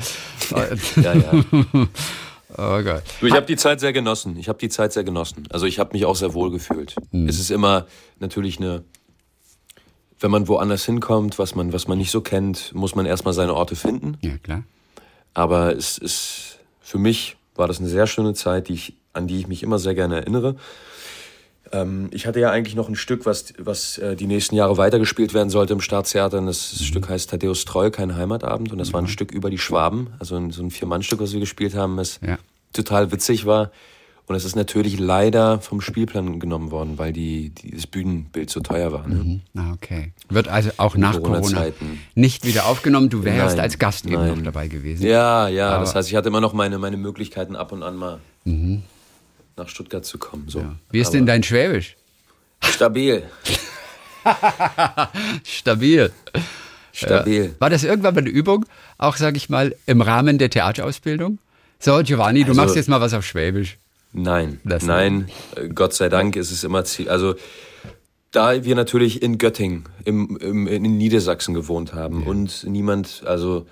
Ja, 1.01 1.13
ja. 1.13 1.31
oh 2.57 2.81
Gott. 2.83 3.03
Du, 3.19 3.27
ich 3.27 3.33
habe 3.33 3.45
die 3.45 3.55
Zeit 3.55 3.79
sehr 3.79 3.93
genossen. 3.93 4.37
Ich 4.37 4.49
habe 4.49 4.59
die 4.59 4.69
Zeit 4.69 4.93
sehr 4.93 5.03
genossen. 5.03 5.47
Also 5.51 5.65
ich 5.65 5.79
habe 5.79 5.91
mich 5.93 6.05
auch 6.05 6.15
sehr 6.15 6.33
wohl 6.33 6.51
gefühlt. 6.51 6.95
Hm. 7.11 7.27
Es 7.27 7.39
ist 7.39 7.51
immer 7.51 7.87
natürlich 8.19 8.59
eine, 8.59 8.83
wenn 10.19 10.31
man 10.31 10.47
woanders 10.47 10.85
hinkommt, 10.85 11.39
was 11.39 11.55
man, 11.55 11.73
was 11.73 11.87
man 11.87 11.97
nicht 11.97 12.11
so 12.11 12.21
kennt, 12.21 12.73
muss 12.73 12.95
man 12.95 13.05
erstmal 13.05 13.33
seine 13.33 13.53
Orte 13.53 13.75
finden. 13.75 14.17
Ja, 14.21 14.37
klar. 14.37 14.63
Aber 15.33 15.75
es 15.75 15.97
ist, 15.97 16.59
für 16.81 16.97
mich 16.97 17.37
war 17.55 17.67
das 17.67 17.79
eine 17.79 17.89
sehr 17.89 18.07
schöne 18.07 18.33
Zeit, 18.33 18.67
die 18.69 18.73
ich, 18.73 18.93
an 19.13 19.27
die 19.27 19.39
ich 19.39 19.47
mich 19.47 19.63
immer 19.63 19.79
sehr 19.79 19.95
gerne 19.95 20.17
erinnere. 20.17 20.55
Ähm, 21.71 22.09
ich 22.11 22.25
hatte 22.27 22.39
ja 22.39 22.51
eigentlich 22.51 22.75
noch 22.75 22.89
ein 22.89 22.95
Stück, 22.95 23.25
was, 23.25 23.53
was 23.57 23.97
äh, 23.97 24.15
die 24.15 24.27
nächsten 24.27 24.55
Jahre 24.55 24.77
weitergespielt 24.77 25.33
werden 25.33 25.49
sollte 25.49 25.73
im 25.73 25.81
Staatstheater. 25.81 26.37
Und 26.39 26.47
das, 26.47 26.71
das 26.71 26.83
Stück 26.83 27.07
heißt 27.09 27.29
Thaddeus 27.29 27.65
Treu, 27.65 27.89
kein 27.91 28.15
Heimatabend. 28.15 28.71
Und 28.71 28.77
das 28.77 28.93
war 28.93 29.01
ein 29.01 29.07
Stück 29.07 29.31
über 29.31 29.49
die 29.49 29.57
Schwaben. 29.57 30.07
Also 30.19 30.35
ein, 30.35 30.51
so 30.51 30.63
ein 30.63 30.71
Vier-Mann-Stück, 30.71 31.19
was 31.21 31.33
wir 31.33 31.39
gespielt 31.39 31.75
haben, 31.75 31.97
das 31.97 32.19
Ja. 32.25 32.37
total 32.73 33.11
witzig 33.11 33.45
war. 33.45 33.71
Und 34.27 34.35
es 34.35 34.45
ist 34.45 34.55
natürlich 34.55 34.97
leider 34.97 35.59
vom 35.59 35.81
Spielplan 35.81 36.39
genommen 36.39 36.71
worden, 36.71 36.97
weil 36.97 37.11
die, 37.11 37.49
die, 37.49 37.71
das 37.71 37.85
Bühnenbild 37.85 38.49
so 38.49 38.61
teuer 38.61 38.93
war. 38.93 39.05
Ne? 39.05 39.41
Ah, 39.57 39.73
okay. 39.73 40.13
Wird 40.29 40.47
also 40.47 40.69
auch 40.77 40.95
nach 40.95 41.21
Corona 41.21 41.65
nicht 42.15 42.45
wieder 42.45 42.67
aufgenommen. 42.67 43.09
Du 43.09 43.25
wärst 43.25 43.57
Nein, 43.57 43.63
als 43.63 43.77
Gast 43.77 44.05
eben 44.05 44.13
nein. 44.15 44.37
noch 44.37 44.43
dabei 44.43 44.67
gewesen. 44.69 45.05
Ja, 45.05 45.49
ja. 45.49 45.79
das 45.79 45.89
Aber- 45.89 45.99
heißt, 45.99 46.09
ich 46.09 46.15
hatte 46.15 46.29
immer 46.29 46.39
noch 46.39 46.53
meine, 46.53 46.77
meine 46.77 46.95
Möglichkeiten, 46.97 47.55
ab 47.57 47.71
und 47.73 47.83
an 47.83 47.95
mal 47.97 48.19
nach 49.57 49.69
Stuttgart 49.69 50.05
zu 50.05 50.17
kommen. 50.17 50.45
So. 50.47 50.65
Wie 50.91 50.99
ist 50.99 51.07
Aber 51.07 51.17
denn 51.17 51.25
dein 51.25 51.43
Schwäbisch? 51.43 51.95
Stabil. 52.63 53.23
Stabil. 55.43 56.11
Stabil. 56.93 57.55
War 57.59 57.69
das 57.69 57.83
irgendwann 57.83 58.13
mal 58.15 58.21
eine 58.21 58.29
Übung, 58.29 58.65
auch 58.97 59.15
sage 59.17 59.37
ich 59.37 59.49
mal, 59.49 59.75
im 59.85 60.01
Rahmen 60.01 60.37
der 60.37 60.49
Theaterausbildung? 60.49 61.39
So, 61.79 62.01
Giovanni, 62.03 62.43
du 62.43 62.49
Also- 62.49 62.61
machst 62.61 62.75
jetzt 62.75 62.89
mal 62.89 63.01
was 63.01 63.13
auf 63.13 63.25
Schwäbisch. 63.25 63.77
Nein, 64.13 64.59
Das 64.65 64.83
nein, 64.83 65.29
äh, 65.55 65.69
Gott 65.69 65.93
sei 65.93 66.09
Dank 66.09 66.35
ist 66.35 66.51
es 66.51 66.65
immer 66.65 66.83
Ziel. 66.83 67.07
Also 67.09 67.35
da 68.31 68.63
wir 68.65 68.75
natürlich 68.75 69.21
in 69.21 69.37
Göttingen, 69.37 69.85
im, 70.03 70.35
im, 70.37 70.67
in 70.67 70.97
Niedersachsen 70.97 71.53
gewohnt 71.53 71.93
haben 71.93 72.23
und 72.23 72.65
niemand, 72.65 73.23
also 73.25 73.67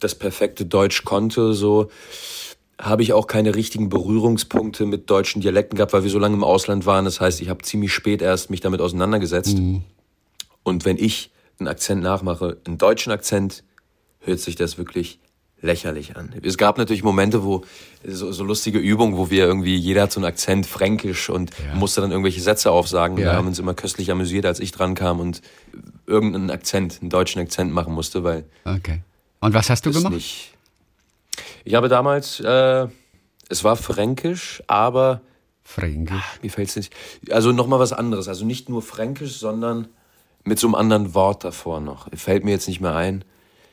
das 0.00 0.14
perfekte 0.14 0.66
Deutsch 0.66 1.04
konnte, 1.04 1.52
so 1.52 1.90
habe 2.80 3.02
ich 3.02 3.12
auch 3.12 3.26
keine 3.26 3.54
richtigen 3.54 3.88
Berührungspunkte 3.88 4.86
mit 4.86 5.10
deutschen 5.10 5.42
Dialekten 5.42 5.76
gehabt, 5.76 5.92
weil 5.92 6.04
wir 6.04 6.10
so 6.10 6.18
lange 6.18 6.36
im 6.36 6.44
Ausland 6.44 6.86
waren. 6.86 7.04
Das 7.04 7.20
heißt, 7.20 7.40
ich 7.40 7.48
habe 7.48 7.62
ziemlich 7.62 7.92
spät 7.92 8.22
erst 8.22 8.50
mich 8.50 8.60
damit 8.60 8.80
auseinandergesetzt. 8.80 9.58
Mhm. 9.58 9.82
Und 10.62 10.84
wenn 10.84 10.96
ich 10.96 11.32
einen 11.58 11.68
Akzent 11.68 12.02
nachmache, 12.02 12.58
einen 12.66 12.78
deutschen 12.78 13.12
Akzent, 13.12 13.64
hört 14.20 14.38
sich 14.38 14.54
das 14.54 14.78
wirklich 14.78 15.18
lächerlich 15.60 16.16
an. 16.16 16.32
Es 16.42 16.56
gab 16.56 16.78
natürlich 16.78 17.02
Momente, 17.02 17.42
wo 17.42 17.64
so, 18.04 18.30
so 18.30 18.44
lustige 18.44 18.78
Übungen, 18.78 19.16
wo 19.16 19.28
wir 19.30 19.44
irgendwie 19.44 19.76
jeder 19.76 20.02
hat 20.02 20.12
so 20.12 20.20
einen 20.20 20.26
Akzent 20.26 20.66
fränkisch 20.66 21.30
und 21.30 21.50
ja. 21.58 21.74
musste 21.74 22.00
dann 22.00 22.12
irgendwelche 22.12 22.40
Sätze 22.40 22.70
aufsagen. 22.70 23.18
Ja. 23.18 23.24
Wir 23.24 23.32
haben 23.32 23.48
uns 23.48 23.58
immer 23.58 23.74
köstlich 23.74 24.10
amüsiert, 24.12 24.46
als 24.46 24.60
ich 24.60 24.70
dran 24.70 24.94
kam 24.94 25.18
und 25.18 25.42
irgendeinen 26.06 26.50
Akzent, 26.50 26.98
einen 27.00 27.10
deutschen 27.10 27.42
Akzent 27.42 27.72
machen 27.72 27.92
musste, 27.92 28.22
weil. 28.22 28.44
Okay. 28.64 29.00
Und 29.40 29.54
was 29.54 29.68
hast 29.68 29.84
du 29.84 29.92
gemacht? 29.92 30.14
Nicht, 30.14 30.52
ich 31.68 31.74
habe 31.74 31.90
damals, 31.90 32.40
äh, 32.40 32.86
es 33.50 33.62
war 33.62 33.76
fränkisch, 33.76 34.62
aber. 34.66 35.20
Fränkisch? 35.62 36.16
Ach, 36.18 36.42
mir 36.42 36.50
fällt 36.50 36.70
es 36.70 36.76
nicht. 36.76 36.94
Also 37.30 37.52
nochmal 37.52 37.78
was 37.78 37.92
anderes. 37.92 38.26
Also 38.26 38.46
nicht 38.46 38.70
nur 38.70 38.80
fränkisch, 38.80 39.36
sondern 39.38 39.88
mit 40.44 40.58
so 40.58 40.66
einem 40.66 40.74
anderen 40.74 41.12
Wort 41.12 41.44
davor 41.44 41.80
noch. 41.80 42.08
Fällt 42.14 42.42
mir 42.42 42.52
jetzt 42.52 42.68
nicht 42.68 42.80
mehr 42.80 42.94
ein. 42.94 43.22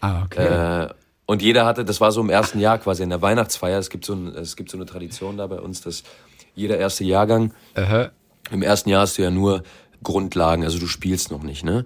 Ah, 0.02 0.24
okay. 0.26 0.84
Äh, 0.84 0.90
und 1.26 1.42
jeder 1.42 1.66
hatte, 1.66 1.86
das 1.86 2.02
war 2.02 2.12
so 2.12 2.20
im 2.20 2.30
ersten 2.30 2.60
Jahr 2.60 2.80
quasi 2.80 3.02
in 3.02 3.10
der 3.10 3.22
Weihnachtsfeier. 3.22 3.80
Es 3.80 3.90
gibt 3.90 4.04
so, 4.04 4.14
ein, 4.14 4.28
es 4.28 4.58
gibt 4.58 4.70
so 4.70 4.78
eine 4.78 4.86
Tradition 4.86 5.38
da 5.38 5.48
bei 5.48 5.62
uns, 5.62 5.80
dass 5.80 6.04
jeder 6.54 6.78
erste 6.78 7.06
Jahrgang, 7.06 7.54
Aha. 7.76 8.12
im 8.52 8.62
ersten 8.62 8.90
Jahr 8.90 9.04
hast 9.04 9.18
du 9.18 9.22
ja 9.22 9.32
nur 9.32 9.64
Grundlagen, 10.04 10.66
also 10.66 10.80
du 10.80 10.88
spielst 10.88 11.32
noch 11.32 11.44
nicht, 11.44 11.64
ne? 11.64 11.86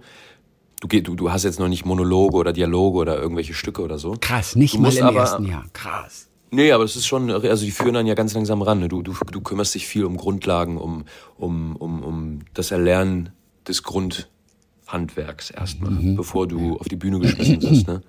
Du, 0.82 0.88
du, 0.88 1.16
du 1.16 1.32
hast 1.32 1.44
jetzt 1.44 1.60
noch 1.60 1.68
nicht 1.68 1.86
Monologe 1.86 2.38
oder 2.38 2.54
Dialoge 2.54 3.00
oder 3.00 3.18
irgendwelche 3.20 3.54
Stücke 3.54 3.82
oder 3.82 3.98
so. 3.98 4.16
Krass, 4.20 4.56
nicht 4.56 4.76
du 4.76 4.80
mal 4.80 4.96
im 4.96 5.04
aber, 5.04 5.20
ersten 5.20 5.46
Jahr. 5.46 5.66
Krass. 5.74 6.30
Nee, 6.52 6.72
aber 6.72 6.84
es 6.84 6.96
ist 6.96 7.06
schon, 7.06 7.30
also 7.30 7.66
die 7.66 7.72
führen 7.72 7.94
dann 7.94 8.08
ja 8.08 8.16
ganz 8.16 8.34
langsam 8.34 8.62
ran. 8.62 8.80
Ne? 8.80 8.88
Du, 8.88 9.02
du, 9.02 9.14
du 9.32 9.42
kümmerst 9.42 9.76
dich 9.76 9.86
viel 9.86 10.06
um 10.06 10.18
Grundlagen, 10.18 10.78
um, 10.78 11.06
um, 11.38 11.76
um, 11.76 12.04
um 12.04 12.40
das 12.54 12.72
Erlernen 12.72 13.30
des 13.68 13.84
Grundhandwerks 13.84 15.52
erstmal, 15.52 15.92
mhm. 15.92 16.16
bevor 16.16 16.48
du 16.48 16.78
auf 16.78 16.88
die 16.88 16.96
Bühne 16.96 17.20
geschmissen 17.20 17.62
wirst. 17.62 17.88
Ne? 17.88 18.02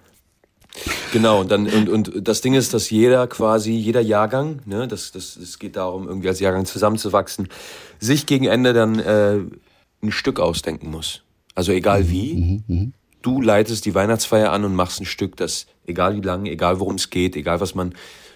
Genau, 1.12 1.40
und 1.40 1.50
dann, 1.50 1.66
und, 1.66 1.88
und 1.88 2.28
das 2.28 2.40
Ding 2.40 2.54
ist, 2.54 2.72
dass 2.72 2.90
jeder 2.90 3.26
quasi, 3.26 3.72
jeder 3.72 4.00
Jahrgang, 4.00 4.60
ne, 4.64 4.86
das, 4.86 5.10
das, 5.10 5.36
es 5.36 5.58
geht 5.58 5.76
darum, 5.76 6.06
irgendwie 6.06 6.28
als 6.28 6.38
Jahrgang 6.38 6.64
zusammenzuwachsen, 6.64 7.48
sich 7.98 8.26
gegen 8.26 8.46
Ende 8.46 8.72
dann 8.72 8.98
äh, 9.00 9.38
ein 10.02 10.12
Stück 10.12 10.38
ausdenken 10.38 10.90
muss. 10.90 11.24
Also 11.60 11.72
egal 11.72 12.08
wie, 12.08 12.36
mhm, 12.36 12.64
mhm, 12.68 12.92
du 13.20 13.42
leitest 13.42 13.84
die 13.84 13.94
Weihnachtsfeier 13.94 14.50
an 14.50 14.64
und 14.64 14.74
machst 14.74 14.98
ein 14.98 15.04
Stück, 15.04 15.36
das, 15.36 15.66
egal 15.84 16.16
wie 16.16 16.22
lang, 16.22 16.46
egal 16.46 16.80
worum 16.80 16.94
es 16.94 17.10
geht, 17.10 17.36
egal 17.36 17.60
was 17.60 17.74
man, 17.74 17.94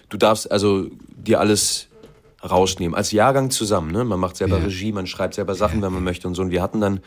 du 0.09 0.17
darfst 0.17 0.51
also 0.51 0.91
dir 1.09 1.39
alles 1.39 1.87
rausnehmen. 2.47 2.93
Als 2.93 3.11
Jahrgang 3.11 3.49
zusammen, 3.49 3.91
ne? 3.91 4.03
Man 4.03 4.19
macht 4.19 4.37
selber 4.37 4.59
ja. 4.59 4.65
Regie, 4.65 4.91
man 4.91 5.07
schreibt 5.07 5.33
selber 5.33 5.55
Sachen, 5.55 5.81
wenn 5.81 5.91
man 5.91 6.03
möchte 6.03 6.27
und 6.27 6.35
so. 6.35 6.43
Und 6.43 6.51
wir 6.51 6.61
hatten 6.61 6.81
dann, 6.81 6.99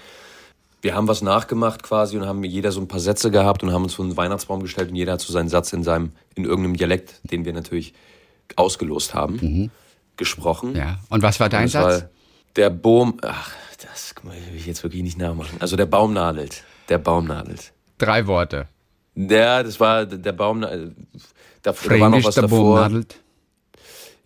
wir 0.82 0.96
haben 0.96 1.06
was 1.06 1.22
nachgemacht 1.22 1.84
quasi 1.84 2.18
und 2.18 2.26
haben 2.26 2.42
jeder 2.42 2.72
so 2.72 2.80
ein 2.80 2.88
paar 2.88 2.98
Sätze 2.98 3.30
gehabt 3.30 3.62
und 3.62 3.72
haben 3.72 3.84
uns 3.84 3.94
vor 3.94 4.04
einen 4.04 4.16
Weihnachtsbaum 4.16 4.60
gestellt 4.60 4.90
und 4.90 4.96
jeder 4.96 5.12
hat 5.12 5.20
so 5.20 5.32
seinen 5.32 5.48
Satz 5.48 5.72
in 5.72 5.84
seinem, 5.84 6.10
in 6.34 6.46
irgendeinem 6.46 6.76
Dialekt, 6.76 7.20
den 7.22 7.44
wir 7.44 7.52
natürlich 7.52 7.94
ausgelost 8.56 9.14
haben, 9.14 9.38
mhm. 9.40 9.70
gesprochen. 10.16 10.74
Ja. 10.74 10.98
Und 11.10 11.22
was 11.22 11.38
war 11.38 11.48
dein 11.48 11.68
Satz? 11.68 12.02
War 12.02 12.10
der 12.56 12.70
Boom, 12.70 13.18
ach, 13.22 13.52
das 13.78 14.14
will 14.22 14.56
ich 14.56 14.66
jetzt 14.66 14.82
wirklich 14.82 15.02
nicht 15.02 15.18
nachmachen. 15.18 15.56
Also 15.60 15.76
der 15.76 15.86
Baum 15.86 16.12
nadelt. 16.12 16.64
Der 16.88 16.98
Baum 16.98 17.26
nadelt. 17.26 17.72
Drei 17.98 18.26
Worte. 18.26 18.66
Ja, 19.14 19.62
das 19.62 19.78
war 19.80 20.04
der 20.06 20.32
Baum. 20.32 20.60
Da, 20.60 20.68
da 21.62 22.00
war 22.00 22.10
noch 22.10 22.24
was 22.24 22.34
der 22.34 22.42
davor. 22.42 22.80
Baum 22.80 22.92
nadelt. 22.92 23.20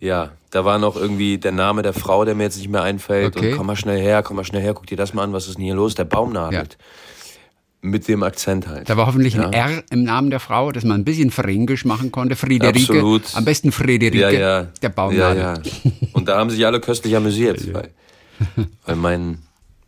Ja, 0.00 0.32
da 0.50 0.64
war 0.64 0.78
noch 0.78 0.96
irgendwie 0.96 1.38
der 1.38 1.52
Name 1.52 1.82
der 1.82 1.92
Frau, 1.92 2.24
der 2.24 2.34
mir 2.34 2.44
jetzt 2.44 2.56
nicht 2.56 2.68
mehr 2.68 2.82
einfällt. 2.82 3.36
Okay. 3.36 3.52
Und 3.52 3.58
komm 3.58 3.66
mal 3.68 3.76
schnell 3.76 4.00
her, 4.00 4.22
komm 4.22 4.36
mal 4.36 4.44
schnell 4.44 4.62
her, 4.62 4.74
guck 4.74 4.86
dir 4.86 4.96
das 4.96 5.14
mal 5.14 5.22
an, 5.22 5.32
was 5.32 5.46
ist 5.46 5.58
denn 5.58 5.64
hier 5.64 5.74
los? 5.74 5.94
Der 5.94 6.04
Baum 6.04 6.32
nadelt. 6.32 6.76
Ja. 6.78 7.88
Mit 7.88 8.08
dem 8.08 8.22
Akzent 8.22 8.68
halt. 8.68 8.88
Da 8.88 8.96
war 8.96 9.06
hoffentlich 9.06 9.34
ja. 9.34 9.46
ein 9.46 9.52
R 9.52 9.82
im 9.90 10.04
Namen 10.04 10.30
der 10.30 10.40
Frau, 10.40 10.72
dass 10.72 10.84
man 10.84 11.00
ein 11.00 11.04
bisschen 11.04 11.30
fränkisch 11.30 11.84
machen 11.84 12.10
konnte. 12.10 12.36
Friederike. 12.36 12.78
Absolut. 12.78 13.22
Am 13.34 13.44
besten 13.44 13.72
Friederike. 13.72 14.18
Ja, 14.18 14.30
ja. 14.30 14.62
Der 14.82 14.88
Baum 14.88 15.16
ja, 15.16 15.34
nadelt. 15.34 15.66
Ja. 15.84 15.90
Und 16.12 16.28
da 16.28 16.38
haben 16.38 16.50
sich 16.50 16.64
alle 16.64 16.80
köstlich 16.80 17.16
amüsiert. 17.16 17.72
weil, 17.74 17.90
weil 18.86 18.96
mein, 18.96 19.38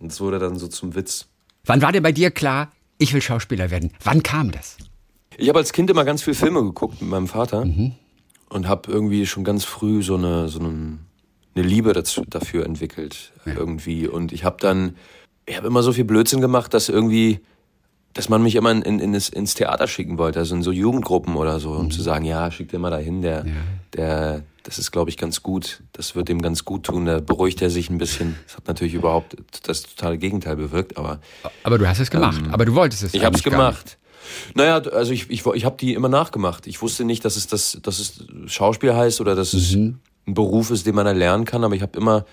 das 0.01 0.21
wurde 0.21 0.39
dann 0.39 0.57
so 0.57 0.69
zum 0.69 0.95
Witz. 0.95 1.27
Wann 1.65 1.83
war 1.83 1.93
denn 1.93 2.03
bei 2.03 2.13
dir 2.13 2.31
klar, 2.31 2.71
ich 2.99 3.13
will 3.15 3.23
Schauspieler 3.23 3.71
werden? 3.71 3.91
Wann 4.03 4.23
kam 4.23 4.51
das? 4.51 4.77
Ich 5.37 5.49
habe 5.49 5.59
als 5.59 5.73
Kind 5.73 5.91
immer 5.91 6.05
ganz 6.05 6.23
viel 6.23 6.35
Filme 6.35 6.63
geguckt 6.63 7.01
mit 7.01 7.11
meinem 7.11 7.27
Vater 7.27 7.65
mhm. 7.65 7.93
und 8.51 8.69
habe 8.69 8.91
irgendwie 8.91 9.27
schon 9.27 9.45
ganz 9.45 9.65
früh 9.65 10.03
so 10.03 10.17
eine, 10.17 10.49
so 10.49 10.61
eine, 10.61 10.99
eine 11.55 11.65
Liebe 11.67 11.93
dazu, 11.93 12.25
dafür 12.29 12.65
entwickelt 12.67 13.33
ja. 13.45 13.55
irgendwie. 13.55 14.07
Und 14.07 14.33
ich 14.33 14.45
habe 14.45 14.57
dann, 14.61 14.97
ich 15.47 15.57
habe 15.57 15.67
immer 15.67 15.83
so 15.83 15.93
viel 15.93 16.05
Blödsinn 16.05 16.41
gemacht, 16.41 16.73
dass 16.75 16.89
irgendwie, 16.89 17.41
dass 18.13 18.29
man 18.29 18.43
mich 18.43 18.55
immer 18.55 18.71
in, 18.71 18.83
in, 18.83 19.01
ins, 19.01 19.29
ins 19.29 19.55
Theater 19.55 19.89
schicken 19.89 20.19
wollte, 20.19 20.39
also 20.39 20.55
in 20.55 20.63
so 20.63 20.71
Jugendgruppen 20.71 21.35
oder 21.37 21.59
so, 21.59 21.73
um 21.73 21.87
mhm. 21.87 21.91
zu 21.91 22.03
sagen, 22.03 22.25
ja, 22.25 22.51
schick 22.51 22.69
dir 22.69 22.79
mal 22.79 22.91
dahin, 22.91 23.23
der, 23.23 23.45
ja. 23.47 23.53
der, 23.95 24.43
das 24.65 24.79
ist, 24.79 24.91
glaube 24.91 25.11
ich, 25.11 25.19
ganz 25.19 25.43
gut. 25.43 25.83
Das 25.93 26.17
wird 26.17 26.29
ihm 26.31 26.41
ganz 26.41 26.65
gut 26.65 26.85
tun. 26.85 27.05
Da 27.05 27.21
beruhigt 27.21 27.61
er 27.63 27.71
sich 27.71 27.91
ein 27.91 27.99
bisschen. 27.99 28.37
Das 28.47 28.57
hat 28.57 28.67
natürlich 28.67 28.95
überhaupt 28.95 29.37
das 29.63 29.83
totale 29.83 30.19
Gegenteil 30.19 30.57
bewirkt, 30.57 30.97
aber. 30.97 31.21
Aber 31.63 31.79
du 31.79 31.87
hast 31.87 32.01
es 32.01 32.11
gemacht. 32.11 32.41
Ähm, 32.45 32.53
aber 32.53 32.65
du 32.65 32.75
wolltest 32.75 33.03
es. 33.03 33.15
Ich 33.15 33.25
habe 33.25 33.37
es 33.37 33.43
gemacht. 33.43 33.99
Naja, 34.55 34.79
also 34.79 35.13
ich, 35.13 35.29
ich, 35.29 35.45
ich 35.45 35.65
habe 35.67 35.77
die 35.79 35.93
immer 35.93 36.09
nachgemacht. 36.09 36.67
Ich 36.67 36.81
wusste 36.81 37.05
nicht, 37.05 37.27
dass 37.27 37.37
es 37.37 37.47
das, 37.47 37.79
dass 37.83 37.99
es 37.99 38.25
Schauspiel 38.47 38.95
heißt 38.95 39.21
oder 39.21 39.35
dass 39.35 39.53
mhm. 39.53 39.59
es 39.59 39.75
ein 39.75 40.01
Beruf 40.35 40.71
ist, 40.71 40.87
den 40.87 40.95
man 40.95 41.07
erlernen 41.07 41.45
kann, 41.45 41.63
aber 41.63 41.75
ich 41.75 41.83
habe 41.83 41.99
immer 41.99 42.25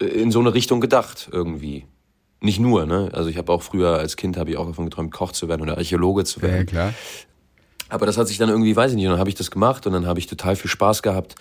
in 0.00 0.32
so 0.32 0.40
eine 0.40 0.52
Richtung 0.52 0.80
gedacht 0.80 1.28
irgendwie. 1.30 1.86
Nicht 2.40 2.58
nur, 2.58 2.84
ne? 2.84 3.10
Also 3.12 3.30
ich 3.30 3.38
habe 3.38 3.52
auch 3.52 3.62
früher 3.62 3.96
als 3.96 4.16
Kind 4.16 4.36
habe 4.36 4.50
ich 4.50 4.56
auch 4.56 4.66
davon 4.66 4.86
geträumt, 4.86 5.12
Koch 5.12 5.30
zu 5.30 5.48
werden 5.48 5.62
oder 5.62 5.78
Archäologe 5.78 6.24
zu 6.24 6.42
werden. 6.42 6.58
Ja, 6.58 6.64
klar. 6.64 6.94
Aber 7.88 8.06
das 8.06 8.18
hat 8.18 8.26
sich 8.26 8.38
dann 8.38 8.48
irgendwie, 8.48 8.74
weiß 8.74 8.90
ich 8.90 8.96
nicht, 8.96 9.06
und 9.06 9.12
dann 9.12 9.20
habe 9.20 9.30
ich 9.30 9.36
das 9.36 9.52
gemacht 9.52 9.86
und 9.86 9.92
dann 9.92 10.06
habe 10.06 10.18
ich 10.18 10.26
total 10.26 10.56
viel 10.56 10.68
Spaß 10.68 11.02
gehabt 11.02 11.36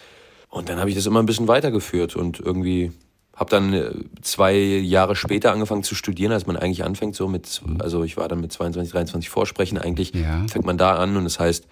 und 0.55 0.69
dann 0.69 0.79
habe 0.79 0.89
ich 0.89 0.95
das 0.95 1.05
immer 1.05 1.21
ein 1.21 1.25
bisschen 1.25 1.49
weitergeführt 1.49 2.15
und 2.15 2.39
irgendwie 2.39 2.93
habe 3.35 3.49
dann 3.49 3.73
äh, 3.73 3.91
zwei 4.21 4.55
Jahre 4.55 5.17
später 5.17 5.51
angefangen 5.51 5.83
zu 5.83 5.95
studieren, 5.95 6.31
als 6.31 6.47
man 6.47 6.55
eigentlich 6.55 6.85
anfängt, 6.85 7.13
so 7.13 7.27
mit, 7.27 7.61
also 7.79 8.05
ich 8.05 8.15
war 8.15 8.29
dann 8.29 8.39
mit 8.39 8.53
22, 8.53 8.93
23 8.93 9.29
Vorsprechen, 9.29 9.77
eigentlich 9.77 10.13
ja. 10.13 10.45
fängt 10.49 10.65
man 10.65 10.77
da 10.77 10.95
an 10.95 11.17
und 11.17 11.25
das 11.25 11.39
heißt, 11.39 11.67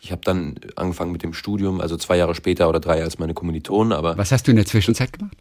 ich 0.00 0.12
habe 0.12 0.22
dann 0.24 0.54
angefangen 0.76 1.12
mit 1.12 1.22
dem 1.22 1.34
Studium, 1.34 1.82
also 1.82 1.98
zwei 1.98 2.16
Jahre 2.16 2.34
später 2.34 2.70
oder 2.70 2.80
drei 2.80 3.02
als 3.02 3.18
meine 3.18 3.34
Kommilitonen, 3.34 3.92
aber... 3.92 4.16
Was 4.16 4.32
hast 4.32 4.46
du 4.46 4.50
in 4.50 4.56
der 4.56 4.66
Zwischenzeit 4.66 5.12
gemacht? 5.12 5.36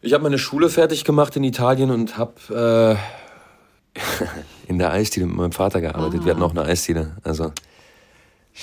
Ich 0.00 0.14
habe 0.14 0.22
meine 0.22 0.38
Schule 0.38 0.70
fertig 0.70 1.04
gemacht 1.04 1.36
in 1.36 1.44
Italien 1.44 1.90
und 1.90 2.16
habe 2.16 2.98
äh, 3.94 4.00
in 4.68 4.78
der 4.78 4.90
Eisdiele 4.90 5.26
mit 5.26 5.36
meinem 5.36 5.52
Vater 5.52 5.82
gearbeitet. 5.82 6.20
Ah. 6.22 6.24
Wir 6.24 6.32
hatten 6.32 6.42
auch 6.42 6.52
eine 6.52 6.62
Eisdiele, 6.62 7.18
also... 7.22 7.52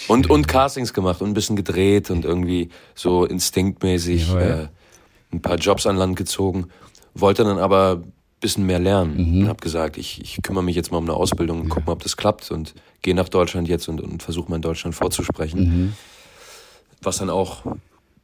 Und, 0.08 0.29
und 0.29 0.47
Castings 0.47 0.93
gemacht 0.93 1.21
und 1.21 1.29
ein 1.29 1.34
bisschen 1.34 1.56
gedreht 1.56 2.10
und 2.10 2.25
irgendwie 2.25 2.69
so 2.95 3.25
instinktmäßig 3.25 4.34
äh, 4.34 4.67
ein 5.32 5.41
paar 5.41 5.58
Jobs 5.58 5.86
an 5.86 5.97
Land 5.97 6.15
gezogen. 6.15 6.67
Wollte 7.13 7.43
dann 7.43 7.60
aber 7.60 8.01
ein 8.03 8.13
bisschen 8.39 8.65
mehr 8.65 8.79
lernen 8.79 9.15
mhm. 9.15 9.41
und 9.41 9.47
habe 9.49 9.62
gesagt, 9.62 9.97
ich, 9.97 10.21
ich 10.21 10.41
kümmere 10.41 10.63
mich 10.63 10.75
jetzt 10.75 10.91
mal 10.91 10.97
um 10.97 11.06
eine 11.06 11.13
Ausbildung 11.13 11.62
und 11.62 11.67
ja. 11.67 11.75
guck 11.75 11.86
mal, 11.86 11.93
ob 11.93 12.03
das 12.03 12.17
klappt 12.17 12.49
und 12.51 12.73
gehe 13.01 13.13
nach 13.13 13.29
Deutschland 13.29 13.67
jetzt 13.67 13.88
und, 13.88 14.01
und 14.01 14.23
versuche 14.23 14.49
mal 14.49 14.58
in 14.58 14.62
Deutschland 14.62 14.95
vorzusprechen. 14.95 15.60
Mhm. 15.60 15.93
Was 17.01 17.17
dann 17.17 17.29
auch 17.29 17.63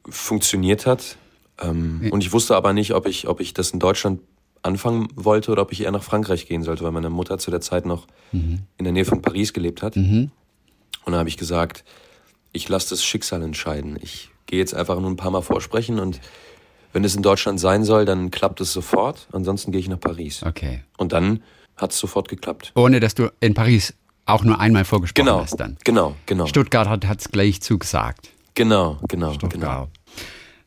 funktioniert 0.10 0.86
hat. 0.86 1.18
Ähm, 1.62 2.02
ja. 2.04 2.12
Und 2.12 2.24
ich 2.24 2.34
wusste 2.34 2.56
aber 2.56 2.74
nicht, 2.74 2.94
ob 2.94 3.08
ich, 3.08 3.28
ob 3.28 3.40
ich 3.40 3.54
das 3.54 3.72
in 3.72 3.80
Deutschland 3.80 4.22
anfangen 4.62 5.08
wollte 5.16 5.52
oder 5.52 5.62
ob 5.62 5.72
ich 5.72 5.82
eher 5.82 5.92
nach 5.92 6.04
Frankreich 6.04 6.48
gehen 6.48 6.64
sollte, 6.64 6.84
weil 6.84 6.92
meine 6.92 7.10
Mutter 7.10 7.38
zu 7.38 7.52
der 7.52 7.62
Zeit 7.62 7.86
noch 7.86 8.08
mhm. 8.32 8.60
in 8.78 8.84
der 8.84 8.94
Nähe 8.94 9.06
von 9.06 9.22
Paris 9.22 9.54
gelebt 9.54 9.82
hat. 9.82 9.96
Mhm. 9.96 10.32
Und 11.06 11.14
da 11.14 11.20
habe 11.20 11.30
ich 11.30 11.38
gesagt, 11.38 11.84
ich 12.52 12.68
lasse 12.70 12.90
das 12.92 13.04
Schicksal 13.04 13.42
entscheiden. 13.42 13.98
Ich 14.02 14.30
gehe 14.46 14.60
jetzt 14.60 14.74
einfach 14.74 15.00
nur 15.00 15.10
ein 15.10 15.16
paar 15.16 15.32
Mal 15.32 15.42
vorsprechen 15.42 16.00
und 16.00 16.20
wenn 16.92 17.04
es 17.04 17.16
in 17.16 17.22
Deutschland 17.22 17.60
sein 17.60 17.84
soll, 17.84 18.06
dann 18.06 18.32
klappt 18.32 18.62
es 18.62 18.74
sofort. 18.74 19.28
Ansonsten 19.32 19.72
gehe 19.72 19.80
ich 19.80 19.90
nach 19.90 20.00
Paris. 20.00 20.42
Okay. 20.44 20.84
Und 20.98 21.14
dann 21.14 21.44
hat 21.78 21.92
es 21.92 22.00
sofort 22.00 22.28
geklappt. 22.28 22.72
Ohne 22.76 23.00
dass 23.00 23.14
du 23.14 23.32
in 23.40 23.54
Paris 23.54 23.94
auch 24.26 24.44
nur 24.44 24.60
einmal 24.60 24.86
vorgesprochen 24.86 25.26
genau, 25.26 25.42
hast 25.42 25.60
dann. 25.60 25.78
Genau, 25.84 26.16
genau. 26.26 26.48
Stuttgart 26.48 26.88
hat 26.88 27.20
es 27.20 27.30
gleich 27.30 27.62
zugesagt. 27.62 28.30
Genau, 28.56 29.00
genau, 29.08 29.34
Stuttgart. 29.34 29.54
genau. 29.62 29.88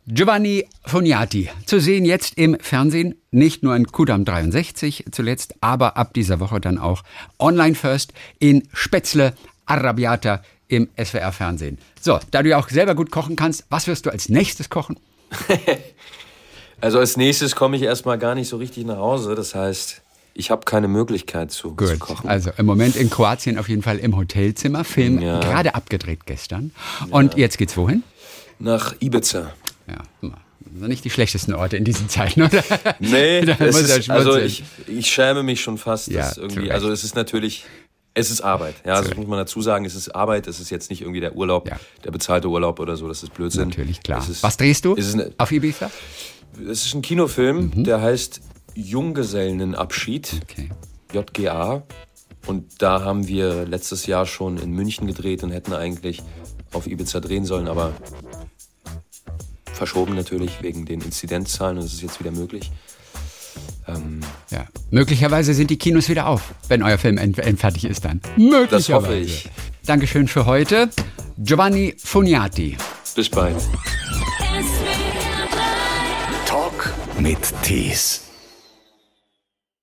Giovanni 0.08 0.66
Foniati, 0.84 1.48
zu 1.64 1.78
sehen 1.78 2.04
jetzt 2.04 2.36
im 2.36 2.56
Fernsehen, 2.58 3.14
nicht 3.30 3.62
nur 3.62 3.76
in 3.76 3.86
Kudam 3.86 4.24
63 4.24 5.04
zuletzt, 5.12 5.54
aber 5.60 5.96
ab 5.96 6.12
dieser 6.12 6.40
Woche 6.40 6.60
dann 6.60 6.76
auch 6.76 7.02
online 7.38 7.76
first 7.76 8.12
in 8.40 8.66
Spätzle 8.72 9.34
Arrabbiata 9.72 10.42
im 10.68 10.88
SWR-Fernsehen. 11.02 11.78
So, 12.00 12.18
da 12.30 12.42
du 12.42 12.50
ja 12.50 12.58
auch 12.58 12.68
selber 12.68 12.94
gut 12.94 13.10
kochen 13.10 13.36
kannst, 13.36 13.64
was 13.70 13.86
wirst 13.86 14.06
du 14.06 14.10
als 14.10 14.28
nächstes 14.28 14.68
kochen? 14.70 14.98
also 16.80 16.98
als 16.98 17.16
nächstes 17.16 17.54
komme 17.56 17.76
ich 17.76 17.82
erstmal 17.82 18.18
gar 18.18 18.34
nicht 18.34 18.48
so 18.48 18.56
richtig 18.56 18.84
nach 18.86 18.96
Hause. 18.98 19.34
Das 19.34 19.54
heißt, 19.54 20.02
ich 20.34 20.50
habe 20.50 20.64
keine 20.64 20.88
Möglichkeit 20.88 21.50
zu, 21.50 21.74
zu 21.74 21.98
kochen. 21.98 22.28
also 22.28 22.50
im 22.56 22.66
Moment 22.66 22.96
in 22.96 23.10
Kroatien 23.10 23.58
auf 23.58 23.68
jeden 23.68 23.82
Fall 23.82 23.98
im 23.98 24.16
Hotelzimmer, 24.16 24.84
Film 24.84 25.20
Ja. 25.20 25.40
gerade 25.40 25.74
abgedreht 25.74 26.26
gestern. 26.26 26.72
Und 27.10 27.36
jetzt 27.36 27.58
geht's 27.58 27.76
wohin? 27.76 28.02
Nach 28.58 28.94
Ibiza. 29.00 29.52
Ja, 29.88 29.98
also 30.74 30.86
nicht 30.86 31.04
die 31.04 31.10
schlechtesten 31.10 31.52
Orte 31.54 31.76
in 31.76 31.84
diesen 31.84 32.08
Zeiten, 32.08 32.42
oder? 32.42 32.62
Nee, 32.98 33.40
Da 33.44 33.54
ist, 33.54 34.08
also 34.10 34.38
ich, 34.38 34.62
ich 34.86 35.10
schäme 35.10 35.42
mich 35.42 35.60
schon 35.60 35.76
fast. 35.76 36.08
Ja, 36.08 36.32
irgendwie, 36.36 36.70
also 36.70 36.90
es 36.90 37.04
ist 37.04 37.14
natürlich, 37.14 37.64
es 38.14 38.30
ist 38.30 38.40
Arbeit. 38.42 38.74
Ja, 38.84 38.94
also 38.94 39.08
das 39.08 39.16
muss 39.18 39.26
man 39.26 39.38
dazu 39.38 39.62
sagen, 39.62 39.84
es 39.84 39.94
ist 39.94 40.10
Arbeit, 40.14 40.46
es 40.46 40.60
ist 40.60 40.70
jetzt 40.70 40.90
nicht 40.90 41.00
irgendwie 41.00 41.20
der 41.20 41.34
Urlaub, 41.36 41.68
Ja. 41.68 41.78
der 42.04 42.10
bezahlte 42.10 42.48
Urlaub 42.48 42.78
oder 42.80 42.96
so, 42.96 43.08
das 43.08 43.22
ist 43.22 43.32
Blödsinn. 43.34 43.68
Natürlich, 43.68 44.02
klar. 44.02 44.26
Ist, 44.28 44.42
Was 44.42 44.56
drehst 44.56 44.84
du 44.84 44.94
ist, 44.94 45.14
eine, 45.14 45.32
auf 45.38 45.50
Ibiza? 45.50 45.90
es 46.70 46.86
ist 46.86 46.94
ein 46.94 47.02
Kinofilm, 47.02 47.72
Mhm. 47.74 47.84
der 47.84 48.00
heißt 48.02 48.40
Junggesellenabschied, 48.74 50.40
Okay. 50.42 50.70
JGA. 51.12 51.82
Und 52.46 52.82
da 52.82 53.02
haben 53.04 53.28
wir 53.28 53.66
letztes 53.66 54.06
Jahr 54.06 54.26
schon 54.26 54.58
in 54.58 54.72
München 54.72 55.06
gedreht 55.06 55.42
und 55.44 55.50
hätten 55.50 55.72
eigentlich 55.72 56.22
auf 56.72 56.86
Ibiza 56.86 57.20
drehen 57.20 57.44
sollen, 57.44 57.68
aber 57.68 57.92
verschoben 59.72 60.14
natürlich 60.14 60.62
wegen 60.62 60.84
den 60.84 61.00
Inzidenzzahlen 61.00 61.78
und 61.78 61.84
es 61.84 61.92
ist 61.94 62.02
jetzt 62.02 62.20
wieder 62.20 62.30
möglich. 62.30 62.70
Ähm, 63.88 64.20
Ja. 64.50 64.64
Möglicherweise 64.90 65.54
sind 65.54 65.70
die 65.70 65.76
Kinos 65.78 66.08
wieder 66.08 66.26
auf, 66.26 66.54
wenn 66.68 66.82
euer 66.82 66.98
Film 66.98 67.18
end 67.18 67.38
end 67.38 67.58
fertig 67.60 67.84
ist 67.84 68.04
dann. 68.04 68.20
Möglicherweise. 68.36 68.70
Das 68.70 68.88
hoffe 68.92 69.14
ich. 69.16 69.50
Dankeschön 69.86 70.28
für 70.28 70.46
heute. 70.46 70.90
Giovanni 71.38 71.94
Funiati. 71.98 72.76
bis 73.14 73.28
bald. 73.28 73.60
SWR 73.60 73.68
3 75.50 76.46
Talk 76.46 76.92
mit 77.18 77.38
Tees. 77.62 78.22